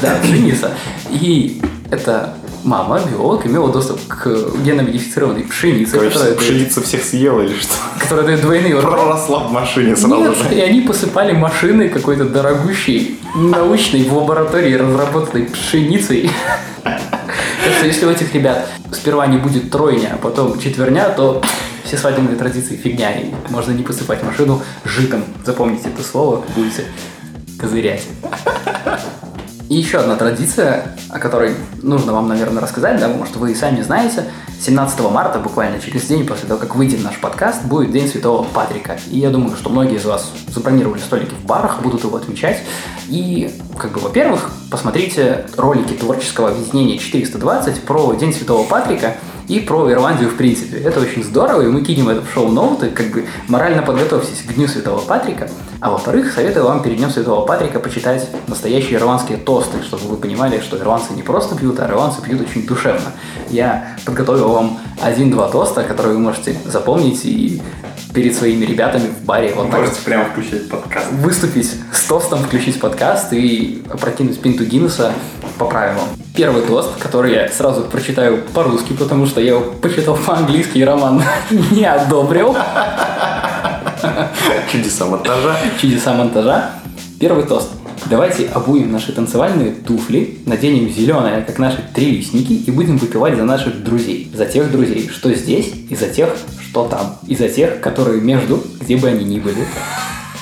Да, 0.00 0.16
пшеница. 0.22 0.70
И 1.10 1.60
это 1.90 2.34
мама, 2.64 3.00
биолог, 3.00 3.46
имела 3.46 3.70
доступ 3.70 4.00
к 4.08 4.26
генно-модифицированной 4.62 5.44
пшенице, 5.44 5.92
Короче, 5.92 6.10
которая 6.10 6.34
дает, 6.34 6.38
пшеницу 6.40 6.82
всех 6.82 7.04
съела 7.04 7.40
или 7.42 7.54
что? 7.54 7.74
которая 8.00 8.26
дает 8.26 8.40
двойные 8.40 8.76
урожаи. 8.76 8.90
Проросла 8.92 9.38
в 9.40 9.52
машине 9.52 9.96
сразу 9.96 10.16
Нет, 10.16 10.36
же. 10.36 10.54
и 10.54 10.60
они 10.60 10.80
посыпали 10.80 11.32
машины 11.32 11.88
какой-то 11.88 12.24
дорогущей, 12.24 13.18
научной, 13.34 14.04
в 14.04 14.16
лаборатории 14.16 14.74
разработанной 14.74 15.46
пшеницей. 15.46 16.30
Так 16.82 17.72
что 17.78 17.86
если 17.86 18.04
у 18.06 18.10
этих 18.10 18.34
ребят 18.34 18.68
сперва 18.92 19.26
не 19.26 19.38
будет 19.38 19.70
тройня, 19.70 20.10
а 20.14 20.16
потом 20.16 20.58
четверня, 20.58 21.08
то 21.08 21.42
все 21.84 21.96
свадебные 21.96 22.36
традиции 22.36 22.76
фигня, 22.76 23.12
и 23.12 23.30
можно 23.50 23.72
не 23.72 23.82
посыпать 23.82 24.22
машину 24.22 24.62
житом. 24.84 25.24
Запомните 25.44 25.88
это 25.88 26.06
слово, 26.06 26.44
будете 26.54 26.84
козырять. 27.58 28.02
И 29.74 29.78
еще 29.78 29.98
одна 29.98 30.14
традиция, 30.14 30.86
о 31.10 31.18
которой 31.18 31.52
нужно 31.82 32.12
вам, 32.12 32.28
наверное, 32.28 32.62
рассказать, 32.62 33.00
да, 33.00 33.10
что 33.26 33.40
вы 33.40 33.50
и 33.50 33.54
сами 33.56 33.82
знаете. 33.82 34.24
17 34.60 35.00
марта, 35.10 35.40
буквально 35.40 35.80
через 35.80 36.04
день 36.04 36.24
после 36.24 36.46
того, 36.46 36.60
как 36.60 36.76
выйдет 36.76 37.02
наш 37.02 37.18
подкаст, 37.18 37.64
будет 37.64 37.90
День 37.90 38.06
Святого 38.06 38.44
Патрика. 38.44 38.96
И 39.10 39.18
я 39.18 39.30
думаю, 39.30 39.56
что 39.56 39.70
многие 39.70 39.96
из 39.96 40.04
вас 40.04 40.30
забронировали 40.46 41.00
столики 41.00 41.34
в 41.34 41.44
барах, 41.44 41.82
будут 41.82 42.04
его 42.04 42.16
отмечать. 42.16 42.62
И, 43.08 43.50
как 43.76 43.90
бы, 43.90 43.98
во-первых, 43.98 44.48
посмотрите 44.70 45.46
ролики 45.56 45.94
творческого 45.94 46.50
объединения 46.50 46.98
420 46.98 47.80
про 47.82 48.14
День 48.14 48.32
Святого 48.32 48.62
Патрика 48.68 49.16
и 49.48 49.58
про 49.58 49.90
Ирландию 49.90 50.30
в 50.30 50.36
принципе. 50.36 50.78
Это 50.78 51.00
очень 51.00 51.24
здорово, 51.24 51.62
и 51.62 51.66
мы 51.66 51.82
кинем 51.82 52.10
это 52.10 52.22
в 52.22 52.32
шоу-ноуты, 52.32 52.90
как 52.90 53.10
бы 53.10 53.26
морально 53.48 53.82
подготовьтесь 53.82 54.42
к 54.42 54.54
Дню 54.54 54.68
Святого 54.68 55.00
Патрика. 55.00 55.50
А 55.84 55.90
во-вторых, 55.90 56.32
советую 56.32 56.64
вам 56.64 56.82
перед 56.82 56.96
Днем 56.96 57.10
Святого 57.10 57.44
Патрика 57.44 57.78
почитать 57.78 58.26
настоящие 58.46 58.94
ирландские 58.94 59.36
тосты, 59.36 59.82
чтобы 59.82 60.06
вы 60.06 60.16
понимали, 60.16 60.58
что 60.60 60.78
ирландцы 60.78 61.12
не 61.12 61.20
просто 61.20 61.56
пьют, 61.56 61.78
а 61.78 61.86
ирландцы 61.86 62.22
пьют 62.22 62.40
очень 62.40 62.66
душевно. 62.66 63.12
Я 63.50 63.94
подготовил 64.06 64.48
вам 64.48 64.78
один-два 65.02 65.50
тоста, 65.50 65.84
которые 65.84 66.14
вы 66.14 66.20
можете 66.20 66.56
запомнить 66.64 67.26
и 67.26 67.60
перед 68.14 68.34
своими 68.34 68.64
ребятами 68.64 69.08
в 69.08 69.26
баре 69.26 69.52
вот 69.54 69.70
так 69.70 69.80
Можете 69.80 70.00
прямо 70.02 70.24
включать 70.24 70.70
подкаст. 70.70 71.06
выступить 71.12 71.70
с 71.92 72.04
тостом, 72.04 72.38
включить 72.44 72.80
подкаст 72.80 73.34
и 73.34 73.84
опрокинуть 73.92 74.40
пинту 74.40 74.64
Гиннесса 74.64 75.12
по 75.58 75.66
правилам. 75.66 76.08
Первый 76.34 76.62
тост, 76.62 76.96
который 76.98 77.34
я 77.34 77.48
сразу 77.50 77.82
прочитаю 77.82 78.42
по-русски, 78.54 78.94
потому 78.94 79.26
что 79.26 79.40
я 79.40 79.56
его 79.56 79.60
почитал 79.60 80.16
по-английски 80.16 80.78
и 80.78 80.84
роман 80.84 81.22
не 81.50 81.84
одобрил. 81.84 82.56
Чудеса 84.72 85.06
монтажа. 85.06 85.56
Чудеса 85.80 86.14
монтажа. 86.14 86.70
Первый 87.20 87.44
тост. 87.44 87.70
Давайте 88.06 88.48
обуем 88.48 88.92
наши 88.92 89.12
танцевальные 89.12 89.72
туфли, 89.72 90.38
наденем 90.44 90.90
зеленое, 90.90 91.42
как 91.42 91.58
наши 91.58 91.78
трилистники, 91.94 92.52
и 92.52 92.70
будем 92.70 92.98
выпивать 92.98 93.36
за 93.36 93.44
наших 93.44 93.82
друзей. 93.82 94.30
За 94.34 94.44
тех 94.44 94.70
друзей, 94.70 95.08
что 95.08 95.32
здесь, 95.32 95.72
и 95.88 95.96
за 95.96 96.08
тех, 96.08 96.36
что 96.60 96.86
там. 96.86 97.16
И 97.26 97.34
за 97.34 97.48
тех, 97.48 97.80
которые 97.80 98.20
между, 98.20 98.62
где 98.80 98.96
бы 98.96 99.08
они 99.08 99.24
ни 99.24 99.38
были. 99.38 99.64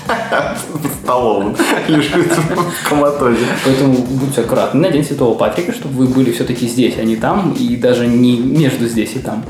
В 0.72 1.04
столовом 1.04 1.56
лежит 1.86 2.32
в 2.32 2.88
коматозе. 2.88 3.44
Поэтому 3.64 3.94
будьте 3.94 4.40
аккуратны 4.40 4.80
на 4.80 4.90
День 4.90 5.04
Святого 5.04 5.36
Патрика, 5.36 5.72
чтобы 5.72 5.94
вы 5.94 6.06
были 6.08 6.32
все-таки 6.32 6.66
здесь, 6.66 6.94
а 6.98 7.04
не 7.04 7.16
там, 7.16 7.52
и 7.52 7.76
даже 7.76 8.06
не 8.06 8.38
между 8.38 8.88
здесь 8.88 9.14
и 9.14 9.20
там. 9.20 9.44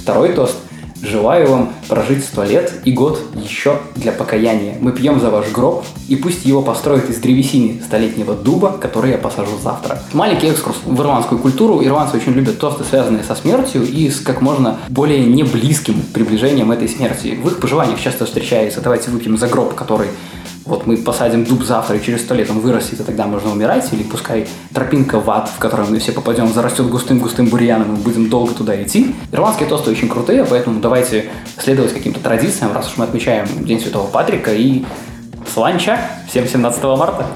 Второй 0.00 0.32
тост. 0.32 0.56
Желаю 1.02 1.50
вам 1.50 1.72
прожить 1.88 2.24
сто 2.24 2.44
лет 2.44 2.72
и 2.84 2.92
год 2.92 3.20
еще 3.34 3.80
для 3.96 4.12
покаяния. 4.12 4.76
Мы 4.80 4.92
пьем 4.92 5.18
за 5.18 5.30
ваш 5.30 5.50
гроб, 5.50 5.84
и 6.08 6.14
пусть 6.14 6.46
его 6.46 6.62
построят 6.62 7.10
из 7.10 7.16
древесины 7.16 7.82
столетнего 7.82 8.34
дуба, 8.34 8.78
который 8.80 9.10
я 9.10 9.18
посажу 9.18 9.58
завтра. 9.60 10.00
Маленький 10.12 10.46
экскурс 10.46 10.76
в 10.84 11.00
ирландскую 11.00 11.40
культуру. 11.40 11.84
Ирландцы 11.84 12.18
очень 12.18 12.32
любят 12.32 12.60
тосты, 12.60 12.84
связанные 12.84 13.24
со 13.24 13.34
смертью, 13.34 13.82
и 13.82 14.08
с 14.08 14.20
как 14.20 14.40
можно 14.42 14.78
более 14.88 15.26
неблизким 15.26 16.02
приближением 16.14 16.70
этой 16.70 16.88
смерти. 16.88 17.36
В 17.42 17.48
их 17.48 17.58
пожеланиях 17.58 18.00
часто 18.00 18.24
встречается 18.24 18.80
«давайте 18.80 19.10
выпьем 19.10 19.36
за 19.36 19.48
гроб, 19.48 19.74
который 19.74 20.06
вот 20.64 20.86
мы 20.86 20.96
посадим 20.96 21.44
дуб 21.44 21.62
завтра, 21.62 21.96
и 21.96 22.02
через 22.02 22.22
сто 22.22 22.34
лет 22.34 22.50
он 22.50 22.60
вырастет, 22.60 23.00
и 23.00 23.02
тогда 23.04 23.26
можно 23.26 23.50
умирать, 23.50 23.92
или 23.92 24.02
пускай 24.02 24.46
тропинка 24.72 25.20
в 25.20 25.30
ад, 25.30 25.48
в 25.48 25.58
которую 25.58 25.90
мы 25.90 25.98
все 25.98 26.12
попадем, 26.12 26.52
зарастет 26.52 26.88
густым-густым 26.88 27.46
бурьяном, 27.46 27.88
и 27.88 27.90
мы 27.92 27.96
будем 27.98 28.28
долго 28.28 28.54
туда 28.54 28.80
идти. 28.82 29.14
Ирландские 29.32 29.68
тосты 29.68 29.90
очень 29.90 30.08
крутые, 30.08 30.44
поэтому 30.44 30.80
давайте 30.80 31.30
следовать 31.58 31.92
каким-то 31.92 32.20
традициям, 32.20 32.72
раз 32.72 32.88
уж 32.88 32.96
мы 32.96 33.04
отмечаем 33.04 33.46
День 33.64 33.80
Святого 33.80 34.06
Патрика, 34.08 34.52
и 34.52 34.84
сланча 35.52 35.98
всем 36.28 36.46
17 36.46 36.82
марта. 36.84 37.26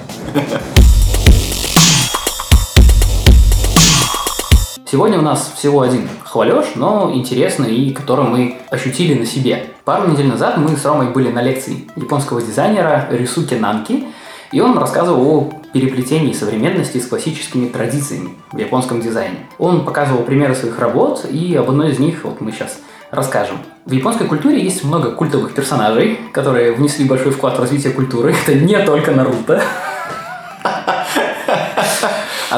Сегодня 4.96 5.18
у 5.18 5.22
нас 5.22 5.52
всего 5.54 5.82
один 5.82 6.08
хвалеж, 6.24 6.68
но 6.74 7.10
интересный 7.12 7.76
и 7.76 7.92
который 7.92 8.24
мы 8.24 8.56
ощутили 8.70 9.12
на 9.12 9.26
себе. 9.26 9.66
Пару 9.84 10.10
недель 10.10 10.26
назад 10.26 10.56
мы 10.56 10.74
с 10.74 10.86
Ромой 10.86 11.10
были 11.10 11.30
на 11.30 11.42
лекции 11.42 11.86
японского 11.96 12.40
дизайнера 12.40 13.06
Рисуки 13.10 13.52
Нанки, 13.52 14.04
и 14.52 14.60
он 14.62 14.78
рассказывал 14.78 15.20
о 15.28 15.52
переплетении 15.74 16.32
современности 16.32 16.96
с 16.96 17.06
классическими 17.06 17.68
традициями 17.68 18.30
в 18.52 18.56
японском 18.56 19.02
дизайне. 19.02 19.40
Он 19.58 19.84
показывал 19.84 20.22
примеры 20.22 20.54
своих 20.54 20.78
работ, 20.78 21.26
и 21.30 21.54
об 21.56 21.68
одной 21.68 21.90
из 21.90 21.98
них 21.98 22.24
вот 22.24 22.40
мы 22.40 22.50
сейчас 22.50 22.78
расскажем. 23.10 23.58
В 23.84 23.92
японской 23.92 24.26
культуре 24.26 24.64
есть 24.64 24.82
много 24.82 25.10
культовых 25.10 25.52
персонажей, 25.52 26.18
которые 26.32 26.72
внесли 26.72 27.04
большой 27.04 27.32
вклад 27.32 27.58
в 27.58 27.60
развитие 27.60 27.92
культуры. 27.92 28.34
Это 28.46 28.54
не 28.54 28.78
только 28.78 29.10
Наруто. 29.10 29.62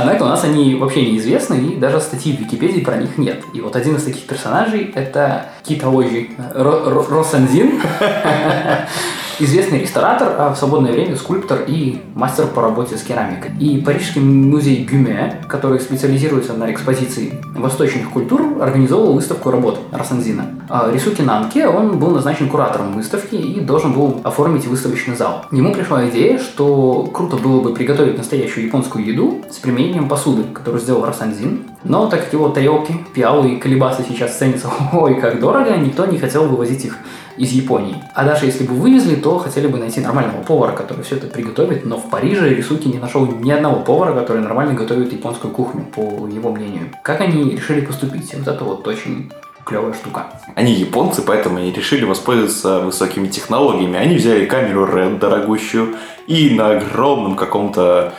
Однако 0.01 0.23
у 0.23 0.27
нас 0.27 0.45
они 0.45 0.75
вообще 0.77 1.03
неизвестны, 1.11 1.73
и 1.73 1.77
даже 1.77 2.01
статьи 2.01 2.37
в 2.37 2.41
Википедии 2.41 2.81
про 2.81 2.97
них 2.97 3.19
нет. 3.19 3.43
И 3.53 3.61
вот 3.61 3.75
один 3.75 3.97
из 3.97 4.05
таких 4.05 4.27
персонажей– 4.27 4.93
это 4.95 5.47
Китаожи 5.65 6.29
Росанзин, 6.55 7.81
известный 9.41 9.81
ресторатор, 9.81 10.35
а 10.39 10.53
в 10.53 10.59
свободное 10.59 10.93
время 10.93 11.17
скульптор 11.17 11.61
и 11.67 12.01
мастер 12.15 12.47
по 12.47 12.63
работе 12.63 12.97
с 12.97 13.03
керамикой. 13.03 13.53
И 13.59 13.81
Парижский 13.81 14.21
музей 14.21 14.85
Гюме, 14.85 15.41
который 15.49 15.81
специализируется 15.81 16.55
на 16.55 16.73
экспозиции 16.73 17.41
восточных 17.55 18.11
культур, 18.11 18.63
организовал 18.63 19.13
выставку 19.13 19.51
работ 19.51 19.79
Рассензина. 19.93 20.47
А 20.69 20.91
Рисуки 20.93 21.23
Нанке, 21.23 21.67
он 21.69 21.99
был 21.99 22.11
назначен 22.11 22.49
куратором 22.49 22.93
выставки 22.93 23.37
и 23.37 23.61
должен 23.61 23.93
был 23.93 24.21
оформить 24.25 24.67
выставочный 24.67 25.17
зал. 25.17 25.45
Ему 25.51 25.73
пришла 25.73 26.09
идея, 26.09 26.39
что 26.39 27.09
круто 27.13 27.37
было 27.37 27.61
бы 27.61 27.75
приготовить 27.75 28.19
настоящую 28.19 28.67
японскую 28.67 29.05
еду 29.05 29.43
с 29.51 29.57
применением 29.57 30.09
посуды, 30.09 30.45
которую 30.53 30.81
сделал 30.81 31.05
Рассензин. 31.05 31.65
Но 31.85 32.09
так 32.09 32.25
как 32.25 32.33
его 32.33 32.49
тарелки, 32.49 32.95
пиалы 33.15 33.55
и 33.55 33.57
колебасы 33.59 34.05
сейчас 34.09 34.37
ценятся 34.37 34.69
ой 34.93 35.15
как 35.21 35.41
дорого, 35.41 35.77
никто 35.77 36.07
не 36.07 36.19
хотел 36.19 36.47
вывозить 36.49 36.85
их 36.85 36.99
из 37.39 37.53
Японии. 37.53 37.97
А 38.15 38.25
даже 38.25 38.47
если 38.47 38.67
бы 38.67 38.75
вывезли, 38.75 39.17
то 39.17 39.39
хотели 39.39 39.67
бы 39.67 39.79
найти 39.79 40.01
нормального 40.01 40.43
повара, 40.43 40.73
который 40.73 41.05
все 41.05 41.17
это 41.17 41.27
приготовит, 41.27 41.87
но 41.87 41.99
в 41.99 42.11
Париже 42.11 42.55
Рисуки 42.55 42.89
не 42.89 42.99
нашел 42.99 43.27
ни 43.27 43.51
одного 43.51 43.81
повара, 43.81 44.13
который 44.15 44.43
нормально 44.43 44.75
готовит 44.75 45.13
японскую 45.13 45.53
кухню, 45.53 45.85
по 45.95 46.27
его 46.27 46.51
мнению. 46.51 46.91
Как 47.03 47.21
они 47.21 47.51
решили 47.51 47.81
поступить? 47.81 48.35
Вот 48.35 48.49
это 48.49 48.65
вот 48.65 48.87
очень 48.87 49.31
клевая 49.69 49.93
штука. 49.93 50.27
Они 50.55 50.73
японцы, 50.73 51.23
поэтому 51.23 51.59
они 51.59 51.73
решили 51.73 52.05
воспользоваться 52.05 52.81
высокими 52.81 53.29
технологиями. 53.29 53.99
Они 53.99 54.17
взяли 54.17 54.47
камеру 54.47 54.87
Red 54.87 55.19
дорогущую 55.19 55.97
и 56.27 56.51
на 56.51 56.71
огромном 56.71 57.37
каком-то 57.37 58.15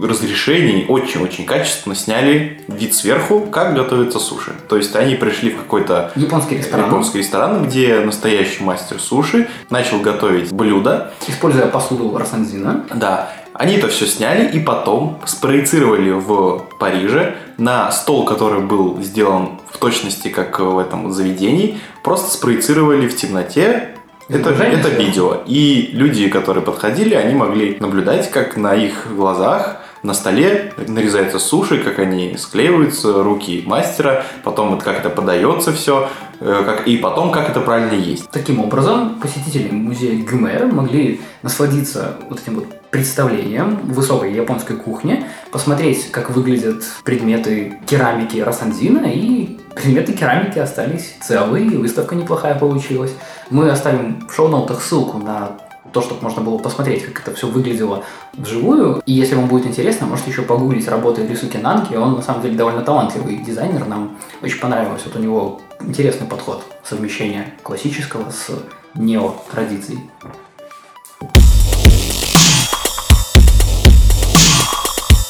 разрешений 0.00 0.86
очень-очень 0.88 1.44
качественно 1.44 1.94
сняли 1.94 2.62
вид 2.68 2.94
сверху, 2.94 3.40
как 3.40 3.74
готовится 3.74 4.18
суши. 4.18 4.52
То 4.68 4.76
есть 4.76 4.96
они 4.96 5.16
пришли 5.16 5.50
в 5.50 5.58
какой-то 5.58 6.12
японский 6.16 6.56
ресторан, 6.58 6.86
японский 6.86 7.18
ресторан 7.18 7.66
где 7.66 8.00
настоящий 8.00 8.62
мастер 8.62 8.98
суши 8.98 9.48
начал 9.68 10.00
готовить 10.00 10.52
блюдо. 10.52 11.12
Используя 11.28 11.66
посуду 11.66 12.16
Рассанзина. 12.16 12.86
Да. 12.94 13.30
Они 13.52 13.76
это 13.76 13.88
все 13.88 14.06
сняли 14.06 14.50
и 14.50 14.60
потом 14.60 15.18
спроецировали 15.24 16.10
в 16.10 16.66
Париже 16.78 17.36
на 17.56 17.90
стол, 17.90 18.26
который 18.26 18.60
был 18.60 19.00
сделан 19.02 19.60
в 19.76 19.78
точности, 19.78 20.28
как 20.28 20.58
в 20.58 20.78
этом 20.78 21.12
заведении, 21.12 21.78
просто 22.02 22.30
спроецировали 22.32 23.06
в 23.08 23.16
темноте 23.16 23.90
это, 24.28 24.50
это 24.50 24.88
видео. 24.88 25.42
И 25.46 25.90
люди, 25.92 26.28
которые 26.28 26.64
подходили, 26.64 27.14
они 27.14 27.34
могли 27.34 27.76
наблюдать, 27.78 28.30
как 28.30 28.56
на 28.56 28.74
их 28.74 29.06
глазах 29.14 29.82
на 30.06 30.14
столе 30.14 30.72
нарезается 30.86 31.38
суши, 31.40 31.82
как 31.82 31.98
они 31.98 32.36
склеиваются, 32.38 33.24
руки 33.24 33.64
мастера, 33.66 34.24
потом 34.44 34.74
это 34.74 34.84
как 34.84 35.00
это 35.00 35.10
подается 35.10 35.72
все, 35.72 36.08
э, 36.38 36.62
как, 36.64 36.86
и 36.86 36.96
потом 36.96 37.32
как 37.32 37.50
это 37.50 37.60
правильно 37.60 37.94
есть. 37.94 38.30
Таким 38.30 38.60
образом, 38.60 39.18
посетители 39.20 39.68
музея 39.70 40.16
Гюме 40.24 40.64
могли 40.66 41.20
насладиться 41.42 42.16
вот 42.30 42.40
этим 42.40 42.54
вот 42.54 42.66
представлением 42.90 43.80
высокой 43.88 44.32
японской 44.32 44.76
кухни, 44.76 45.26
посмотреть, 45.50 46.10
как 46.12 46.30
выглядят 46.30 46.84
предметы 47.04 47.78
керамики 47.86 48.38
Рассанзина, 48.38 49.06
и 49.06 49.58
предметы 49.74 50.12
керамики 50.12 50.60
остались 50.60 51.16
целые, 51.20 51.78
выставка 51.78 52.14
неплохая 52.14 52.54
получилась. 52.54 53.12
Мы 53.50 53.68
оставим 53.70 54.26
в 54.28 54.32
шоу-ноутах 54.32 54.80
ссылку 54.80 55.18
на 55.18 55.58
то, 55.96 56.02
чтобы 56.02 56.22
можно 56.22 56.42
было 56.42 56.58
посмотреть, 56.58 57.06
как 57.06 57.26
это 57.26 57.34
все 57.34 57.46
выглядело 57.46 58.04
вживую. 58.34 59.02
И 59.06 59.14
если 59.14 59.34
вам 59.34 59.46
будет 59.46 59.64
интересно, 59.64 60.06
можете 60.06 60.30
еще 60.30 60.42
погуглить 60.42 60.86
работы 60.88 61.26
Рисуки 61.26 61.56
Нанки. 61.56 61.94
Он 61.94 62.16
на 62.16 62.22
самом 62.22 62.42
деле 62.42 62.54
довольно 62.54 62.82
талантливый 62.82 63.38
дизайнер. 63.38 63.86
Нам 63.86 64.18
очень 64.42 64.60
понравилось. 64.60 65.00
Вот 65.06 65.16
у 65.16 65.18
него 65.18 65.62
интересный 65.80 66.26
подход 66.26 66.62
совмещения 66.84 67.54
классического 67.62 68.30
с 68.30 68.50
нео-традицией. 68.94 70.00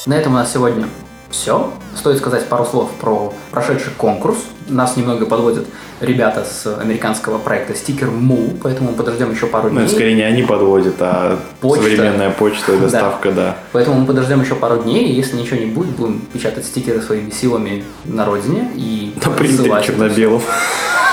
На 0.06 0.14
этом 0.14 0.32
у 0.32 0.36
нас 0.36 0.52
сегодня 0.52 0.88
все. 1.36 1.70
Стоит 1.94 2.18
сказать 2.18 2.46
пару 2.46 2.64
слов 2.64 2.90
про 3.00 3.32
прошедший 3.50 3.92
конкурс. 3.96 4.38
Нас 4.68 4.96
немного 4.96 5.26
подводят 5.26 5.66
ребята 6.00 6.44
с 6.44 6.66
американского 6.78 7.38
проекта 7.38 7.74
Sticker 7.74 8.10
Moo, 8.10 8.58
поэтому 8.60 8.90
мы 8.90 8.96
подождем 8.96 9.30
еще 9.30 9.46
пару 9.46 9.68
ну, 9.68 9.76
дней. 9.76 9.82
Ну, 9.82 9.88
скорее 9.88 10.14
не 10.14 10.22
они 10.22 10.42
подводят, 10.42 10.96
а 10.98 11.38
почта. 11.60 11.84
современная 11.84 12.30
почта 12.30 12.72
и 12.74 12.78
доставка, 12.80 13.30
да. 13.30 13.34
да. 13.34 13.56
Поэтому 13.72 14.00
мы 14.00 14.06
подождем 14.06 14.40
еще 14.42 14.54
пару 14.56 14.82
дней, 14.82 15.08
и 15.08 15.12
если 15.12 15.36
ничего 15.36 15.58
не 15.58 15.66
будет, 15.66 15.90
будем 15.90 16.20
печатать 16.32 16.64
стикеры 16.64 17.00
своими 17.00 17.30
силами 17.30 17.84
на 18.04 18.24
родине 18.24 18.70
и 18.74 19.14
На 19.24 19.30
принтере 19.30 19.82
черно-белом. 19.84 20.42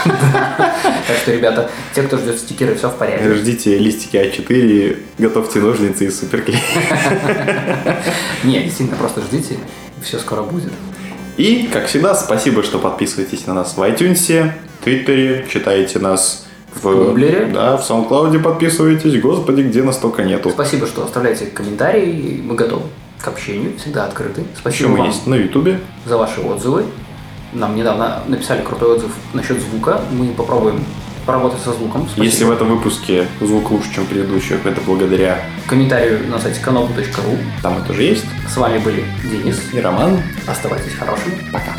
Так 1.08 1.18
что, 1.18 1.32
ребята, 1.32 1.70
те, 1.94 2.04
кто 2.04 2.18
ждет 2.18 2.40
стикеры, 2.40 2.76
все 2.76 2.90
в 2.90 2.96
порядке. 2.96 3.34
Ждите 3.34 3.78
листики 3.78 4.16
А4, 4.16 4.98
готовьте 5.18 5.60
ножницы 5.60 6.06
и 6.06 6.12
суперклей. 6.12 6.60
Не, 8.44 8.64
действительно, 8.64 8.98
просто 8.98 9.22
ждите, 9.22 9.58
все 10.02 10.20
скоро 10.20 10.44
будет. 10.44 10.72
И, 11.38 11.70
как 11.72 11.88
всегда, 11.88 12.16
спасибо, 12.16 12.64
что 12.64 12.80
подписываетесь 12.80 13.48
на 13.48 13.54
нас 13.54 13.76
в 13.76 13.82
iTunes, 13.82 14.52
Твиттере, 14.84 15.46
читаете 15.50 16.00
нас 16.00 16.46
в 16.74 16.82
Тумблере. 16.82 17.46
Да, 17.48 17.78
в 17.78 17.90
SoundCloud 17.90 18.40
подписывайтесь. 18.40 19.20
Господи, 19.22 19.62
где 19.62 19.84
нас 19.84 19.98
только 19.98 20.24
нету. 20.24 20.50
Спасибо, 20.52 20.88
что 20.88 21.04
оставляете 21.04 21.46
комментарии. 21.48 22.42
Мы 22.44 22.56
готовы 22.56 22.84
к 23.20 23.28
общению, 23.28 23.78
всегда 23.78 24.06
открыты. 24.06 24.44
Спасибо 24.58 24.90
Еще 24.90 24.98
вам 24.98 25.08
есть 25.08 25.28
на 25.28 25.36
Ютубе. 25.36 25.80
За 26.06 26.18
ваши 26.18 26.42
отзывы. 26.42 26.86
Нам 27.54 27.76
недавно 27.76 28.24
написали 28.28 28.62
крутой 28.62 28.96
отзыв 28.96 29.12
насчет 29.34 29.60
звука. 29.62 30.02
Мы 30.12 30.28
попробуем 30.28 30.84
поработать 31.26 31.62
со 31.62 31.72
звуком. 31.72 32.04
Спасибо. 32.04 32.26
Если 32.26 32.44
в 32.44 32.52
этом 32.52 32.68
выпуске 32.68 33.28
звук 33.40 33.72
лучше, 33.72 33.94
чем 33.94 34.06
предыдущих, 34.06 34.66
это 34.66 34.82
благодаря 34.82 35.40
комментарию 35.68 36.28
на 36.30 36.40
сайте 36.40 36.60
kanobu.ru. 36.62 37.38
Там 37.62 37.78
это 37.78 37.94
же 37.94 38.04
есть. 38.04 38.26
С 38.50 38.58
вами 38.58 38.80
были 38.80 39.06
Денис 39.24 39.60
и 39.74 39.80
Роман. 39.80 40.22
Оставайтесь 40.48 40.94
хорошими. 40.94 41.36
Пока. 41.52 41.74